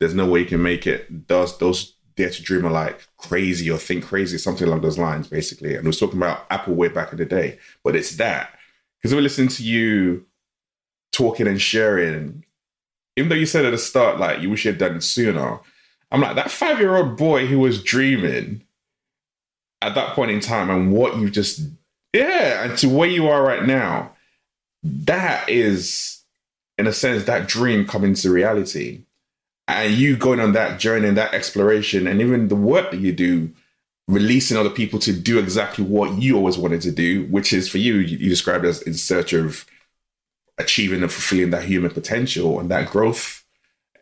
There's 0.02 0.14
no 0.14 0.28
way 0.28 0.42
you 0.42 0.46
can 0.48 0.62
make 0.62 0.86
it. 0.86 1.28
Those 1.30 1.58
those 1.60 1.96
dare 2.18 2.30
to 2.30 2.44
dream 2.44 2.66
are 2.66 2.72
like 2.72 3.08
crazy 3.16 3.72
or 3.72 3.78
think 3.78 4.04
crazy, 4.04 4.38
something 4.38 4.68
along 4.68 4.82
those 4.82 4.98
lines, 4.98 5.30
basically. 5.30 5.76
And 5.76 5.84
we 5.84 5.88
was 5.88 6.00
talking 6.00 6.18
about 6.18 6.46
Apple 6.50 6.76
way 6.76 6.90
back 6.90 7.14
in 7.14 7.18
the 7.18 7.26
day, 7.26 7.58
but 7.86 7.96
it's 7.96 8.18
that 8.18 8.50
because 8.98 9.16
we're 9.16 9.22
listening 9.22 9.48
to 9.50 9.64
you 9.64 10.26
talking 11.14 11.48
and 11.48 11.62
sharing. 11.62 12.44
Even 13.22 13.30
though 13.30 13.36
you 13.36 13.46
said 13.46 13.66
at 13.66 13.70
the 13.70 13.78
start 13.78 14.20
like 14.20 14.42
you 14.42 14.50
wish 14.50 14.66
you 14.66 14.72
had 14.72 14.80
done 14.80 14.96
it 14.96 15.04
sooner, 15.04 15.60
I'm 16.12 16.22
like 16.22 16.36
that 16.38 16.50
five 16.50 16.80
year 16.80 16.96
old 16.96 17.18
boy 17.18 17.46
who 17.46 17.60
was 17.60 17.84
dreaming 17.84 18.64
at 19.80 19.94
that 19.94 20.16
point 20.16 20.32
in 20.32 20.40
time 20.40 20.72
and 20.72 20.92
what 20.92 21.18
you 21.18 21.30
just 21.30 21.62
yeah 22.14 22.64
and 22.64 22.76
to 22.80 22.90
where 22.90 23.08
you 23.08 23.28
are 23.28 23.44
right 23.44 23.64
now 23.64 24.12
that 24.84 25.48
is 25.48 26.24
in 26.80 26.88
a 26.88 26.94
sense 26.94 27.26
that 27.26 27.48
dream 27.48 27.86
coming 27.86 28.16
to 28.16 28.32
reality. 28.32 29.04
And 29.68 29.94
you 29.94 30.18
going 30.18 30.40
on 30.40 30.54
that 30.54 30.80
journey 30.80 31.08
and 31.08 31.16
that 31.16 31.36
exploration 31.36 32.08
and 32.08 32.20
even 32.22 32.48
the 32.48 32.56
work 32.56 32.90
that 32.90 33.02
you 33.02 33.12
do 33.12 33.52
releasing 34.08 34.58
other 34.58 34.72
people 34.72 34.98
to 34.98 35.14
do 35.14 35.38
exactly 35.38 35.86
what 35.86 36.18
you 36.18 36.36
always 36.36 36.58
wanted 36.58 36.82
to 36.82 36.92
do 36.92 37.28
which 37.28 37.54
is 37.54 37.70
for 37.70 37.78
you 37.78 37.98
you 37.98 38.28
described 38.28 38.66
as 38.66 38.82
in 38.82 38.96
search 38.96 39.32
of 39.32 39.66
achieving 40.58 41.02
and 41.02 41.12
fulfilling 41.12 41.52
that 41.52 41.64
human 41.64 41.92
potential 41.92 42.60
and 42.60 42.70
that 42.70 42.90
growth 42.90 43.44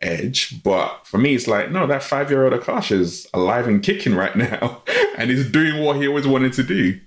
edge. 0.00 0.62
But 0.62 1.06
for 1.06 1.18
me, 1.18 1.34
it's 1.34 1.46
like, 1.46 1.70
no, 1.70 1.86
that 1.86 2.02
five 2.02 2.30
year 2.30 2.44
old 2.44 2.52
Akasha 2.52 2.94
is 2.94 3.26
alive 3.34 3.68
and 3.68 3.82
kicking 3.82 4.14
right 4.14 4.34
now 4.36 4.82
and 5.16 5.30
he's 5.30 5.50
doing 5.50 5.84
what 5.84 5.96
he 5.96 6.08
always 6.08 6.26
wanted 6.26 6.52
to 6.54 6.62
do. 6.62 7.00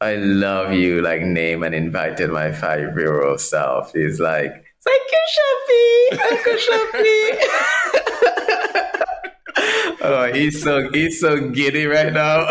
I 0.00 0.16
love 0.16 0.72
you, 0.74 1.00
like, 1.00 1.22
name 1.22 1.62
and 1.62 1.74
invited 1.74 2.30
my 2.30 2.52
five 2.52 2.96
year 2.98 3.22
old 3.22 3.40
self. 3.40 3.92
He's 3.94 4.20
like, 4.20 4.52
thank 4.84 5.02
you, 5.12 5.18
Shafi, 5.34 6.20
Uncle 6.32 6.52
Shafi. 6.52 7.38
oh, 10.02 10.30
he's 10.34 10.62
so 10.62 10.90
he's 10.92 11.18
so 11.18 11.48
giddy 11.48 11.86
right 11.86 12.12
now. 12.12 12.46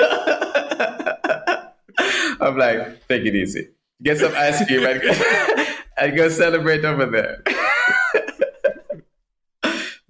I'm 2.40 2.56
like, 2.56 3.06
take 3.06 3.24
it 3.24 3.36
easy. 3.36 3.68
Get 4.02 4.18
some 4.18 4.32
ice 4.34 4.64
cream 4.66 4.84
and 4.84 5.00
and 6.00 6.16
go 6.16 6.28
celebrate 6.28 6.84
over 6.84 7.06
there 7.06 7.42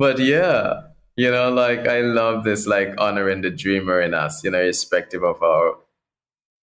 but 0.01 0.19
yeah, 0.19 0.81
you 1.15 1.31
know, 1.31 1.51
like 1.53 1.87
I 1.87 2.01
love 2.01 2.43
this, 2.43 2.67
like 2.67 2.95
honoring 2.97 3.43
the 3.43 3.51
dreamer 3.51 4.01
in 4.01 4.15
us, 4.15 4.43
you 4.43 4.51
know, 4.51 4.59
irrespective 4.59 5.23
of 5.23 5.39
how 5.41 5.81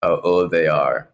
how 0.01 0.19
old 0.21 0.49
they 0.49 0.67
are. 0.67 1.11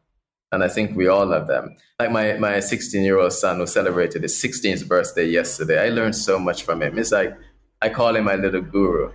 And 0.54 0.64
I 0.64 0.70
think 0.70 0.96
we 0.96 1.08
all 1.10 1.26
love 1.26 1.48
them. 1.48 1.76
Like 2.00 2.12
my 2.12 2.34
my 2.38 2.62
16 2.62 3.04
year 3.04 3.20
old 3.20 3.34
son 3.34 3.58
who 3.58 3.68
celebrated 3.68 4.24
his 4.24 4.36
16th 4.36 4.88
birthday 4.88 5.26
yesterday. 5.28 5.84
I 5.86 5.90
learned 5.90 6.16
so 6.16 6.40
much 6.40 6.64
from 6.64 6.82
him. 6.82 6.98
It's 6.98 7.12
like 7.12 7.38
I 7.82 7.90
call 7.90 8.16
him 8.16 8.24
my 8.24 8.36
little 8.36 8.62
guru. 8.62 9.12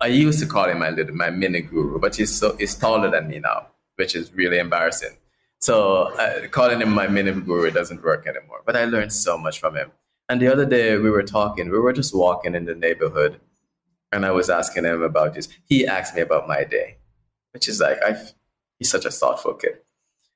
I 0.00 0.06
used 0.06 0.40
to 0.40 0.46
call 0.46 0.70
him 0.70 0.78
my 0.78 0.88
little 0.88 1.14
my 1.14 1.28
mini 1.28 1.60
guru, 1.60 2.00
but 2.00 2.16
he's 2.16 2.34
so 2.34 2.56
he's 2.56 2.74
taller 2.74 3.10
than 3.10 3.28
me 3.28 3.40
now, 3.40 3.66
which 3.96 4.16
is 4.16 4.32
really 4.32 4.58
embarrassing. 4.58 5.19
So 5.60 6.14
uh, 6.18 6.48
calling 6.48 6.80
him 6.80 6.90
my 6.90 7.06
mini 7.06 7.32
guru 7.32 7.70
doesn't 7.70 8.02
work 8.02 8.26
anymore. 8.26 8.62
But 8.64 8.76
I 8.76 8.84
learned 8.84 9.12
so 9.12 9.36
much 9.36 9.60
from 9.60 9.76
him. 9.76 9.92
And 10.28 10.40
the 10.40 10.48
other 10.50 10.64
day 10.64 10.96
we 10.96 11.10
were 11.10 11.22
talking, 11.22 11.70
we 11.70 11.78
were 11.78 11.92
just 11.92 12.14
walking 12.14 12.54
in 12.54 12.64
the 12.64 12.74
neighborhood, 12.74 13.40
and 14.12 14.24
I 14.24 14.30
was 14.30 14.48
asking 14.48 14.84
him 14.84 15.02
about 15.02 15.34
this. 15.34 15.48
He 15.64 15.86
asked 15.86 16.14
me 16.14 16.22
about 16.22 16.46
my 16.46 16.64
day, 16.64 16.98
which 17.52 17.68
is 17.68 17.80
like, 17.80 17.98
I, 18.02 18.16
he's 18.78 18.90
such 18.90 19.04
a 19.04 19.10
thoughtful 19.10 19.54
kid. 19.54 19.78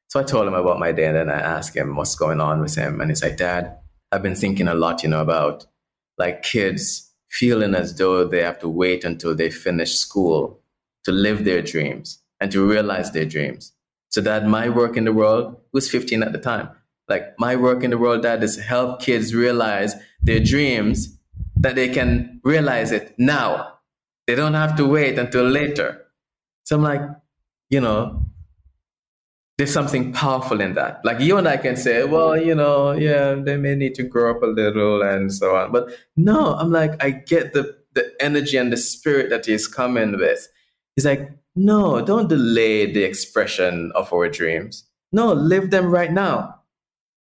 So 0.08 0.20
I 0.20 0.24
told 0.24 0.48
him 0.48 0.54
about 0.54 0.80
my 0.80 0.92
day, 0.92 1.06
and 1.06 1.16
then 1.16 1.30
I 1.30 1.40
asked 1.40 1.76
him 1.76 1.94
what's 1.96 2.16
going 2.16 2.40
on 2.40 2.60
with 2.60 2.74
him. 2.74 3.00
And 3.00 3.10
he's 3.10 3.22
like, 3.22 3.36
Dad, 3.36 3.78
I've 4.10 4.22
been 4.22 4.34
thinking 4.34 4.68
a 4.68 4.74
lot, 4.74 5.02
you 5.02 5.08
know, 5.08 5.20
about 5.20 5.66
like 6.18 6.42
kids 6.42 7.12
feeling 7.30 7.74
as 7.74 7.96
though 7.96 8.24
they 8.24 8.42
have 8.42 8.60
to 8.60 8.68
wait 8.68 9.04
until 9.04 9.34
they 9.34 9.50
finish 9.50 9.94
school 9.96 10.60
to 11.04 11.12
live 11.12 11.44
their 11.44 11.62
dreams 11.62 12.20
and 12.40 12.50
to 12.52 12.66
realize 12.66 13.10
their 13.12 13.24
dreams. 13.24 13.73
So 14.14 14.20
that 14.20 14.46
my 14.46 14.68
work 14.68 14.96
in 14.96 15.04
the 15.04 15.12
world 15.12 15.56
was 15.72 15.90
15 15.90 16.22
at 16.22 16.32
the 16.32 16.38
time 16.38 16.68
like 17.08 17.38
my 17.38 17.56
work 17.56 17.82
in 17.82 17.90
the 17.90 17.98
world 17.98 18.22
that 18.22 18.42
is 18.42 18.56
help 18.56 19.00
kids 19.00 19.34
realize 19.34 19.94
their 20.22 20.40
dreams 20.40 21.18
that 21.56 21.74
they 21.74 21.88
can 21.88 22.40
realize 22.44 22.92
it 22.92 23.14
now. 23.18 23.78
They 24.26 24.34
don't 24.34 24.54
have 24.54 24.76
to 24.76 24.86
wait 24.86 25.18
until 25.18 25.44
later. 25.44 26.00
So 26.64 26.76
i'm 26.76 26.82
like 26.82 27.02
you 27.68 27.80
know 27.80 28.24
there's 29.58 29.72
something 29.72 30.12
powerful 30.12 30.60
in 30.60 30.74
that. 30.74 31.00
Like 31.04 31.20
you 31.20 31.36
and 31.36 31.46
i 31.46 31.56
can 31.58 31.76
say 31.76 32.04
well 32.04 32.36
you 32.36 32.54
know 32.54 32.92
yeah 32.92 33.34
they 33.34 33.56
may 33.56 33.74
need 33.74 33.94
to 33.96 34.02
grow 34.02 34.30
up 34.30 34.42
a 34.42 34.46
little 34.46 35.02
and 35.02 35.32
so 35.32 35.56
on. 35.56 35.72
But 35.72 35.90
no 36.16 36.54
i'm 36.54 36.72
like 36.72 37.02
i 37.02 37.10
get 37.10 37.52
the 37.52 37.76
the 37.94 38.10
energy 38.18 38.56
and 38.56 38.72
the 38.72 38.76
spirit 38.76 39.30
that 39.30 39.46
he's 39.46 39.68
coming 39.68 40.16
with. 40.18 40.48
He's 40.96 41.04
like 41.04 41.30
No, 41.56 42.04
don't 42.04 42.28
delay 42.28 42.92
the 42.92 43.04
expression 43.04 43.92
of 43.94 44.12
our 44.12 44.28
dreams. 44.28 44.84
No, 45.12 45.32
live 45.32 45.70
them 45.70 45.86
right 45.86 46.12
now. 46.12 46.60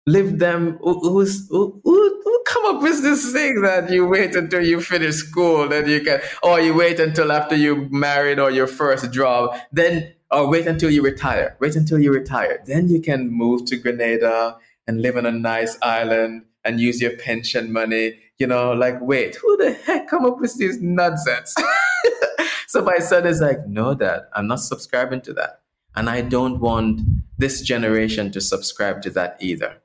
Live 0.06 0.40
them. 0.40 0.78
Who's, 0.82 1.48
who, 1.50 1.80
who, 1.84 2.22
who 2.24 2.44
come 2.48 2.76
up 2.76 2.82
with 2.82 3.02
this 3.02 3.32
thing 3.32 3.62
that 3.62 3.90
you 3.90 4.06
wait 4.06 4.36
until 4.36 4.62
you 4.62 4.82
finish 4.82 5.16
school, 5.16 5.70
then 5.70 5.88
you 5.88 6.02
can, 6.02 6.20
or 6.44 6.60
you 6.60 6.74
wait 6.74 7.00
until 7.00 7.32
after 7.32 7.56
you 7.56 7.88
married 7.90 8.40
or 8.40 8.52
your 8.52 8.68
first 8.68 9.12
job, 9.12 9.58
then, 9.72 10.14
or 10.30 10.50
wait 10.50 10.68
until 10.68 10.90
you 10.90 11.02
retire. 11.02 11.56
Wait 11.62 11.76
until 11.76 12.00
you 12.00 12.12
retire. 12.12 12.62
Then 12.66 12.90
you 12.90 13.00
can 13.02 13.30
move 13.32 13.66
to 13.66 13.78
Grenada 13.78 14.58
and 14.88 15.02
live 15.02 15.16
on 15.16 15.26
a 15.26 15.32
nice 15.32 15.78
island 15.82 16.44
and 16.66 16.82
use 16.82 17.02
your 17.02 17.16
pension 17.16 17.72
money. 17.72 18.20
You 18.40 18.48
know, 18.48 18.74
like, 18.74 19.00
wait, 19.02 19.36
who 19.36 19.56
the 19.58 19.72
heck 19.72 20.10
come 20.10 20.26
up 20.26 20.40
with 20.40 20.58
these 20.58 20.82
nonsense? 20.82 21.56
so 22.68 22.84
my 22.84 22.98
son 23.00 23.26
is 23.26 23.42
like, 23.42 23.66
no, 23.68 23.96
dad, 23.96 24.24
I'm 24.34 24.48
not 24.48 24.60
subscribing 24.60 25.22
to 25.22 25.34
that. 25.34 25.62
And 25.96 26.10
I 26.10 26.22
don't 26.22 26.60
want 26.60 27.02
this 27.38 27.62
generation 27.62 28.32
to 28.34 28.42
subscribe 28.42 29.02
to 29.04 29.10
that 29.12 29.38
either. 29.40 29.82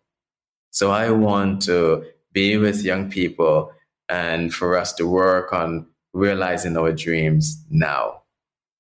So 0.70 0.90
I 0.90 1.10
want 1.10 1.62
to 1.62 2.04
be 2.32 2.56
with 2.56 2.82
young 2.82 3.10
people 3.10 3.72
and 4.08 4.52
for 4.52 4.76
us 4.76 4.92
to 4.94 5.06
work 5.06 5.52
on 5.52 5.86
realizing 6.12 6.76
our 6.76 6.92
dreams 6.92 7.64
now. 7.70 8.22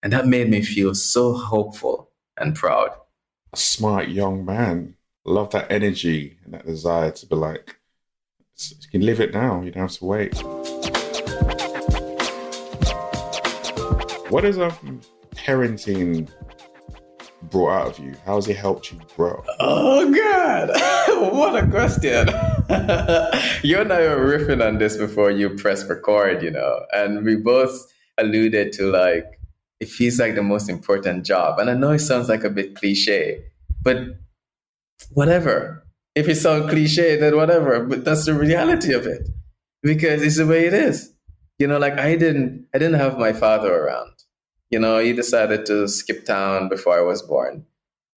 And 0.02 0.12
that 0.12 0.26
made 0.26 0.50
me 0.50 0.62
feel 0.62 0.94
so 0.94 1.34
hopeful 1.34 2.10
and 2.36 2.54
proud. 2.54 2.90
A 3.52 3.56
smart 3.56 4.08
young 4.08 4.44
man. 4.44 4.96
Love 5.24 5.50
that 5.50 5.70
energy 5.70 6.38
and 6.44 6.54
that 6.54 6.66
desire 6.66 7.12
to 7.12 7.26
be 7.26 7.36
like, 7.36 7.76
you 8.68 8.88
can 8.90 9.06
live 9.06 9.20
it 9.20 9.32
now. 9.32 9.62
You 9.62 9.70
don't 9.70 9.82
have 9.82 9.92
to 9.92 10.04
wait. 10.04 10.42
What 14.32 14.46
is 14.46 14.56
a 14.56 14.68
um, 14.68 15.02
parenting 15.34 16.26
brought 17.50 17.82
out 17.82 17.98
of 17.98 18.02
you? 18.02 18.14
How 18.24 18.36
has 18.36 18.48
it 18.48 18.56
helped 18.56 18.90
you 18.90 18.98
grow? 19.14 19.44
Oh 19.60 20.10
God, 20.10 20.70
what 21.34 21.62
a 21.62 21.66
question! 21.66 22.28
you 23.62 23.78
and 23.78 23.92
I 23.92 24.00
were 24.00 24.38
riffing 24.38 24.66
on 24.66 24.78
this 24.78 24.96
before 24.96 25.30
you 25.30 25.50
press 25.50 25.84
record, 25.84 26.42
you 26.42 26.50
know, 26.50 26.80
and 26.94 27.26
we 27.26 27.36
both 27.36 27.78
alluded 28.16 28.72
to 28.72 28.90
like 28.90 29.38
it 29.80 29.90
feels 29.90 30.18
like 30.18 30.34
the 30.34 30.42
most 30.42 30.70
important 30.70 31.26
job. 31.26 31.58
And 31.58 31.68
I 31.68 31.74
know 31.74 31.90
it 31.90 31.98
sounds 31.98 32.30
like 32.30 32.42
a 32.42 32.48
bit 32.48 32.74
cliche, 32.74 33.44
but 33.82 33.98
whatever. 35.10 35.86
If 36.14 36.26
it 36.26 36.36
sounds 36.36 36.70
cliche, 36.70 37.16
then 37.16 37.36
whatever. 37.36 37.84
But 37.84 38.06
that's 38.06 38.24
the 38.24 38.32
reality 38.32 38.94
of 38.94 39.06
it. 39.06 39.28
Because 39.82 40.22
it's 40.22 40.38
the 40.38 40.46
way 40.46 40.64
it 40.64 40.72
is. 40.72 41.12
You 41.58 41.66
know, 41.66 41.78
like 41.78 41.98
I 41.98 42.16
didn't 42.16 42.66
I 42.74 42.78
didn't 42.78 42.98
have 42.98 43.18
my 43.18 43.34
father 43.34 43.72
around. 43.72 44.11
You 44.72 44.78
know, 44.78 44.98
he 44.98 45.12
decided 45.12 45.66
to 45.66 45.86
skip 45.86 46.24
town 46.24 46.70
before 46.70 46.98
I 46.98 47.02
was 47.02 47.20
born. 47.20 47.66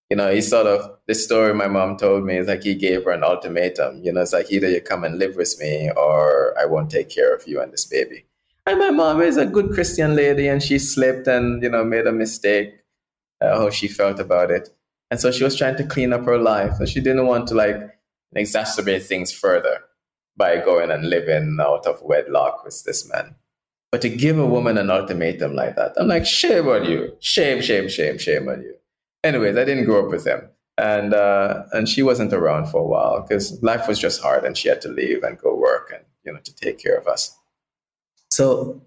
You 0.10 0.16
know, 0.16 0.32
he 0.32 0.40
sort 0.40 0.68
of, 0.68 0.90
the 1.06 1.14
story 1.14 1.54
my 1.54 1.68
mom 1.68 1.98
told 1.98 2.24
me 2.24 2.38
is 2.38 2.48
like 2.48 2.64
he 2.64 2.76
gave 2.76 3.04
her 3.04 3.12
an 3.12 3.26
ultimatum. 3.26 4.02
You 4.02 4.14
know, 4.14 4.22
it's 4.22 4.32
like 4.32 4.50
either 4.50 4.70
you 4.70 4.80
come 4.80 5.04
and 5.04 5.20
live 5.20 5.36
with 5.36 5.60
me 5.60 5.92
or 5.98 6.56
I 6.58 6.66
won't 6.66 6.90
take 6.90 7.10
care 7.10 7.36
of 7.36 7.46
you 7.46 7.60
and 7.60 7.74
this 7.74 7.86
baby. 7.86 8.26
And 8.66 8.80
my 8.80 8.90
mom 8.90 9.22
is 9.22 9.36
a 9.36 9.46
good 9.46 9.74
Christian 9.74 10.16
lady 10.16 10.48
and 10.48 10.64
she 10.64 10.80
slipped 10.80 11.28
and, 11.28 11.62
you 11.62 11.70
know, 11.70 11.84
made 11.84 12.08
a 12.08 12.14
mistake, 12.14 12.74
uh, 13.42 13.58
how 13.58 13.70
she 13.70 13.90
felt 13.90 14.20
about 14.22 14.50
it. 14.50 14.70
And 15.12 15.20
so 15.20 15.32
she 15.32 15.44
was 15.44 15.58
trying 15.58 15.76
to 15.76 15.84
clean 15.84 16.14
up 16.14 16.24
her 16.24 16.38
life. 16.38 16.76
So 16.78 16.86
she 16.86 17.02
didn't 17.02 17.28
want 17.28 17.48
to 17.50 17.56
like 17.56 17.78
exacerbate 18.34 19.04
things 19.04 19.34
further 19.34 19.80
by 20.38 20.58
going 20.58 20.90
and 20.90 21.10
living 21.10 21.58
out 21.60 21.86
of 21.86 22.02
wedlock 22.02 22.64
with 22.64 22.82
this 22.86 23.12
man. 23.12 23.36
But 23.96 24.02
to 24.02 24.10
give 24.10 24.38
a 24.38 24.46
woman 24.46 24.78
an 24.78 24.90
ultimatum 24.90 25.56
like 25.56 25.78
that, 25.78 25.94
I'm 25.96 26.10
like, 26.10 26.26
shame 26.26 26.68
on 26.68 26.84
you. 26.84 27.16
Shame, 27.22 27.62
shame, 27.62 27.88
shame, 27.88 28.18
shame 28.18 28.50
on 28.50 28.62
you. 28.62 28.76
Anyways, 29.24 29.56
I 29.56 29.64
didn't 29.64 29.86
grow 29.86 30.04
up 30.04 30.12
with 30.12 30.28
him. 30.28 30.50
And, 30.78 31.14
uh, 31.14 31.64
and 31.72 31.88
she 31.88 32.04
wasn't 32.04 32.34
around 32.34 32.66
for 32.66 32.82
a 32.82 32.86
while 32.86 33.22
because 33.22 33.64
life 33.64 33.88
was 33.88 33.98
just 33.98 34.22
hard 34.22 34.44
and 34.44 34.58
she 34.58 34.68
had 34.68 34.82
to 34.82 34.90
leave 34.90 35.24
and 35.24 35.38
go 35.38 35.56
work 35.56 35.94
and, 35.96 36.04
you 36.26 36.34
know, 36.34 36.40
to 36.44 36.56
take 36.58 36.78
care 36.78 36.98
of 36.98 37.08
us. 37.08 37.40
So 38.32 38.82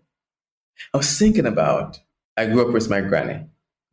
I 0.93 0.99
was 0.99 1.19
thinking 1.19 1.47
about, 1.47 1.99
I 2.37 2.45
grew 2.45 2.69
up 2.69 2.75
with 2.75 2.91
my 2.91 3.01
granny. 3.01 3.47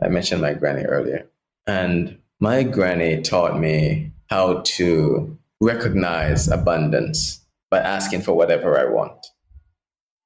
I 0.03 0.09
mentioned 0.09 0.41
my 0.41 0.53
granny 0.53 0.83
earlier. 0.83 1.29
And 1.65 2.17
my 2.41 2.63
granny 2.63 3.21
taught 3.21 3.57
me 3.57 4.11
how 4.29 4.63
to 4.65 5.39
recognize 5.61 6.49
abundance 6.49 7.39
by 7.71 7.79
asking 7.79 8.23
for 8.23 8.33
whatever 8.33 8.77
I 8.77 8.91
want 8.91 9.27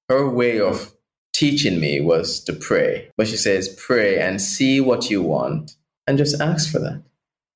her 0.10 0.28
way 0.28 0.60
of 0.60 0.94
teaching 1.34 1.80
me 1.80 2.02
was 2.02 2.44
to 2.44 2.54
pray. 2.54 3.10
But 3.16 3.28
she 3.28 3.38
says, 3.38 3.70
pray 3.80 4.20
and 4.20 4.42
see 4.42 4.82
what 4.82 5.10
you 5.10 5.22
want 5.22 5.76
and 6.08 6.18
just 6.18 6.42
ask 6.42 6.72
for 6.72 6.80
that. 6.80 7.04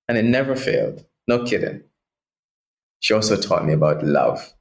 And 0.08 0.18
it 0.18 0.26
never 0.26 0.56
failed. 0.56 1.04
No 1.28 1.44
kidding. 1.44 1.84
She 3.00 3.14
also 3.14 3.36
taught 3.36 3.66
me 3.66 3.74
about 3.74 4.06
love. 4.06 4.54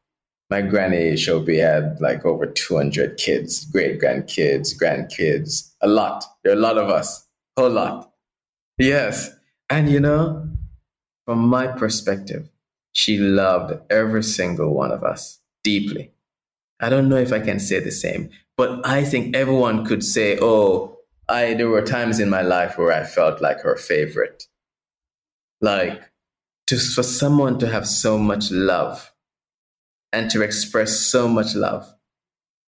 My 0.51 0.63
granny 0.63 1.13
Shobi 1.13 1.63
had 1.63 2.01
like 2.01 2.25
over 2.25 2.47
200 2.47 3.17
kids, 3.17 3.65
great 3.67 4.01
grandkids, 4.01 4.77
grandkids, 4.77 5.73
a 5.81 5.89
lot. 5.89 6.25
There 6.43 6.53
are 6.53 6.57
a 6.57 6.61
lot 6.61 6.79
of 6.79 6.89
us, 6.89 7.27
a 7.57 7.63
whole 7.63 7.71
lot. 7.71 8.13
Yes. 8.79 9.31
And 9.71 9.89
you 9.89 10.01
know, 10.01 10.49
from 11.27 11.39
my 11.39 11.69
perspective, 11.69 12.49
she 12.93 13.19
loved 13.19 13.75
every 13.91 14.23
single 14.23 14.75
one 14.75 14.91
of 14.91 15.05
us 15.05 15.41
deeply. 15.63 16.13
I 16.83 16.89
don't 16.89 17.09
know 17.09 17.17
if 17.17 17.33
I 17.33 17.39
can 17.41 17.61
say 17.61 17.79
the 17.79 17.93
same, 17.93 18.31
but 18.57 18.85
I 18.87 19.05
think 19.05 19.37
everyone 19.37 19.85
could 19.85 20.05
say, 20.05 20.39
oh, 20.41 20.99
I, 21.29 21.55
there 21.55 21.69
were 21.69 21.83
times 21.83 22.19
in 22.19 22.29
my 22.29 22.43
life 22.43 22.77
where 22.77 22.93
I 22.93 23.05
felt 23.05 23.41
like 23.41 23.61
her 23.61 23.77
favorite. 23.77 24.49
Like, 25.61 26.03
to, 26.67 26.77
for 26.77 27.05
someone 27.05 27.59
to 27.61 27.69
have 27.69 27.87
so 27.87 28.19
much 28.19 28.51
love 28.51 29.13
and 30.13 30.29
to 30.31 30.43
express 30.43 30.99
so 30.99 31.29
much 31.29 31.55
love. 31.55 31.95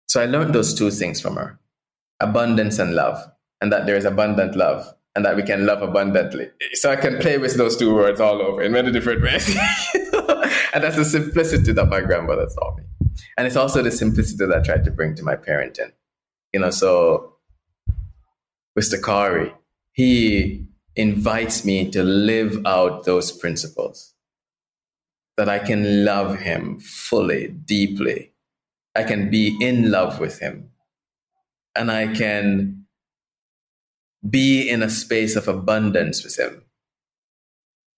So 0.09 0.23
I 0.23 0.27
learned 0.27 0.55
those 0.55 0.75
two 0.75 0.91
things 0.91 1.21
from 1.21 1.37
her 1.37 1.59
abundance 2.21 2.79
and 2.79 2.95
love, 2.95 3.19
and 3.61 3.73
that 3.73 3.87
there 3.87 3.97
is 3.97 4.05
abundant 4.05 4.57
love, 4.57 4.87
and 5.17 5.25
that 5.25 5.37
we 5.37 5.43
can 5.43 5.67
love 5.67 5.83
abundantly. 5.83 6.49
So 6.75 6.91
I 6.91 6.97
can 6.97 7.19
play 7.19 7.39
with 7.39 7.57
those 7.57 7.77
two 7.77 7.95
words 7.95 8.21
all 8.21 8.41
over 8.41 8.63
in 8.63 8.73
many 8.73 8.93
different 8.93 9.23
ways. 9.23 9.49
and 10.73 10.85
that's 10.85 10.97
the 10.97 11.05
simplicity 11.05 11.73
that 11.73 11.87
my 11.87 12.01
grandmother 12.01 12.47
taught 12.47 12.79
me. 12.79 12.85
And 13.37 13.47
it's 13.47 13.57
also 13.57 13.83
the 13.83 13.91
simplicity 13.91 14.45
that 14.47 14.57
I 14.57 14.63
tried 14.63 14.85
to 14.85 14.91
bring 14.91 15.15
to 15.17 15.23
my 15.23 15.37
parenting. 15.37 15.93
You 16.53 16.61
know, 16.61 16.71
so 16.71 17.35
Mr. 18.79 19.03
Kari, 19.03 19.53
he 19.93 20.67
invites 20.97 21.65
me 21.65 21.91
to 21.91 22.03
live 22.03 22.65
out 22.67 23.05
those 23.05 23.33
principles. 23.33 24.15
That 25.37 25.49
I 25.49 25.59
can 25.59 26.05
love 26.05 26.39
him 26.39 26.79
fully, 26.79 27.49
deeply. 27.49 28.33
I 28.95 29.03
can 29.03 29.31
be 29.31 29.57
in 29.61 29.91
love 29.91 30.21
with 30.21 30.39
him. 30.39 30.71
And 31.75 31.91
I 31.91 32.15
can 32.15 32.87
be 34.29 34.69
in 34.69 34.83
a 34.83 34.89
space 34.89 35.35
of 35.35 35.49
abundance 35.49 36.23
with 36.23 36.39
him 36.39 36.63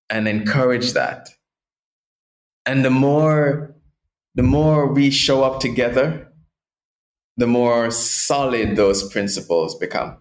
and 0.09 0.27
encourage 0.27 0.93
that. 0.95 1.29
And 2.64 2.85
the 2.85 2.91
more 2.91 3.76
the 4.37 4.43
more 4.43 4.87
we 4.87 5.11
show 5.11 5.43
up 5.43 5.61
together, 5.61 6.30
the 7.39 7.47
more 7.47 7.91
solid 7.91 8.76
those 8.76 9.11
principles 9.11 9.74
become 9.74 10.18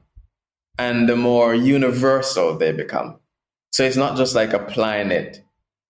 and 0.77 1.07
the 1.07 1.15
more 1.15 1.53
universal 1.53 2.57
they 2.57 2.71
become. 2.71 3.19
So 3.71 3.83
it's 3.83 3.97
not 3.97 4.17
just 4.17 4.33
like 4.33 4.53
applying 4.53 5.11
it 5.11 5.43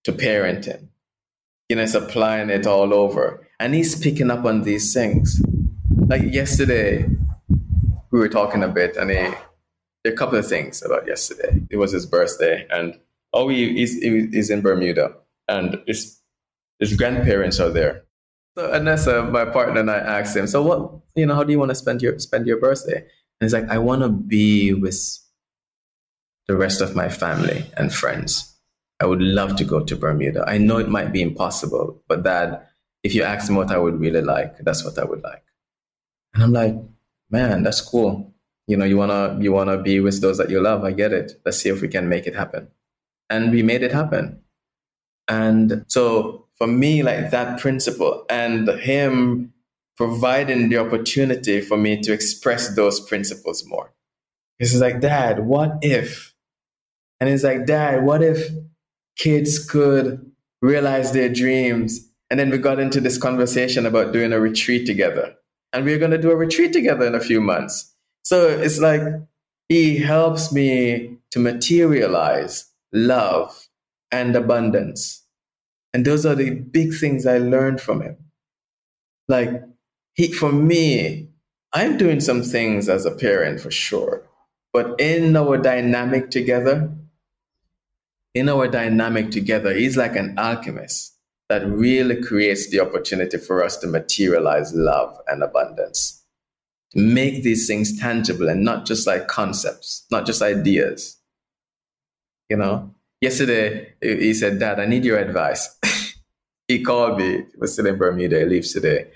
to 0.03 0.11
parenting, 0.11 0.87
you 1.69 1.75
know, 1.75 1.83
it's 1.83 1.93
applying 1.93 2.49
it 2.49 2.67
all 2.67 2.93
over. 2.93 3.47
And 3.59 3.73
he's 3.73 3.99
picking 3.99 4.31
up 4.31 4.45
on 4.45 4.63
these 4.63 4.93
things. 4.93 5.41
Like 6.07 6.23
yesterday, 6.23 7.07
we 8.11 8.19
were 8.19 8.29
talking 8.29 8.63
a 8.63 8.67
bit, 8.67 8.97
and 8.97 9.09
he, 9.09 9.17
there 9.17 9.35
are 10.07 10.13
a 10.13 10.17
couple 10.17 10.37
of 10.37 10.47
things 10.47 10.83
about 10.83 11.07
yesterday. 11.07 11.61
It 11.69 11.77
was 11.77 11.91
his 11.91 12.05
birthday, 12.05 12.67
and 12.69 12.99
oh, 13.33 13.49
he, 13.49 13.73
he's, 13.73 14.01
he's 14.01 14.49
in 14.49 14.61
Bermuda, 14.61 15.15
and 15.47 15.81
his, 15.87 16.19
his 16.79 16.95
grandparents 16.95 17.59
are 17.59 17.69
there. 17.69 18.04
So 18.57 18.71
Anessa, 18.71 19.19
uh, 19.27 19.31
my 19.31 19.45
partner, 19.45 19.81
and 19.81 19.91
I 19.91 19.97
asked 19.97 20.35
him, 20.35 20.47
"So 20.47 20.61
what? 20.63 20.91
You 21.15 21.25
know, 21.25 21.35
how 21.35 21.43
do 21.43 21.51
you 21.51 21.59
want 21.59 21.71
to 21.71 21.75
spend 21.75 22.01
your 22.01 22.17
spend 22.19 22.47
your 22.47 22.59
birthday?" 22.59 22.99
And 22.99 23.41
he's 23.41 23.53
like, 23.53 23.67
"I 23.69 23.77
want 23.77 24.01
to 24.01 24.09
be 24.09 24.73
with 24.73 24.97
the 26.47 26.55
rest 26.55 26.81
of 26.81 26.95
my 26.95 27.09
family 27.09 27.65
and 27.77 27.93
friends. 27.93 28.55
I 28.99 29.05
would 29.05 29.21
love 29.21 29.55
to 29.57 29.63
go 29.63 29.83
to 29.83 29.95
Bermuda. 29.95 30.45
I 30.47 30.57
know 30.57 30.77
it 30.77 30.89
might 30.89 31.11
be 31.11 31.21
impossible, 31.21 32.01
but 32.07 32.23
that 32.23 32.69
if 33.03 33.13
you 33.13 33.23
ask 33.23 33.49
me 33.49 33.57
what 33.57 33.71
I 33.71 33.77
would 33.77 33.99
really 33.99 34.21
like, 34.21 34.57
that's 34.59 34.85
what 34.85 34.97
I 34.97 35.03
would 35.03 35.23
like." 35.23 35.43
And 36.33 36.43
I'm 36.43 36.53
like, 36.53 36.75
"Man, 37.29 37.63
that's 37.63 37.81
cool. 37.81 38.33
You 38.67 38.77
know, 38.77 38.85
you 38.85 38.97
wanna 38.97 39.37
you 39.41 39.51
wanna 39.51 39.77
be 39.81 39.99
with 39.99 40.21
those 40.21 40.37
that 40.37 40.49
you 40.49 40.61
love. 40.61 40.83
I 40.83 40.91
get 40.91 41.13
it. 41.13 41.41
Let's 41.45 41.57
see 41.57 41.69
if 41.69 41.81
we 41.81 41.87
can 41.87 42.07
make 42.09 42.27
it 42.27 42.35
happen." 42.35 42.69
And 43.29 43.51
we 43.51 43.63
made 43.63 43.83
it 43.83 43.91
happen. 43.91 44.41
And 45.27 45.85
so 45.87 46.44
for 46.57 46.67
me, 46.67 47.03
like 47.03 47.31
that 47.31 47.59
principle 47.59 48.25
and 48.29 48.67
him 48.67 49.53
providing 49.97 50.69
the 50.69 50.77
opportunity 50.77 51.61
for 51.61 51.77
me 51.77 52.01
to 52.01 52.11
express 52.11 52.75
those 52.75 52.99
principles 52.99 53.65
more. 53.65 53.93
He's 54.59 54.79
like, 54.79 55.01
Dad, 55.01 55.45
what 55.45 55.77
if? 55.81 56.33
And 57.19 57.29
he's 57.29 57.43
like, 57.43 57.65
Dad, 57.65 58.05
what 58.05 58.21
if 58.21 58.49
kids 59.17 59.63
could 59.63 60.31
realize 60.61 61.11
their 61.11 61.29
dreams? 61.29 62.09
And 62.29 62.39
then 62.39 62.49
we 62.49 62.57
got 62.57 62.79
into 62.79 62.99
this 62.99 63.17
conversation 63.17 63.85
about 63.85 64.13
doing 64.13 64.33
a 64.33 64.39
retreat 64.39 64.85
together. 64.85 65.35
And 65.71 65.85
we're 65.85 65.99
going 65.99 66.11
to 66.11 66.17
do 66.17 66.31
a 66.31 66.35
retreat 66.35 66.73
together 66.73 67.05
in 67.05 67.15
a 67.15 67.19
few 67.19 67.41
months. 67.41 67.93
So 68.23 68.47
it's 68.47 68.79
like 68.79 69.01
he 69.69 69.97
helps 69.97 70.51
me 70.51 71.17
to 71.31 71.39
materialize 71.39 72.65
love 72.93 73.67
and 74.11 74.35
abundance. 74.35 75.24
And 75.95 76.03
those 76.03 76.25
are 76.25 76.35
the 76.35 76.49
big 76.49 76.93
things 76.93 77.25
I 77.25 77.37
learned 77.37 77.79
from 77.79 78.01
him. 78.01 78.17
Like, 79.29 79.63
he, 80.11 80.29
for 80.29 80.51
me, 80.51 81.29
I'm 81.71 81.97
doing 81.97 82.19
some 82.19 82.43
things 82.43 82.89
as 82.89 83.05
a 83.05 83.11
parent 83.11 83.61
for 83.61 83.71
sure. 83.71 84.27
But 84.73 84.99
in 84.99 85.37
our 85.37 85.57
dynamic 85.57 86.31
together, 86.31 86.93
in 88.33 88.49
our 88.49 88.67
dynamic 88.67 89.31
together, 89.31 89.73
he's 89.73 89.95
like 89.95 90.17
an 90.17 90.37
alchemist 90.37 91.17
that 91.47 91.65
really 91.65 92.21
creates 92.21 92.69
the 92.69 92.81
opportunity 92.81 93.37
for 93.37 93.63
us 93.63 93.77
to 93.77 93.87
materialize 93.87 94.73
love 94.73 95.17
and 95.29 95.41
abundance. 95.41 96.25
To 96.91 96.99
make 96.99 97.41
these 97.41 97.67
things 97.67 97.97
tangible 97.97 98.49
and 98.49 98.65
not 98.65 98.85
just 98.85 99.07
like 99.07 99.29
concepts, 99.29 100.05
not 100.11 100.25
just 100.25 100.41
ideas. 100.41 101.15
You 102.49 102.57
know, 102.57 102.94
yesterday 103.25 103.93
he 104.01 104.33
said, 104.33 104.59
Dad, 104.59 104.79
I 104.79 104.85
need 104.85 105.03
your 105.03 105.17
advice. 105.17 105.63
he 106.67 106.83
called 106.83 107.17
me, 107.19 107.31
he 107.51 107.57
was 107.57 107.73
still 107.73 107.87
in 107.87 107.97
Bermuda, 107.97 108.39
he 108.39 108.45
leaves 108.45 108.71
today. 108.73 109.07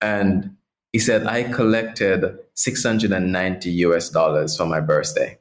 And 0.00 0.56
he 0.92 0.98
said, 0.98 1.26
I 1.26 1.42
collected 1.42 2.38
690 2.54 3.70
US 3.86 4.10
dollars 4.10 4.56
for 4.56 4.66
my 4.66 4.80
birthday. 4.80 5.38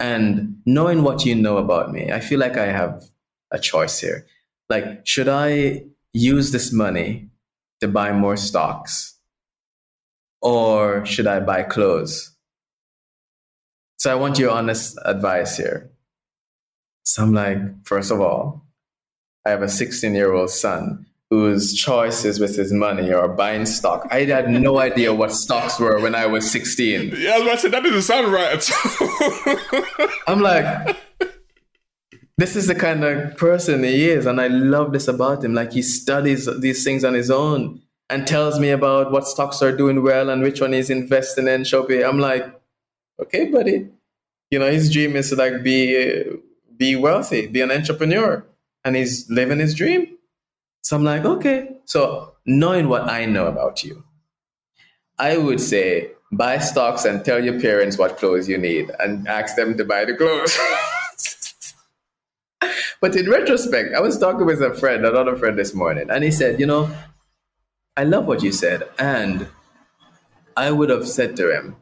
And 0.00 0.60
knowing 0.64 1.02
what 1.02 1.24
you 1.24 1.34
know 1.34 1.58
about 1.58 1.92
me, 1.92 2.12
I 2.12 2.20
feel 2.20 2.40
like 2.40 2.56
I 2.56 2.66
have 2.66 3.04
a 3.50 3.58
choice 3.58 4.00
here. 4.00 4.26
Like, 4.68 5.06
should 5.06 5.28
I 5.28 5.84
use 6.12 6.52
this 6.52 6.72
money 6.72 7.30
to 7.80 7.88
buy 7.88 8.12
more 8.12 8.36
stocks 8.36 9.18
or 10.40 11.04
should 11.04 11.26
I 11.26 11.40
buy 11.40 11.62
clothes? 11.64 12.36
So 13.98 14.12
I 14.12 14.14
want 14.14 14.38
your 14.38 14.50
honest 14.50 14.96
advice 15.04 15.56
here. 15.56 15.90
So 17.08 17.22
I'm 17.22 17.32
like, 17.32 17.86
first 17.86 18.10
of 18.10 18.20
all, 18.20 18.66
I 19.46 19.48
have 19.48 19.62
a 19.62 19.68
16 19.68 20.14
year 20.14 20.34
old 20.34 20.50
son 20.50 21.06
whose 21.30 21.72
choices 21.72 22.38
with 22.38 22.54
his 22.54 22.70
money 22.70 23.10
or 23.10 23.28
buying 23.28 23.64
stock. 23.64 24.06
I 24.10 24.24
had 24.24 24.50
no 24.50 24.78
idea 24.78 25.14
what 25.14 25.32
stocks 25.32 25.80
were 25.80 26.00
when 26.00 26.14
I 26.14 26.26
was 26.26 26.50
16. 26.50 27.14
Yeah, 27.16 27.36
I 27.36 27.38
was 27.38 27.46
about 27.46 27.54
to 27.54 27.58
say, 27.58 27.68
that 27.70 27.82
doesn't 27.82 28.02
sound 28.02 28.30
right. 28.30 28.70
I'm 30.28 30.40
like, 30.40 30.98
this 32.36 32.56
is 32.56 32.66
the 32.66 32.74
kind 32.74 33.02
of 33.02 33.38
person 33.38 33.84
he 33.84 34.10
is. 34.10 34.26
And 34.26 34.38
I 34.38 34.48
love 34.48 34.92
this 34.92 35.08
about 35.08 35.42
him. 35.42 35.54
Like 35.54 35.72
he 35.72 35.80
studies 35.80 36.46
these 36.60 36.84
things 36.84 37.04
on 37.04 37.14
his 37.14 37.30
own 37.30 37.80
and 38.10 38.26
tells 38.26 38.60
me 38.60 38.68
about 38.68 39.12
what 39.12 39.26
stocks 39.26 39.62
are 39.62 39.74
doing 39.74 40.02
well 40.02 40.28
and 40.28 40.42
which 40.42 40.60
one 40.60 40.74
he's 40.74 40.90
investing 40.90 41.48
in. 41.48 41.62
Shopee. 41.62 42.06
I'm 42.06 42.18
like, 42.18 42.44
okay, 43.18 43.46
buddy. 43.46 43.88
You 44.50 44.58
know, 44.58 44.70
his 44.70 44.92
dream 44.92 45.16
is 45.16 45.30
to 45.30 45.36
like 45.36 45.62
be, 45.62 46.42
be 46.78 46.96
wealthy, 46.96 47.46
be 47.46 47.60
an 47.60 47.70
entrepreneur. 47.70 48.44
And 48.84 48.96
he's 48.96 49.28
living 49.28 49.58
his 49.58 49.74
dream 49.74 50.18
so 50.88 50.96
I'm 50.96 51.04
like, 51.04 51.26
okay. 51.26 51.76
So 51.84 52.32
knowing 52.46 52.88
what 52.88 53.10
I 53.10 53.26
know 53.26 53.46
about 53.46 53.84
you, 53.84 54.04
I 55.18 55.36
would 55.36 55.60
say 55.60 56.12
buy 56.32 56.58
stocks 56.60 57.04
and 57.04 57.22
tell 57.22 57.44
your 57.44 57.60
parents 57.60 57.98
what 57.98 58.16
clothes 58.16 58.48
you 58.48 58.56
need 58.56 58.90
and 58.98 59.28
ask 59.28 59.54
them 59.54 59.76
to 59.76 59.84
buy 59.84 60.06
the 60.06 60.14
clothes. 60.14 60.58
but 63.02 63.14
in 63.16 63.28
retrospect, 63.28 63.94
I 63.94 64.00
was 64.00 64.18
talking 64.18 64.46
with 64.46 64.62
a 64.62 64.72
friend, 64.72 65.04
another 65.04 65.36
friend 65.36 65.58
this 65.58 65.74
morning, 65.74 66.08
and 66.08 66.24
he 66.24 66.30
said, 66.30 66.58
you 66.58 66.64
know, 66.64 66.90
I 67.94 68.04
love 68.04 68.24
what 68.24 68.42
you 68.42 68.50
said. 68.50 68.88
And 68.98 69.46
I 70.56 70.70
would 70.70 70.88
have 70.88 71.06
said 71.06 71.36
to 71.36 71.54
him, 71.54 71.76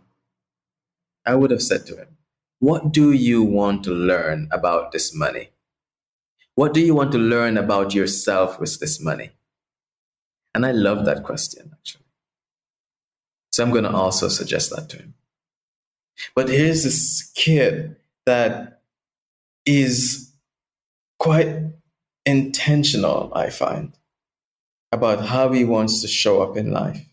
I 1.24 1.36
would 1.36 1.52
have 1.52 1.62
said 1.62 1.86
to 1.86 1.96
him, 1.96 2.15
what 2.58 2.92
do 2.92 3.12
you 3.12 3.42
want 3.42 3.84
to 3.84 3.90
learn 3.90 4.48
about 4.50 4.92
this 4.92 5.14
money? 5.14 5.50
What 6.54 6.72
do 6.72 6.80
you 6.80 6.94
want 6.94 7.12
to 7.12 7.18
learn 7.18 7.58
about 7.58 7.94
yourself 7.94 8.58
with 8.58 8.80
this 8.80 9.00
money? 9.00 9.32
And 10.54 10.64
I 10.64 10.72
love 10.72 11.04
that 11.04 11.22
question, 11.22 11.72
actually. 11.74 12.04
So 13.52 13.62
I'm 13.62 13.70
going 13.70 13.84
to 13.84 13.90
also 13.90 14.28
suggest 14.28 14.70
that 14.74 14.88
to 14.90 14.96
him. 14.96 15.14
But 16.34 16.48
here's 16.48 16.82
this 16.84 17.30
kid 17.34 17.96
that 18.24 18.80
is 19.66 20.32
quite 21.18 21.48
intentional, 22.24 23.32
I 23.34 23.50
find, 23.50 23.92
about 24.92 25.26
how 25.26 25.52
he 25.52 25.64
wants 25.64 26.00
to 26.00 26.08
show 26.08 26.42
up 26.42 26.56
in 26.56 26.70
life. 26.70 27.06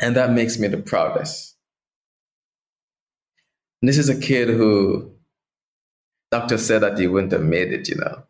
And 0.00 0.16
that 0.16 0.32
makes 0.32 0.58
me 0.58 0.66
the 0.66 0.78
proudest. 0.78 1.56
And 3.82 3.88
this 3.88 3.98
is 3.98 4.08
a 4.08 4.18
kid 4.18 4.48
who 4.48 5.12
doctor 6.30 6.56
said 6.56 6.80
that 6.82 6.98
he 6.98 7.06
wouldn't 7.06 7.32
have 7.32 7.42
made 7.42 7.72
it, 7.72 7.88
you 7.88 7.96
know, 7.96 8.22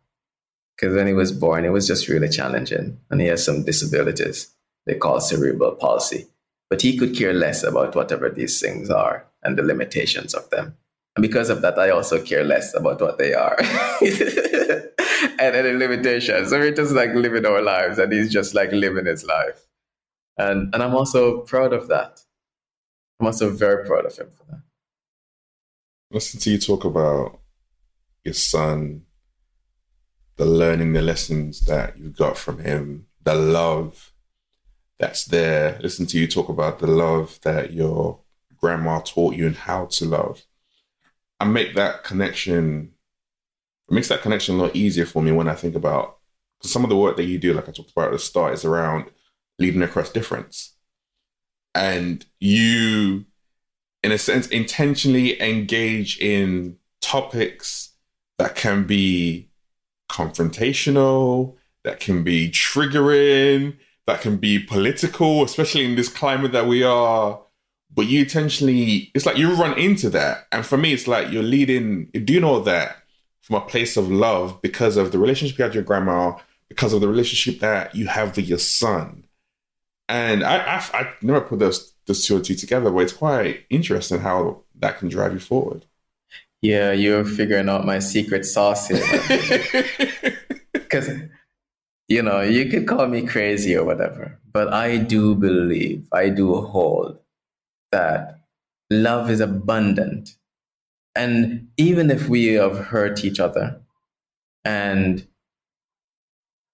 because 0.75 0.95
when 0.95 1.07
he 1.07 1.13
was 1.13 1.31
born, 1.31 1.63
it 1.63 1.69
was 1.69 1.87
just 1.87 2.09
really 2.09 2.27
challenging. 2.27 2.99
And 3.09 3.21
he 3.21 3.27
has 3.27 3.45
some 3.45 3.63
disabilities 3.63 4.53
they 4.85 4.95
call 4.95 5.21
cerebral 5.21 5.75
palsy. 5.75 6.27
But 6.69 6.81
he 6.81 6.97
could 6.97 7.15
care 7.15 7.33
less 7.33 7.63
about 7.63 7.95
whatever 7.95 8.29
these 8.29 8.59
things 8.59 8.89
are 8.89 9.25
and 9.43 9.57
the 9.57 9.63
limitations 9.63 10.33
of 10.33 10.49
them. 10.49 10.75
And 11.15 11.21
because 11.21 11.49
of 11.49 11.61
that, 11.61 11.77
I 11.77 11.91
also 11.91 12.21
care 12.21 12.43
less 12.43 12.73
about 12.73 12.99
what 12.99 13.19
they 13.19 13.33
are 13.33 13.55
and 14.01 15.55
any 15.55 15.73
limitations. 15.73 16.49
So 16.49 16.57
we're 16.59 16.73
just 16.73 16.93
like 16.93 17.13
living 17.13 17.45
our 17.45 17.61
lives, 17.61 17.99
and 17.99 18.11
he's 18.11 18.33
just 18.33 18.55
like 18.55 18.71
living 18.71 19.05
his 19.05 19.23
life. 19.23 19.67
And, 20.37 20.73
and 20.73 20.81
I'm 20.81 20.95
also 20.95 21.41
proud 21.41 21.71
of 21.71 21.87
that. 21.89 22.21
I'm 23.19 23.27
also 23.27 23.51
very 23.51 23.85
proud 23.85 24.07
of 24.07 24.17
him 24.17 24.31
for 24.35 24.43
that. 24.49 24.62
Listen 26.13 26.39
to 26.41 26.51
you 26.51 26.59
talk 26.59 26.85
about 26.85 27.39
your 28.23 28.35
son, 28.35 29.01
the 30.35 30.45
learning 30.45 30.93
the 30.93 31.01
lessons 31.01 31.61
that 31.61 31.97
you 31.97 32.09
got 32.09 32.37
from 32.37 32.59
him, 32.59 33.07
the 33.23 33.33
love 33.33 34.13
that's 34.99 35.25
there. 35.25 35.79
Listen 35.81 36.05
to 36.05 36.19
you 36.19 36.27
talk 36.27 36.49
about 36.49 36.77
the 36.77 36.85
love 36.85 37.39
that 37.41 37.73
your 37.73 38.19
grandma 38.57 38.99
taught 38.99 39.35
you 39.35 39.47
and 39.47 39.55
how 39.55 39.85
to 39.87 40.05
love. 40.05 40.43
And 41.39 41.51
make 41.51 41.73
that 41.73 42.03
connection, 42.03 42.91
it 43.89 43.93
makes 43.93 44.09
that 44.09 44.21
connection 44.21 44.59
a 44.59 44.61
lot 44.61 44.75
easier 44.75 45.07
for 45.07 45.23
me 45.23 45.31
when 45.31 45.49
I 45.49 45.55
think 45.55 45.73
about 45.73 46.19
some 46.61 46.83
of 46.83 46.91
the 46.91 46.95
work 46.95 47.17
that 47.17 47.25
you 47.25 47.39
do, 47.39 47.53
like 47.53 47.67
I 47.67 47.71
talked 47.71 47.91
about 47.91 48.09
at 48.09 48.11
the 48.11 48.19
start, 48.19 48.53
is 48.53 48.63
around 48.63 49.05
leading 49.57 49.81
across 49.81 50.11
difference. 50.11 50.75
And 51.73 52.23
you, 52.39 53.25
in 54.03 54.11
a 54.11 54.17
sense, 54.17 54.47
intentionally 54.47 55.41
engage 55.41 56.19
in 56.19 56.77
topics 57.01 57.91
that 58.37 58.55
can 58.55 58.83
be 58.85 59.49
confrontational, 60.09 61.55
that 61.83 61.99
can 61.99 62.23
be 62.23 62.49
triggering, 62.49 63.77
that 64.05 64.21
can 64.21 64.37
be 64.37 64.59
political, 64.59 65.43
especially 65.43 65.85
in 65.85 65.95
this 65.95 66.09
climate 66.09 66.51
that 66.51 66.67
we 66.67 66.83
are. 66.83 67.41
But 67.95 68.07
you 68.07 68.21
intentionally, 68.21 69.11
it's 69.13 69.25
like 69.25 69.37
you 69.37 69.53
run 69.53 69.77
into 69.77 70.09
that. 70.09 70.47
And 70.51 70.65
for 70.65 70.77
me, 70.77 70.93
it's 70.93 71.07
like 71.07 71.31
you're 71.31 71.43
leading, 71.43 72.09
you 72.13 72.21
do 72.21 72.39
know 72.39 72.59
that 72.61 72.97
from 73.41 73.57
a 73.57 73.61
place 73.61 73.97
of 73.97 74.09
love 74.09 74.61
because 74.61 74.97
of 74.97 75.11
the 75.11 75.19
relationship 75.19 75.57
you 75.57 75.63
had 75.63 75.69
with 75.69 75.75
your 75.75 75.83
grandma, 75.83 76.33
because 76.69 76.93
of 76.93 77.01
the 77.01 77.07
relationship 77.07 77.61
that 77.61 77.93
you 77.93 78.07
have 78.07 78.35
with 78.35 78.47
your 78.47 78.57
son. 78.57 79.25
And 80.09 80.43
I, 80.43 80.57
I, 80.57 80.77
I 80.93 81.13
never 81.21 81.41
put 81.41 81.59
those, 81.59 81.92
those 82.05 82.25
two 82.25 82.37
or 82.37 82.39
two 82.39 82.55
together, 82.55 82.91
but 82.91 82.99
it's 82.99 83.13
quite 83.13 83.65
interesting 83.69 84.19
how 84.19 84.63
that 84.75 84.97
can 84.97 85.09
drive 85.09 85.33
you 85.33 85.39
forward. 85.39 85.85
Yeah, 86.61 86.91
you're 86.91 87.25
figuring 87.25 87.69
out 87.69 87.85
my 87.85 87.99
secret 87.99 88.45
sauce 88.45 88.87
here. 88.87 89.03
Because, 90.71 91.09
you 92.07 92.21
know, 92.21 92.41
you 92.41 92.69
could 92.69 92.87
call 92.87 93.07
me 93.07 93.25
crazy 93.25 93.75
or 93.75 93.83
whatever, 93.83 94.39
but 94.51 94.71
I 94.73 94.97
do 94.97 95.35
believe, 95.35 96.07
I 96.11 96.29
do 96.29 96.55
hold 96.61 97.19
that 97.91 98.39
love 98.89 99.29
is 99.29 99.39
abundant. 99.39 100.35
And 101.15 101.67
even 101.77 102.09
if 102.09 102.27
we 102.27 102.53
have 102.53 102.77
hurt 102.77 103.23
each 103.23 103.39
other, 103.39 103.81
and 104.65 105.27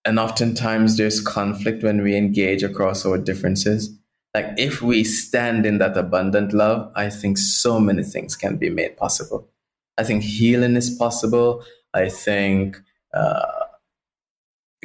and 0.05 0.17
oftentimes 0.17 0.97
there's 0.97 1.19
conflict 1.19 1.83
when 1.83 2.01
we 2.01 2.15
engage 2.15 2.63
across 2.63 3.05
our 3.05 3.17
differences. 3.17 3.98
Like 4.39 4.57
if 4.57 4.81
we 4.81 5.03
stand 5.03 5.65
in 5.65 5.79
that 5.79 5.97
abundant 5.97 6.53
love, 6.53 6.93
I 6.95 7.09
think 7.09 7.37
so 7.37 7.77
many 7.77 8.03
things 8.03 8.37
can 8.37 8.55
be 8.55 8.69
made 8.69 8.95
possible. 8.95 9.49
I 9.97 10.05
think 10.05 10.23
healing 10.23 10.77
is 10.77 10.89
possible. 10.89 11.65
I 11.93 12.07
think 12.07 12.77
uh, 13.13 13.65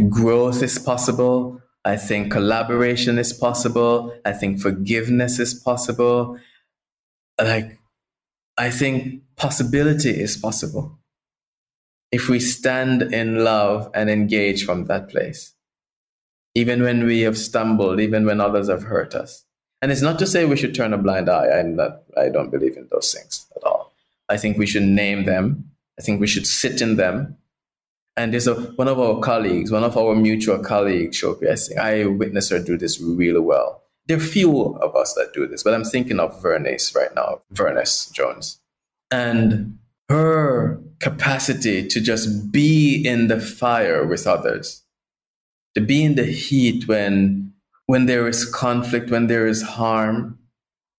growth 0.09 0.61
is 0.61 0.76
possible. 0.76 1.61
I 1.84 1.96
think 1.96 2.32
collaboration 2.32 3.16
is 3.16 3.32
possible. 3.32 4.12
I 4.24 4.32
think 4.32 4.61
forgiveness 4.61 5.38
is 5.38 5.55
possible. 5.55 6.36
Like 7.40 7.78
I 8.59 8.70
think 8.70 9.22
possibility 9.36 10.11
is 10.11 10.36
possible 10.36 10.98
if 12.11 12.28
we 12.28 12.40
stand 12.40 13.02
in 13.02 13.44
love 13.44 13.88
and 13.94 14.11
engage 14.11 14.64
from 14.64 14.86
that 14.86 15.09
place, 15.11 15.53
even 16.55 16.82
when 16.82 17.05
we 17.05 17.20
have 17.20 17.36
stumbled, 17.36 18.00
even 18.00 18.24
when 18.26 18.40
others 18.40 18.68
have 18.68 18.84
hurt 18.84 19.14
us. 19.14 19.44
And 19.82 19.92
it's 19.92 20.02
not 20.02 20.18
to 20.20 20.26
say 20.26 20.44
we 20.44 20.57
should 20.57 20.74
turn 20.74 20.92
a 20.92 20.98
blind 20.98 21.28
eye. 21.28 21.48
I'm 21.48 21.76
not, 21.76 22.02
I 22.16 22.28
don't 22.28 22.50
believe 22.50 22.76
in 22.76 22.88
those 22.90 23.12
things 23.12 23.46
at 23.57 23.64
all. 23.64 23.92
I 24.28 24.36
think 24.36 24.57
we 24.57 24.66
should 24.66 24.84
name 24.84 25.24
them. 25.24 25.70
I 25.98 26.02
think 26.02 26.20
we 26.20 26.26
should 26.26 26.46
sit 26.46 26.80
in 26.80 26.96
them. 26.96 27.36
And 28.16 28.32
there's 28.32 28.46
a, 28.46 28.55
one 28.55 28.88
of 28.88 29.00
our 29.00 29.20
colleagues, 29.20 29.72
one 29.72 29.84
of 29.84 29.96
our 29.96 30.14
mutual 30.14 30.59
colleagues, 30.59 31.20
Shopi, 31.20 31.50
I 31.50 31.57
think 31.57 31.80
I 31.80 32.07
witnessed 32.07 32.50
her 32.50 32.61
do 32.61 32.78
this 32.78 33.00
really 33.00 33.40
well. 33.40 33.82
There 34.07 34.16
are 34.16 34.20
few 34.20 34.76
of 34.76 34.94
us 34.94 35.14
that 35.14 35.32
do 35.34 35.46
this, 35.46 35.62
but 35.62 35.74
I'm 35.74 35.84
thinking 35.84 36.20
of 36.20 36.40
Vernice 36.40 36.94
right 36.94 37.14
now, 37.14 37.40
Vernice 37.52 38.12
Jones. 38.12 38.61
And 39.11 39.78
her 40.09 40.80
capacity 41.00 41.86
to 41.88 42.00
just 42.00 42.52
be 42.52 43.02
in 43.05 43.28
the 43.28 43.40
fire 43.40 44.07
with 44.07 44.26
others, 44.26 44.84
to 45.75 45.81
be 45.81 46.05
in 46.05 46.14
the 46.14 46.25
heat 46.25 46.89
when 46.89 47.53
when 47.87 48.07
there 48.07 48.27
is 48.27 48.47
conflict, 48.47 49.11
when 49.11 49.27
there 49.27 49.47
is 49.47 49.62
harm, 49.62 50.39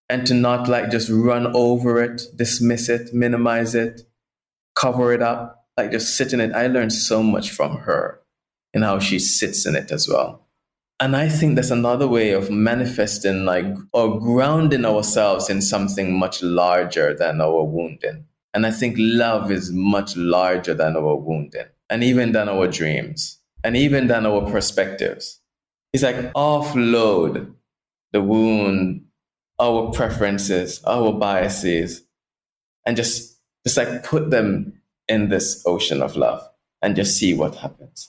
and 0.10 0.28
to 0.28 0.34
not 0.34 0.68
like 0.68 0.92
just 0.92 1.10
run 1.10 1.48
over 1.56 2.02
it, 2.02 2.22
dismiss 2.36 2.90
it, 2.90 3.14
minimize 3.14 3.74
it, 3.74 4.02
cover 4.76 5.12
it 5.12 5.22
up, 5.22 5.66
like 5.78 5.92
just 5.92 6.16
sit 6.16 6.34
in 6.34 6.40
it. 6.40 6.54
I 6.54 6.68
learned 6.68 6.94
so 6.94 7.24
much 7.24 7.50
from 7.52 7.78
her 7.80 8.22
and 8.74 8.84
how 8.84 9.00
she 9.00 9.18
sits 9.18 9.66
in 9.66 9.76
it 9.76 9.92
as 9.92 10.08
well. 10.08 10.42
And 11.00 11.16
I 11.16 11.28
think 11.28 11.56
that's 11.56 11.72
another 11.72 12.08
way 12.08 12.32
of 12.32 12.52
manifesting 12.52 13.46
like 13.46 13.66
or 13.92 14.20
grounding 14.20 14.86
ourselves 14.86 15.50
in 15.50 15.62
something 15.62 16.18
much 16.18 16.42
larger 16.42 17.14
than 17.14 17.42
our 17.42 17.64
wounding. 17.64 18.26
And 18.54 18.66
I 18.66 18.72
think 18.72 18.96
love 18.98 19.52
is 19.52 19.72
much 19.74 20.16
larger 20.16 20.74
than 20.74 20.96
our 20.96 21.16
wounding 21.16 21.66
and 21.90 22.04
even 22.04 22.32
than 22.32 22.48
our 22.48 22.68
dreams 22.68 23.40
and 23.66 23.76
even 23.76 24.06
than 24.08 24.28
our 24.28 24.50
perspectives. 24.50 25.42
It's 25.92 26.04
like 26.04 26.32
offload 26.34 27.52
the 28.12 28.22
wound, 28.22 29.06
our 29.60 29.92
preferences, 29.92 30.84
our 30.86 31.12
biases, 31.12 32.04
and 32.86 32.96
just 32.96 33.40
just 33.66 33.78
like 33.78 34.04
put 34.04 34.30
them 34.30 34.82
in 35.08 35.30
this 35.30 35.64
ocean 35.66 36.04
of 36.04 36.16
love 36.16 36.48
and 36.84 36.96
just 36.96 37.18
see 37.18 37.34
what 37.34 37.56
happens. 37.56 38.08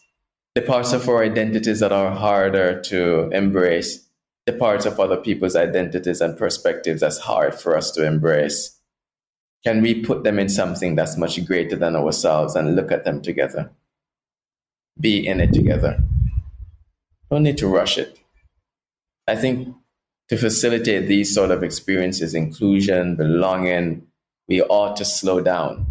The 0.54 0.60
parts 0.60 0.92
of 0.92 1.08
our 1.08 1.24
identities 1.24 1.80
that 1.80 1.92
are 1.92 2.10
harder 2.10 2.80
to 2.82 3.30
embrace, 3.30 4.06
the 4.44 4.52
parts 4.52 4.84
of 4.84 5.00
other 5.00 5.16
people's 5.16 5.56
identities 5.56 6.20
and 6.20 6.36
perspectives 6.36 7.00
that's 7.00 7.18
hard 7.18 7.54
for 7.54 7.76
us 7.76 7.90
to 7.92 8.06
embrace 8.06 8.78
can 9.64 9.80
we 9.82 10.00
put 10.04 10.22
them 10.22 10.38
in 10.38 10.48
something 10.48 10.94
that's 10.94 11.16
much 11.16 11.44
greater 11.44 11.74
than 11.74 11.96
ourselves 11.96 12.54
and 12.54 12.76
look 12.76 12.92
at 12.92 13.04
them 13.04 13.20
together? 13.20 13.70
Be 15.00 15.26
in 15.26 15.40
it 15.40 15.52
together. 15.52 15.98
Don't 17.30 17.42
need 17.42 17.58
to 17.58 17.68
rush 17.68 17.98
it. 17.98 18.18
I 19.28 19.36
think 19.36 19.74
to 20.28 20.36
facilitate 20.36 21.08
these 21.08 21.34
sort 21.34 21.50
of 21.50 21.62
experiences, 21.62 22.34
inclusion, 22.34 23.16
belonging, 23.16 24.06
we 24.48 24.62
ought 24.62 24.96
to 24.96 25.04
slow 25.04 25.40
down. 25.40 25.86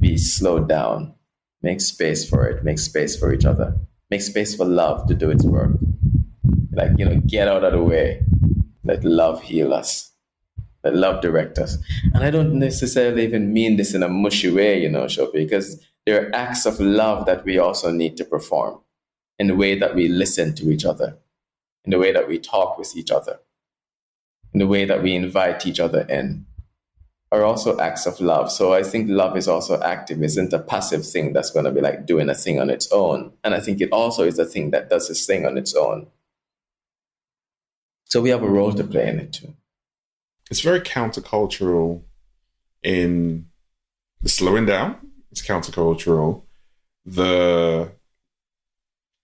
Be 0.00 0.18
slowed 0.18 0.68
down. 0.68 1.14
Make 1.62 1.80
space 1.80 2.28
for 2.28 2.46
it. 2.46 2.64
Make 2.64 2.78
space 2.78 3.16
for 3.16 3.32
each 3.32 3.44
other. 3.44 3.76
Make 4.10 4.22
space 4.22 4.54
for 4.54 4.64
love 4.64 5.06
to 5.08 5.14
do 5.14 5.30
its 5.30 5.44
work. 5.44 5.72
Like, 6.72 6.92
you 6.98 7.04
know, 7.04 7.20
get 7.26 7.48
out 7.48 7.64
of 7.64 7.72
the 7.72 7.82
way. 7.82 8.22
Let 8.84 9.04
love 9.04 9.42
heal 9.42 9.72
us 9.72 10.10
Let 10.84 10.96
love 10.96 11.20
direct 11.22 11.58
us. 11.58 11.78
And 12.14 12.24
I 12.24 12.30
don't 12.30 12.58
necessarily 12.58 13.24
even 13.24 13.52
mean 13.52 13.76
this 13.76 13.94
in 13.94 14.02
a 14.02 14.08
mushy 14.08 14.50
way, 14.50 14.82
you 14.82 14.90
know, 14.90 15.04
Shopi, 15.04 15.34
because 15.34 15.80
there 16.06 16.26
are 16.26 16.34
acts 16.34 16.66
of 16.66 16.80
love 16.80 17.26
that 17.26 17.44
we 17.44 17.58
also 17.58 17.90
need 17.90 18.16
to 18.16 18.24
perform 18.24 18.80
in 19.38 19.46
the 19.46 19.54
way 19.54 19.78
that 19.78 19.94
we 19.94 20.08
listen 20.08 20.54
to 20.56 20.70
each 20.70 20.84
other, 20.84 21.16
in 21.84 21.90
the 21.90 21.98
way 21.98 22.12
that 22.12 22.28
we 22.28 22.38
talk 22.38 22.78
with 22.78 22.96
each 22.96 23.10
other, 23.10 23.40
in 24.52 24.60
the 24.60 24.66
way 24.66 24.84
that 24.84 25.02
we 25.02 25.14
invite 25.14 25.66
each 25.66 25.80
other 25.80 26.02
in, 26.02 26.46
are 27.30 27.44
also 27.44 27.78
acts 27.78 28.04
of 28.04 28.20
love. 28.20 28.52
So 28.52 28.74
I 28.74 28.82
think 28.82 29.08
love 29.08 29.36
is 29.36 29.48
also 29.48 29.80
active, 29.80 30.22
isn't 30.22 30.52
a 30.52 30.58
passive 30.58 31.06
thing 31.06 31.32
that's 31.32 31.50
going 31.50 31.64
to 31.64 31.70
be 31.70 31.80
like 31.80 32.04
doing 32.04 32.28
a 32.28 32.34
thing 32.34 32.60
on 32.60 32.68
its 32.68 32.90
own. 32.92 33.32
And 33.42 33.54
I 33.54 33.60
think 33.60 33.80
it 33.80 33.90
also 33.90 34.24
is 34.24 34.38
a 34.38 34.44
thing 34.44 34.70
that 34.72 34.90
does 34.90 35.08
its 35.08 35.24
thing 35.24 35.46
on 35.46 35.56
its 35.56 35.74
own. 35.74 36.08
So 38.04 38.20
we 38.20 38.28
have 38.28 38.42
a 38.42 38.48
role 38.48 38.72
to 38.72 38.84
play 38.84 39.08
in 39.08 39.18
it 39.18 39.32
too 39.32 39.54
it's 40.52 40.60
very 40.60 40.82
countercultural 40.82 42.02
in 42.82 43.46
the 44.20 44.28
slowing 44.28 44.66
down. 44.66 44.98
It's 45.32 45.42
countercultural. 45.42 46.42
The 47.04 47.92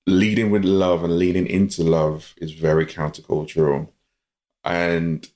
leading 0.07 0.51
with 0.51 0.65
love 0.65 1.05
and 1.05 1.19
leading 1.19 1.47
into 1.47 1.85
love 1.85 2.35
is 2.39 2.53
very 2.53 2.87
countercultural. 2.87 3.89
And 4.65 5.29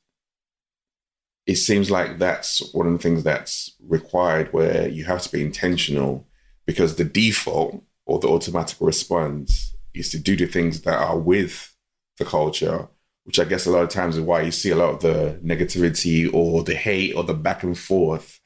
it 1.46 1.56
seems 1.56 1.90
like 1.90 2.18
that's 2.18 2.72
one 2.72 2.86
of 2.86 2.92
the 2.92 2.98
things 2.98 3.22
that's 3.22 3.76
required 3.86 4.52
where 4.52 4.88
you 4.88 5.04
have 5.04 5.22
to 5.22 5.32
be 5.32 5.42
intentional 5.42 6.26
because 6.66 6.96
the 6.96 7.04
default 7.04 7.82
or 8.06 8.18
the 8.18 8.28
automatic 8.28 8.78
response 8.80 9.76
is 9.94 10.08
to 10.10 10.18
do 10.18 10.36
the 10.36 10.46
things 10.46 10.82
that 10.82 10.98
are 10.98 11.18
with 11.18 11.76
the 12.18 12.24
culture 12.24 12.88
which 13.24 13.38
I 13.38 13.44
guess 13.44 13.66
a 13.66 13.70
lot 13.70 13.82
of 13.82 13.88
times 13.88 14.16
is 14.16 14.24
why 14.24 14.42
you 14.42 14.50
see 14.50 14.70
a 14.70 14.76
lot 14.76 14.94
of 14.94 15.00
the 15.00 15.40
negativity 15.44 16.32
or 16.32 16.62
the 16.62 16.74
hate 16.74 17.14
or 17.14 17.22
the 17.24 17.34
back 17.34 17.62
and 17.62 17.78
forth. 17.78 18.40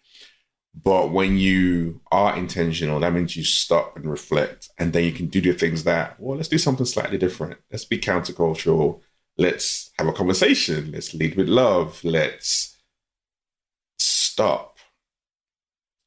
But 0.83 1.11
when 1.11 1.39
you 1.39 2.01
are 2.13 2.37
intentional, 2.37 3.01
that 3.01 3.13
means 3.13 3.37
you 3.37 3.45
stop 3.45 3.97
and 3.97 4.11
reflect, 4.11 4.69
and 4.79 4.93
then 4.93 5.05
you 5.05 5.13
can 5.13 5.27
do 5.27 5.41
the 5.41 5.53
things 5.53 5.85
that, 5.85 6.21
well, 6.21 6.37
let's 6.37 6.49
do 6.49 6.59
something 6.59 6.85
slightly 6.85 7.17
different. 7.17 7.59
Let's 7.71 7.87
be 7.87 7.99
countercultural. 7.99 9.01
Let's 9.39 9.91
have 9.99 10.07
a 10.07 10.13
conversation. 10.13 10.93
Let's 10.93 11.15
lead 11.15 11.37
with 11.37 11.49
love. 11.49 12.05
Let's 12.05 12.77
stop, 13.99 14.79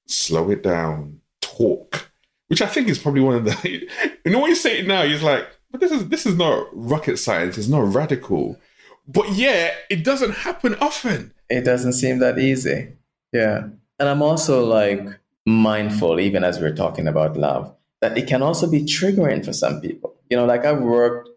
slow 0.07 0.51
it 0.51 0.61
down, 0.61 1.21
talk, 1.41 2.11
which 2.47 2.61
I 2.61 2.67
think 2.67 2.89
is 2.89 2.99
probably 2.99 3.21
one 3.21 3.35
of 3.35 3.45
the, 3.45 3.87
you 4.25 4.31
know, 4.31 4.39
when 4.39 4.49
you 4.49 4.55
say 4.55 4.79
it 4.79 4.87
now, 4.87 5.01
you're 5.01 5.19
like, 5.19 5.47
but 5.71 5.81
this 5.81 5.91
is 5.91 6.09
this 6.09 6.25
is 6.25 6.35
not 6.35 6.67
rocket 6.73 7.17
science. 7.17 7.57
It's 7.57 7.67
not 7.67 7.93
radical. 7.93 8.59
But 9.07 9.33
yeah, 9.33 9.71
it 9.89 10.03
doesn't 10.03 10.31
happen 10.31 10.75
often. 10.75 11.33
It 11.49 11.63
doesn't 11.63 11.93
seem 11.93 12.19
that 12.19 12.39
easy. 12.39 12.93
Yeah. 13.31 13.69
And 13.99 14.07
I'm 14.07 14.21
also 14.21 14.65
like 14.65 15.01
mindful, 15.45 16.19
even 16.19 16.43
as 16.43 16.59
we're 16.59 16.75
talking 16.75 17.07
about 17.07 17.35
love, 17.35 17.75
that 18.01 18.17
it 18.17 18.27
can 18.27 18.41
also 18.41 18.69
be 18.69 18.83
triggering 18.83 19.43
for 19.43 19.53
some 19.53 19.81
people. 19.81 20.15
You 20.29 20.37
know, 20.37 20.45
like 20.45 20.65
I've 20.65 20.81
worked 20.81 21.29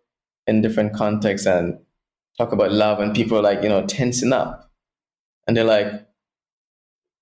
in 0.47 0.63
different 0.63 0.95
contexts 0.95 1.47
and 1.47 1.79
talk 2.39 2.53
about 2.53 2.73
love, 2.73 3.01
and 3.01 3.15
people 3.15 3.39
are 3.39 3.43
like, 3.43 3.63
you 3.63 3.69
know, 3.69 3.87
tensing 3.87 4.33
up. 4.33 4.71
And 5.47 5.57
they're 5.57 5.65
like, 5.65 6.07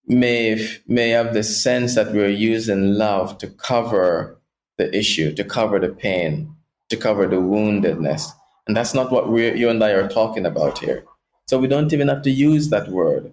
may, 0.07 0.69
may 0.87 1.11
have 1.11 1.33
the 1.33 1.43
sense 1.43 1.95
that 1.95 2.13
we're 2.13 2.29
using 2.29 2.95
love 2.95 3.39
to 3.39 3.47
cover 3.47 4.39
the 4.77 4.95
issue, 4.97 5.35
to 5.35 5.45
cover 5.45 5.79
the 5.79 5.89
pain, 5.89 6.55
to 6.91 6.97
cover 6.97 7.27
the 7.27 7.37
woundedness. 7.37 8.31
And 8.67 8.77
that's 8.77 8.95
not 8.95 9.11
what 9.11 9.29
you 9.31 9.69
and 9.69 9.83
I 9.83 9.91
are 9.91 10.09
talking 10.09 10.45
about 10.45 10.79
here. 10.79 11.05
So 11.49 11.59
we 11.59 11.67
don't 11.67 11.93
even 11.93 12.09
have 12.09 12.23
to 12.23 12.31
use 12.31 12.69
that 12.69 12.89
word. 12.89 13.33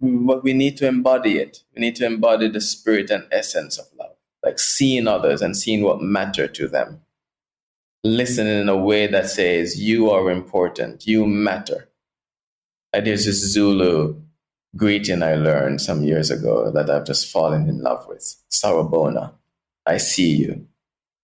But 0.00 0.42
we 0.42 0.52
need 0.54 0.76
to 0.78 0.86
embody 0.86 1.38
it. 1.38 1.62
We 1.74 1.80
need 1.80 1.96
to 1.96 2.06
embody 2.06 2.48
the 2.48 2.60
spirit 2.60 3.10
and 3.10 3.26
essence 3.30 3.78
of 3.78 3.86
love, 3.98 4.16
like 4.44 4.58
seeing 4.58 5.06
others 5.06 5.42
and 5.42 5.56
seeing 5.56 5.82
what 5.82 6.00
matter 6.00 6.48
to 6.48 6.68
them. 6.68 7.02
Listening 8.02 8.60
in 8.60 8.68
a 8.68 8.76
way 8.76 9.06
that 9.06 9.28
says, 9.28 9.78
You 9.78 10.10
are 10.10 10.30
important, 10.30 11.06
you 11.06 11.26
matter. 11.26 11.88
There's 12.92 13.26
this 13.26 13.52
Zulu 13.52 14.16
greeting 14.76 15.22
I 15.22 15.34
learned 15.34 15.80
some 15.80 16.02
years 16.02 16.30
ago 16.30 16.70
that 16.70 16.88
I've 16.88 17.06
just 17.06 17.30
fallen 17.30 17.68
in 17.68 17.82
love 17.82 18.06
with. 18.08 18.36
Sawubona. 18.50 19.34
I 19.86 19.98
see 19.98 20.34
you 20.34 20.66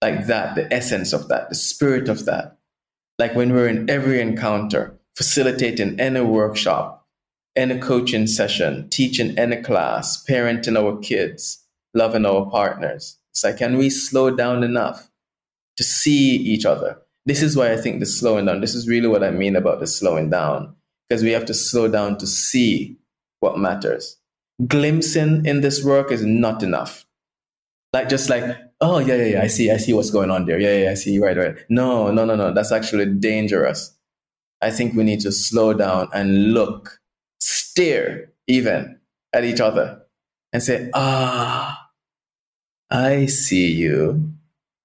like 0.02 0.26
that, 0.26 0.54
the 0.54 0.72
essence 0.72 1.12
of 1.12 1.28
that, 1.28 1.48
the 1.48 1.54
spirit 1.54 2.08
of 2.08 2.26
that. 2.26 2.58
Like 3.18 3.34
when 3.34 3.52
we're 3.52 3.68
in 3.68 3.88
every 3.88 4.20
encounter, 4.20 4.98
facilitating 5.14 5.98
any 5.98 6.20
workshop, 6.20 6.95
any 7.56 7.78
coaching 7.78 8.26
session, 8.26 8.88
teaching 8.90 9.36
in 9.36 9.52
a 9.52 9.62
class, 9.62 10.24
parenting 10.28 10.78
our 10.78 10.98
kids, 10.98 11.64
loving 11.94 12.26
our 12.26 12.50
partners. 12.50 13.18
It's 13.32 13.44
like, 13.44 13.58
can 13.58 13.78
we 13.78 13.90
slow 13.90 14.30
down 14.34 14.62
enough 14.62 15.10
to 15.76 15.84
see 15.84 16.36
each 16.36 16.64
other? 16.64 16.98
This 17.24 17.42
is 17.42 17.56
why 17.56 17.72
I 17.72 17.76
think 17.76 18.00
the 18.00 18.06
slowing 18.06 18.46
down, 18.46 18.60
this 18.60 18.74
is 18.74 18.88
really 18.88 19.08
what 19.08 19.24
I 19.24 19.30
mean 19.30 19.56
about 19.56 19.80
the 19.80 19.86
slowing 19.86 20.30
down, 20.30 20.74
because 21.08 21.22
we 21.22 21.30
have 21.32 21.46
to 21.46 21.54
slow 21.54 21.88
down 21.88 22.18
to 22.18 22.26
see 22.26 22.96
what 23.40 23.58
matters. 23.58 24.16
Glimpsing 24.66 25.44
in 25.44 25.60
this 25.60 25.84
work 25.84 26.10
is 26.12 26.24
not 26.24 26.62
enough. 26.62 27.04
Like, 27.92 28.08
just 28.08 28.28
like 28.28 28.56
oh 28.80 28.98
yeah, 28.98 29.16
yeah, 29.16 29.24
yeah, 29.24 29.42
I 29.42 29.46
see, 29.46 29.70
I 29.70 29.76
see 29.76 29.92
what's 29.92 30.10
going 30.10 30.30
on 30.30 30.46
there. 30.46 30.58
Yeah, 30.58 30.84
yeah, 30.84 30.90
I 30.90 30.94
see, 30.94 31.18
right, 31.18 31.36
right. 31.36 31.56
No, 31.68 32.10
no, 32.10 32.24
no, 32.24 32.36
no. 32.36 32.52
That's 32.52 32.72
actually 32.72 33.06
dangerous. 33.06 33.94
I 34.60 34.70
think 34.70 34.94
we 34.94 35.04
need 35.04 35.20
to 35.20 35.32
slow 35.32 35.74
down 35.74 36.08
and 36.14 36.52
look 36.52 37.00
stare 37.40 38.32
even 38.46 39.00
at 39.32 39.44
each 39.44 39.60
other 39.60 40.02
and 40.52 40.62
say, 40.62 40.90
Ah, 40.94 41.90
I 42.90 43.26
see 43.26 43.72
you. 43.72 44.32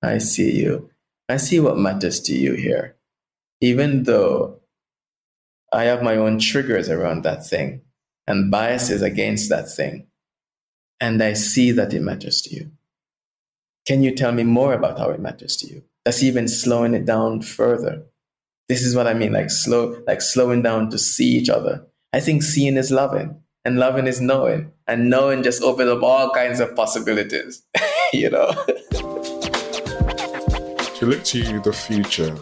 I 0.01 0.17
see 0.17 0.51
you. 0.51 0.89
I 1.29 1.37
see 1.37 1.59
what 1.59 1.77
matters 1.77 2.19
to 2.21 2.35
you 2.35 2.53
here. 2.53 2.97
Even 3.61 4.03
though 4.03 4.59
I 5.71 5.83
have 5.85 6.03
my 6.03 6.15
own 6.15 6.39
triggers 6.39 6.89
around 6.89 7.23
that 7.23 7.45
thing 7.45 7.81
and 8.27 8.51
biases 8.51 9.01
against 9.01 9.49
that 9.49 9.71
thing, 9.71 10.07
and 10.99 11.21
I 11.23 11.33
see 11.33 11.71
that 11.71 11.93
it 11.93 12.01
matters 12.01 12.41
to 12.43 12.55
you. 12.55 12.71
Can 13.85 14.03
you 14.03 14.13
tell 14.15 14.31
me 14.31 14.43
more 14.43 14.73
about 14.73 14.99
how 14.99 15.09
it 15.09 15.19
matters 15.19 15.55
to 15.57 15.67
you? 15.67 15.83
That's 16.05 16.23
even 16.23 16.47
slowing 16.47 16.93
it 16.93 17.05
down 17.05 17.41
further. 17.41 18.03
This 18.67 18.83
is 18.83 18.95
what 18.95 19.07
I 19.07 19.13
mean, 19.13 19.33
like 19.33 19.49
slow, 19.49 20.01
like 20.07 20.21
slowing 20.21 20.61
down 20.61 20.89
to 20.91 20.97
see 20.97 21.29
each 21.29 21.49
other. 21.49 21.85
I 22.13 22.19
think 22.19 22.43
seeing 22.43 22.75
is 22.75 22.91
loving, 22.91 23.41
and 23.63 23.79
loving 23.79 24.05
is 24.05 24.19
knowing, 24.19 24.71
and 24.85 25.09
knowing 25.09 25.43
just 25.43 25.63
opens 25.63 25.89
up 25.89 26.03
all 26.03 26.29
kinds 26.31 26.59
of 26.59 26.75
possibilities. 26.75 27.63
you 28.13 28.29
know. 28.29 28.51
to 30.95 31.05
look 31.05 31.23
to 31.23 31.59
the 31.61 31.71
future, 31.73 32.35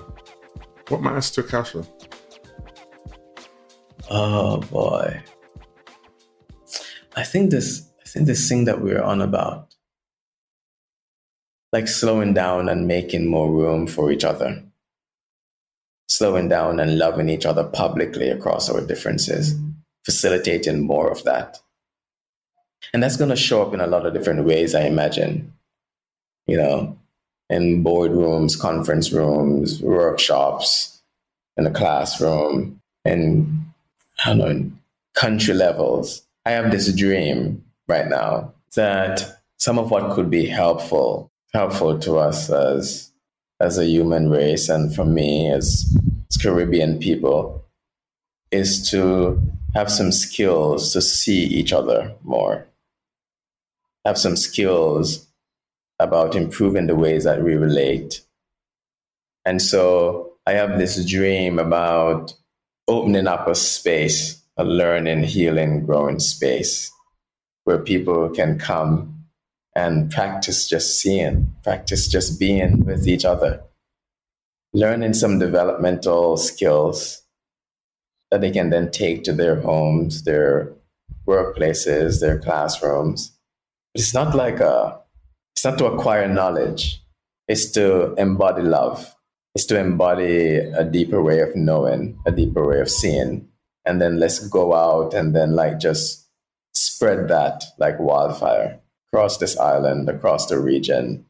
what 0.87 1.03
matters 1.03 1.29
to 1.31 1.41
Akasha? 1.41 1.85
Oh 4.09 4.57
boy. 4.57 5.21
I 7.15 7.23
think 7.23 7.51
this 7.51 7.87
I 8.01 8.09
think 8.09 8.25
this 8.25 8.49
thing 8.49 8.65
that 8.65 8.81
we're 8.81 9.03
on 9.03 9.21
about. 9.21 9.75
Like 11.71 11.87
slowing 11.87 12.33
down 12.33 12.69
and 12.69 12.87
making 12.87 13.27
more 13.27 13.51
room 13.51 13.85
for 13.85 14.11
each 14.11 14.23
other. 14.23 14.63
Slowing 16.09 16.49
down 16.49 16.79
and 16.79 16.97
loving 16.97 17.29
each 17.29 17.45
other 17.45 17.63
publicly 17.63 18.29
across 18.29 18.69
our 18.69 18.81
differences. 18.81 19.55
Facilitating 20.05 20.81
more 20.81 21.09
of 21.09 21.23
that. 21.23 21.59
And 22.93 23.03
that's 23.03 23.17
going 23.17 23.29
to 23.29 23.35
show 23.35 23.61
up 23.61 23.73
in 23.73 23.81
a 23.81 23.87
lot 23.87 24.05
of 24.05 24.13
different 24.13 24.45
ways, 24.45 24.73
I 24.73 24.81
imagine. 24.81 25.53
You 26.47 26.57
know, 26.57 26.97
in 27.49 27.83
boardrooms, 27.83 28.59
conference 28.59 29.11
rooms, 29.11 29.81
workshops, 29.81 30.99
in 31.57 31.65
the 31.65 31.71
classroom, 31.71 32.79
in, 33.05 33.65
I 34.25 34.29
don't 34.29 34.37
know, 34.39 34.71
country 35.13 35.53
levels. 35.53 36.23
I 36.45 36.51
have 36.51 36.71
this 36.71 36.91
dream 36.93 37.63
right 37.87 38.07
now 38.07 38.53
that 38.75 39.41
some 39.57 39.77
of 39.77 39.91
what 39.91 40.13
could 40.13 40.29
be 40.29 40.45
helpful, 40.45 41.29
helpful 41.53 41.99
to 41.99 42.17
us 42.17 42.49
as, 42.49 43.11
as 43.59 43.77
a 43.77 43.85
human 43.85 44.29
race 44.29 44.69
and 44.69 44.95
for 44.95 45.05
me 45.05 45.51
as 45.51 45.85
Caribbean 46.37 46.99
people 46.99 47.65
is 48.51 48.89
to 48.91 49.41
have 49.73 49.91
some 49.91 50.11
skills 50.11 50.93
to 50.93 51.01
see 51.01 51.43
each 51.43 51.73
other 51.73 52.15
more, 52.23 52.67
have 54.05 54.17
some 54.17 54.35
skills 54.35 55.27
about 55.99 56.35
improving 56.35 56.87
the 56.87 56.95
ways 56.95 57.23
that 57.23 57.43
we 57.43 57.55
relate. 57.55 58.21
And 59.45 59.61
so 59.61 60.33
I 60.45 60.53
have 60.53 60.77
this 60.77 61.03
dream 61.05 61.59
about 61.59 62.33
opening 62.87 63.27
up 63.27 63.47
a 63.47 63.55
space, 63.55 64.41
a 64.57 64.63
learning, 64.63 65.23
healing, 65.23 65.85
growing 65.85 66.19
space 66.19 66.91
where 67.65 67.79
people 67.79 68.29
can 68.29 68.57
come 68.57 69.25
and 69.75 70.09
practice 70.09 70.67
just 70.67 70.99
seeing, 70.99 71.55
practice 71.63 72.07
just 72.07 72.39
being 72.39 72.85
with 72.85 73.07
each 73.07 73.25
other, 73.25 73.61
learning 74.73 75.13
some 75.13 75.39
developmental 75.39 76.37
skills 76.37 77.23
that 78.31 78.41
they 78.41 78.51
can 78.51 78.69
then 78.69 78.91
take 78.91 79.23
to 79.23 79.33
their 79.33 79.59
homes, 79.61 80.23
their 80.23 80.73
workplaces, 81.27 82.19
their 82.19 82.39
classrooms. 82.39 83.37
It's 83.95 84.13
not 84.13 84.35
like 84.35 84.59
a 84.59 84.99
it's 85.55 85.65
not 85.65 85.77
to 85.79 85.87
acquire 85.87 86.27
knowledge, 86.27 87.03
it's 87.47 87.71
to 87.71 88.13
embody 88.15 88.61
love. 88.61 89.15
It's 89.55 89.65
to 89.65 89.79
embody 89.79 90.57
a 90.57 90.85
deeper 90.85 91.21
way 91.21 91.39
of 91.39 91.55
knowing, 91.55 92.19
a 92.25 92.31
deeper 92.31 92.65
way 92.65 92.79
of 92.79 92.89
seeing. 92.89 93.49
And 93.83 93.99
then 93.99 94.19
let's 94.19 94.47
go 94.47 94.75
out 94.75 95.13
and 95.13 95.35
then 95.35 95.55
like 95.55 95.79
just 95.79 96.27
spread 96.73 97.27
that 97.29 97.63
like 97.79 97.99
wildfire 97.99 98.79
across 99.11 99.37
this 99.37 99.57
island, 99.57 100.07
across 100.07 100.45
the 100.45 100.59
region, 100.59 101.25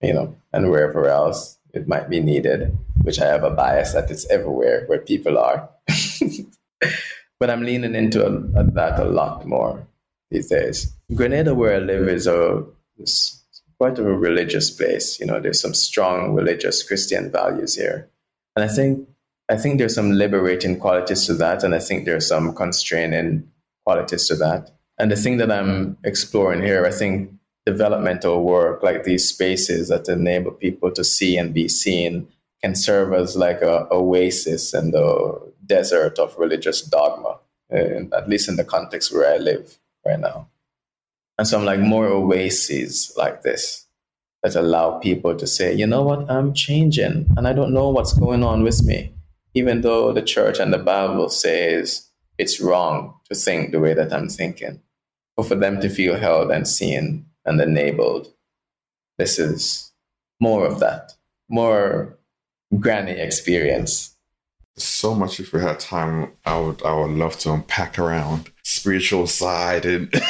you 0.00 0.14
know, 0.14 0.34
and 0.52 0.70
wherever 0.70 1.06
else 1.06 1.57
it 1.78 1.88
might 1.88 2.10
be 2.10 2.20
needed, 2.20 2.76
which 3.02 3.20
I 3.20 3.26
have 3.26 3.44
a 3.44 3.50
bias 3.50 3.92
that 3.92 4.10
it's 4.10 4.28
everywhere 4.28 4.84
where 4.86 4.98
people 5.00 5.38
are. 5.38 5.68
but 7.40 7.50
I'm 7.50 7.62
leaning 7.62 7.94
into 7.94 8.26
a, 8.26 8.32
a, 8.60 8.64
that 8.72 9.00
a 9.00 9.04
lot 9.04 9.46
more 9.46 9.86
these 10.30 10.48
days. 10.48 10.92
Grenada, 11.14 11.54
where 11.54 11.76
I 11.76 11.78
live, 11.78 12.08
is 12.08 12.26
a 12.26 12.64
quite 13.78 13.98
a 13.98 14.02
religious 14.02 14.70
place. 14.70 15.18
You 15.20 15.26
know, 15.26 15.40
there's 15.40 15.60
some 15.60 15.74
strong 15.74 16.34
religious 16.34 16.82
Christian 16.82 17.30
values 17.30 17.74
here, 17.74 18.10
and 18.56 18.64
I 18.64 18.68
think 18.68 19.08
I 19.48 19.56
think 19.56 19.78
there's 19.78 19.94
some 19.94 20.12
liberating 20.12 20.78
qualities 20.78 21.26
to 21.26 21.34
that, 21.34 21.64
and 21.64 21.74
I 21.74 21.78
think 21.78 22.04
there's 22.04 22.28
some 22.28 22.54
constraining 22.54 23.50
qualities 23.86 24.26
to 24.28 24.36
that. 24.36 24.70
And 24.98 25.10
the 25.12 25.16
thing 25.16 25.36
that 25.38 25.52
I'm 25.52 25.96
exploring 26.04 26.60
here, 26.60 26.84
I 26.84 26.90
think 26.90 27.37
developmental 27.72 28.42
work, 28.42 28.82
like 28.82 29.04
these 29.04 29.28
spaces 29.28 29.88
that 29.88 30.08
enable 30.08 30.52
people 30.52 30.90
to 30.92 31.04
see 31.04 31.36
and 31.36 31.52
be 31.52 31.68
seen, 31.68 32.28
can 32.62 32.74
serve 32.74 33.12
as 33.12 33.36
like 33.36 33.60
a 33.62 33.86
oasis 33.92 34.74
in 34.74 34.90
the 34.90 35.06
desert 35.66 36.18
of 36.18 36.38
religious 36.38 36.80
dogma, 36.82 37.38
uh, 37.72 38.16
at 38.16 38.28
least 38.28 38.48
in 38.48 38.56
the 38.56 38.64
context 38.64 39.12
where 39.12 39.32
I 39.34 39.36
live 39.36 39.78
right 40.06 40.18
now. 40.18 40.48
And 41.36 41.46
so 41.46 41.58
I'm 41.58 41.64
like 41.64 41.80
more 41.80 42.06
oases 42.06 43.12
like 43.16 43.42
this 43.42 43.86
that 44.42 44.56
allow 44.56 44.98
people 44.98 45.36
to 45.36 45.46
say, 45.46 45.74
you 45.74 45.86
know 45.86 46.02
what, 46.02 46.30
I'm 46.30 46.54
changing 46.54 47.26
and 47.36 47.46
I 47.46 47.52
don't 47.52 47.74
know 47.74 47.90
what's 47.90 48.12
going 48.12 48.42
on 48.42 48.62
with 48.62 48.82
me. 48.82 49.12
Even 49.54 49.82
though 49.82 50.12
the 50.12 50.22
church 50.22 50.58
and 50.58 50.72
the 50.72 50.78
Bible 50.78 51.28
says 51.28 52.08
it's 52.38 52.60
wrong 52.60 53.14
to 53.28 53.34
think 53.34 53.72
the 53.72 53.80
way 53.80 53.94
that 53.94 54.12
I'm 54.12 54.28
thinking. 54.28 54.80
But 55.36 55.46
for 55.46 55.54
them 55.54 55.80
to 55.80 55.88
feel 55.88 56.16
held 56.16 56.50
and 56.50 56.66
seen 56.66 57.26
and 57.48 57.60
enabled, 57.60 58.32
this 59.18 59.38
is 59.38 59.92
more 60.40 60.66
of 60.66 60.80
that, 60.80 61.12
more 61.48 62.18
granny 62.78 63.12
experience. 63.12 64.16
So 64.76 65.14
much 65.14 65.40
if 65.40 65.52
we 65.52 65.60
had 65.60 65.80
time, 65.80 66.32
I 66.44 66.60
would 66.60 66.82
I 66.84 66.94
would 66.94 67.10
love 67.10 67.38
to 67.40 67.52
unpack 67.52 67.98
around 67.98 68.52
spiritual 68.62 69.26
side 69.26 69.84
and 69.84 70.12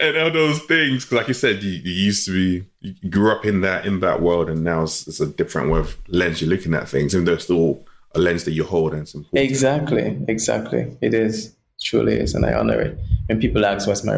and 0.00 0.16
all 0.16 0.30
those 0.30 0.60
things. 0.62 1.10
Like 1.10 1.28
you 1.28 1.34
said, 1.34 1.62
you, 1.62 1.70
you, 1.70 1.92
used 1.92 2.26
to 2.26 2.32
be, 2.32 2.66
you 2.80 3.10
grew 3.10 3.32
up 3.32 3.44
in 3.44 3.60
that 3.62 3.86
in 3.86 4.00
that 4.00 4.22
world, 4.22 4.48
and 4.48 4.62
now 4.62 4.82
it's, 4.82 5.06
it's, 5.08 5.20
a 5.20 5.26
different 5.26 5.70
way 5.70 5.80
of 5.80 5.96
lens 6.08 6.40
you're 6.40 6.50
looking 6.50 6.74
at 6.74 6.88
things, 6.88 7.14
and 7.14 7.26
there's 7.26 7.44
still 7.44 7.84
a 8.14 8.18
lens 8.18 8.44
that 8.44 8.52
you 8.52 8.64
hold, 8.64 8.92
and 8.92 9.02
it's 9.02 9.14
important. 9.14 9.50
Exactly, 9.50 10.18
exactly. 10.28 10.96
It 11.00 11.14
is, 11.14 11.56
truly 11.84 12.14
is, 12.18 12.34
and 12.34 12.44
I 12.44 12.54
honor 12.54 12.80
it. 12.80 12.98
When 13.26 13.38
people 13.38 13.64
ask 13.64 13.86
what's 13.86 14.02
my 14.04 14.16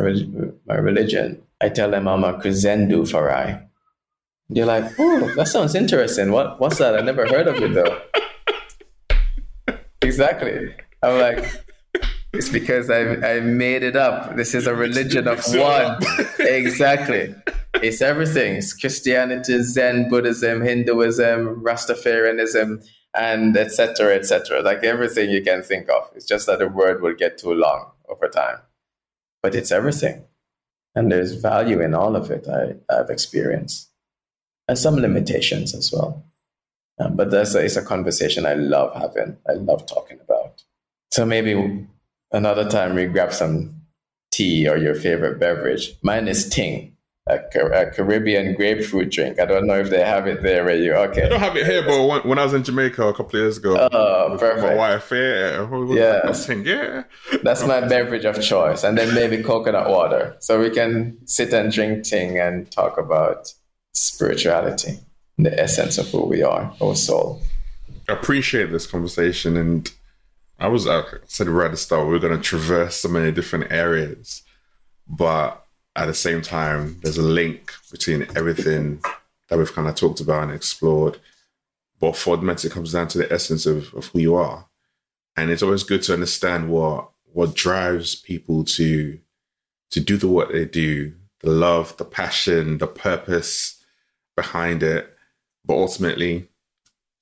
my 0.67 0.77
religion, 0.77 1.43
I 1.61 1.69
tell 1.69 1.91
them 1.91 2.09
I'm 2.09 2.25
a 2.25 2.35
Krizendu 2.35 3.05
Farai. 3.13 3.63
They're 4.49 4.67
like, 4.67 4.85
"Oh, 4.99 5.35
that 5.35 5.49
sounds 5.49 5.75
interesting. 5.75 6.31
What 6.33 6.61
what's 6.61 6.79
that? 6.79 6.97
I 6.97 7.03
never 7.03 7.27
heard 7.27 7.49
of 7.49 7.57
it 7.63 7.75
though." 7.75 8.01
exactly. 10.03 10.75
I'm 11.03 11.19
like, 11.19 11.45
it's 12.33 12.49
because 12.49 12.89
I 12.91 13.01
I 13.33 13.41
made 13.41 13.83
it 13.83 13.97
up. 13.97 14.37
This 14.37 14.55
is 14.55 14.67
a 14.67 14.75
religion 14.75 15.27
of 15.29 15.43
one. 15.55 15.99
exactly. 16.39 17.35
It's 17.83 18.01
everything. 18.01 18.57
It's 18.57 18.73
Christianity, 18.73 19.63
Zen, 19.63 20.09
Buddhism, 20.09 20.63
Hinduism, 20.63 21.63
Rastafarianism, 21.63 22.83
and 23.17 23.57
etc. 23.57 24.15
etc. 24.15 24.61
Like 24.63 24.85
everything 24.85 25.31
you 25.31 25.43
can 25.43 25.63
think 25.63 25.89
of. 25.89 26.11
It's 26.15 26.27
just 26.27 26.47
that 26.47 26.59
the 26.59 26.69
word 26.69 27.03
will 27.03 27.15
get 27.15 27.39
too 27.39 27.55
long 27.55 27.91
over 28.09 28.29
time. 28.29 28.59
But 29.43 29.55
it's 29.55 29.73
everything. 29.73 30.25
And 30.95 31.13
there's 31.13 31.35
value 31.35 31.81
in 31.81 31.95
all 31.95 32.17
of 32.17 32.31
it, 32.31 32.47
I, 32.49 32.75
I've 32.93 33.11
experienced. 33.11 33.91
And 34.69 34.79
some 34.79 34.97
limitations 34.97 35.75
as 35.75 35.93
well. 35.93 36.25
Um, 36.99 37.17
but 37.17 37.31
that's 37.31 37.55
a, 37.55 37.65
it's 37.65 37.77
a 37.77 37.85
conversation 37.85 38.47
I 38.47 38.55
love 38.55 38.95
having. 38.97 39.37
I 39.49 39.53
love 39.53 39.87
talking 39.87 40.19
about. 40.21 40.65
So 41.11 41.27
maybe 41.27 41.87
another 42.33 42.69
time 42.69 42.95
we 42.95 43.07
grab 43.07 43.33
some 43.33 43.83
tea 44.33 44.69
or 44.69 44.77
your 44.77 44.95
favorite 44.95 45.39
beverage. 45.39 45.95
Mine 46.03 46.29
is 46.29 46.49
Ting, 46.49 46.96
a, 47.27 47.35
a, 47.35 47.91
Caribbean 47.91 48.55
grapefruit 48.55 49.11
drink. 49.11 49.41
I 49.41 49.47
don't 49.47 49.67
know 49.67 49.79
if 49.79 49.91
they 49.91 50.05
have 50.05 50.27
it 50.27 50.43
there 50.43 50.65
where 50.65 50.77
you 50.77 50.95
okay. 50.95 51.25
I 51.25 51.29
don't 51.29 51.41
have 51.41 51.57
it 51.57 51.67
here, 51.67 51.83
but 51.83 52.07
when, 52.07 52.21
when 52.23 52.39
I 52.39 52.45
was 52.45 52.55
in 52.55 52.63
Jamaica 52.63 53.03
a 53.07 53.13
couple 53.13 53.39
of 53.39 53.43
years 53.43 53.59
ago, 53.59 53.89
oh, 53.93 54.37
perfect. 54.39 54.63
My 54.63 54.75
wife, 54.75 55.11
yeah, 55.11 55.67
yeah, 55.95 56.33
Ting, 56.33 56.65
yeah. 56.65 57.05
That's 57.43 57.67
my 57.67 57.81
beverage 57.81 58.25
of 58.25 58.41
choice, 58.43 58.85
and 58.85 58.97
then 58.97 59.15
maybe 59.15 59.43
coconut 59.43 59.91
water, 59.91 60.37
so 60.39 60.61
we 60.61 60.71
can 60.71 61.19
sit 61.27 61.53
and 61.53 61.73
drink 61.73 62.05
Ting 62.05 62.39
and 62.39 62.71
talk 62.71 62.99
about 62.99 63.53
spirituality, 63.93 65.01
the 65.39 65.59
essence 65.61 65.99
of 65.99 66.09
who 66.09 66.25
we 66.25 66.43
are, 66.43 66.73
our 66.81 66.95
soul. 66.95 67.43
I 68.09 68.13
appreciate 68.13 68.71
this 68.71 68.87
conversation 68.87 69.57
and 69.57 69.91
I 70.59 70.69
was 70.69 70.87
I 70.87 71.03
said 71.27 71.49
right 71.49 71.67
at 71.67 71.71
the 71.73 71.77
start 71.77 72.09
we 72.09 72.15
are 72.15 72.21
going 72.21 72.37
to 72.37 72.43
traverse 72.43 72.97
so 72.97 73.09
many 73.09 73.33
different 73.33 73.71
areas, 73.73 74.43
but 75.09 75.66
at 75.97 76.07
the 76.07 76.15
same 76.15 76.43
time, 76.43 76.99
there's 77.03 77.19
a 77.19 77.23
link 77.23 77.73
between 77.91 78.27
everything 78.37 79.01
that 79.49 79.59
we've 79.59 79.73
kind 79.73 79.89
of 79.89 79.95
talked 79.95 80.21
about 80.21 80.45
and 80.45 80.53
explored. 80.53 81.19
But 81.99 82.17
fundamentally, 82.17 82.71
it 82.71 82.75
comes 82.75 82.93
down 82.93 83.09
to 83.09 83.19
the 83.19 83.33
essence 83.33 83.65
of, 83.65 83.95
of 83.95 84.07
who 84.07 84.19
you 84.19 84.35
are, 84.35 84.67
and 85.37 85.51
it's 85.51 85.63
always 85.63 85.83
good 85.83 86.03
to 86.05 86.13
understand 86.13 86.69
what 86.69 87.11
what 87.33 87.55
drives 87.55 88.15
people 88.15 88.65
to 88.65 89.19
to 89.91 90.01
do 90.01 90.17
the 90.17 90.29
work 90.29 90.53
they 90.53 90.67
do, 90.67 91.15
the 91.41 91.51
love, 91.51 91.97
the 91.97 92.05
passion, 92.05 92.79
the 92.79 92.87
purpose 92.87 93.83
behind 94.37 94.83
it. 94.83 95.17
But 95.65 95.75
ultimately, 95.75 96.49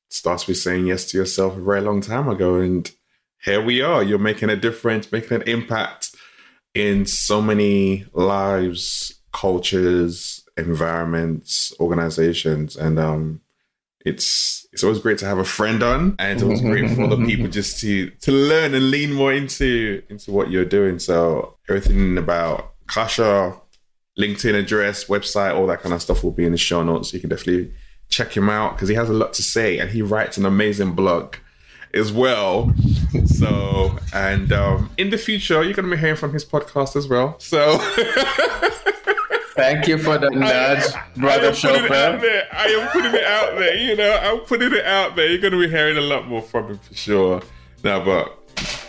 starts 0.09 0.47
with 0.47 0.59
saying 0.59 0.87
yes 0.87 1.05
to 1.07 1.19
yourself 1.19 1.57
a 1.57 1.61
very 1.61 1.81
long 1.81 2.01
time 2.01 2.29
ago. 2.29 2.57
And 2.57 2.91
here 3.45 3.63
we 3.63 3.81
are. 3.81 4.03
You're 4.03 4.19
making 4.19 4.51
a 4.51 4.57
difference, 4.57 5.13
making 5.13 5.43
an 5.43 5.49
impact 5.49 6.14
in 6.75 7.07
so 7.07 7.41
many 7.41 8.05
lives, 8.13 9.15
cultures, 9.33 10.45
environments, 10.57 11.73
organizations. 11.81 12.77
And 12.77 12.99
um 12.99 13.41
it's 14.05 14.67
it's 14.73 14.85
always 14.85 14.99
great 14.99 15.19
to 15.19 15.25
have 15.25 15.39
a 15.39 15.45
friend 15.45 15.83
on 15.83 16.15
and 16.19 16.33
it's 16.33 16.43
always 16.43 16.61
great 16.61 16.91
for 16.91 17.07
the 17.07 17.17
people 17.25 17.49
just 17.49 17.81
to 17.81 18.11
to 18.21 18.33
learn 18.33 18.75
and 18.75 18.91
lean 18.91 19.13
more 19.13 19.33
into 19.33 20.03
into 20.11 20.31
what 20.31 20.51
you're 20.51 20.65
doing. 20.65 20.99
So 20.99 21.57
everything 21.69 22.19
about 22.19 22.75
Kasha, 22.87 23.59
LinkedIn 24.19 24.55
address, 24.55 25.05
website, 25.07 25.55
all 25.55 25.67
that 25.69 25.81
kind 25.81 25.95
of 25.95 26.03
stuff 26.03 26.23
will 26.23 26.33
be 26.33 26.45
in 26.45 26.53
the 26.53 26.59
show 26.59 26.83
notes. 26.83 27.11
So 27.11 27.15
you 27.17 27.21
can 27.21 27.31
definitely 27.31 27.73
check 28.11 28.37
him 28.37 28.51
out 28.51 28.75
because 28.75 28.89
he 28.89 28.95
has 28.95 29.09
a 29.09 29.15
lot 29.15 29.33
to 29.35 29.43
say 29.43 29.79
and 29.79 29.91
he 29.91 30.03
writes 30.03 30.37
an 30.37 30.45
amazing 30.45 30.93
blog 30.93 31.37
as 31.95 32.13
well. 32.13 32.73
so, 33.27 33.97
and 34.13 34.53
um, 34.53 34.91
in 34.99 35.11
the 35.11 35.19
future, 35.19 35.63
you're 35.63 35.75
going 35.75 35.89
to 35.89 35.95
be 35.95 36.01
hearing 36.01 36.17
from 36.17 36.33
his 36.33 36.45
podcast 36.45 36.97
as 36.97 37.09
well. 37.09 37.39
So, 37.39 37.79
thank 39.55 39.87
you 39.87 39.99
for 39.99 40.19
the 40.19 40.31
nudge, 40.33 40.85
I, 40.95 41.07
brother 41.17 41.49
I 41.49 41.53
Chopin. 41.53 41.93
I 42.53 42.67
am 42.67 42.89
putting 42.91 43.15
it 43.15 43.25
out 43.25 43.59
there. 43.59 43.77
You 43.77 43.97
know, 43.97 44.19
I'm 44.23 44.41
putting 44.41 44.73
it 44.73 44.85
out 44.85 45.17
there. 45.17 45.29
You're 45.29 45.41
going 45.41 45.53
to 45.53 45.61
be 45.61 45.69
hearing 45.69 45.97
a 45.97 46.03
lot 46.03 46.27
more 46.27 46.43
from 46.43 46.69
him 46.69 46.79
for 46.79 46.95
sure. 46.95 47.43
Now, 47.83 48.05
but 48.05 48.39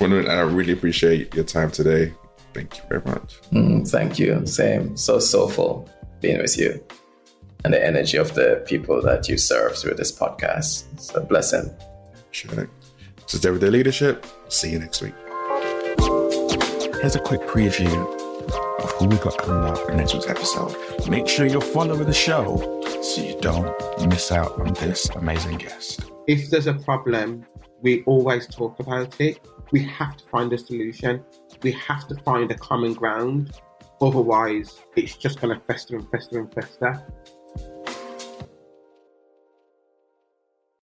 I 0.01 0.39
really 0.41 0.73
appreciate 0.73 1.33
your 1.33 1.43
time 1.43 1.71
today. 1.71 2.13
Thank 2.53 2.77
you 2.77 2.83
very 2.87 3.01
much. 3.05 3.41
Mm, 3.51 3.89
thank 3.89 4.17
you. 4.17 4.45
Same. 4.45 4.95
So 4.95 5.19
soulful 5.19 5.89
being 6.21 6.41
with 6.41 6.57
you 6.57 6.81
and 7.65 7.73
the 7.73 7.85
energy 7.85 8.17
of 8.17 8.33
the 8.35 8.63
people 8.65 9.01
that 9.01 9.27
you 9.27 9.37
serve 9.37 9.77
through 9.77 9.95
this 9.95 10.11
podcast. 10.11 10.85
It's 10.93 11.13
a 11.15 11.21
blessing. 11.21 11.69
Sure. 12.31 12.69
This 13.25 13.35
is 13.35 13.45
Everyday 13.45 13.69
Leadership. 13.69 14.25
See 14.49 14.71
you 14.71 14.79
next 14.79 15.01
week. 15.01 15.15
Here's 17.01 17.15
a 17.15 17.21
quick 17.23 17.41
preview 17.41 17.91
of 18.83 18.91
who 18.91 19.07
we 19.07 19.17
got 19.17 19.37
coming 19.37 19.69
up 19.69 19.89
in 19.89 19.97
next 19.97 20.13
week's 20.13 20.27
episode. 20.27 20.75
Make 21.09 21.27
sure 21.27 21.45
you're 21.45 21.61
following 21.61 22.05
the 22.05 22.13
show 22.13 22.81
so 23.01 23.21
you 23.21 23.37
don't 23.41 23.75
miss 24.07 24.31
out 24.31 24.59
on 24.59 24.73
this 24.75 25.09
amazing 25.09 25.57
guest. 25.57 26.11
If 26.27 26.49
there's 26.49 26.67
a 26.67 26.73
problem, 26.73 27.45
we 27.81 28.03
always 28.03 28.47
talk 28.47 28.79
about 28.79 29.19
it. 29.19 29.39
We 29.71 29.83
have 29.85 30.17
to 30.17 30.23
find 30.25 30.53
a 30.53 30.57
solution 30.57 31.23
we 31.63 31.71
have 31.71 32.07
to 32.07 32.15
find 32.23 32.51
a 32.51 32.55
common 32.55 32.93
ground. 32.93 33.59
Otherwise, 34.01 34.81
it's 34.95 35.15
just 35.15 35.39
going 35.41 35.57
to 35.57 35.65
fester 35.65 35.95
and 35.95 36.09
fester 36.11 36.39
and 36.39 36.53
fester. 36.53 37.03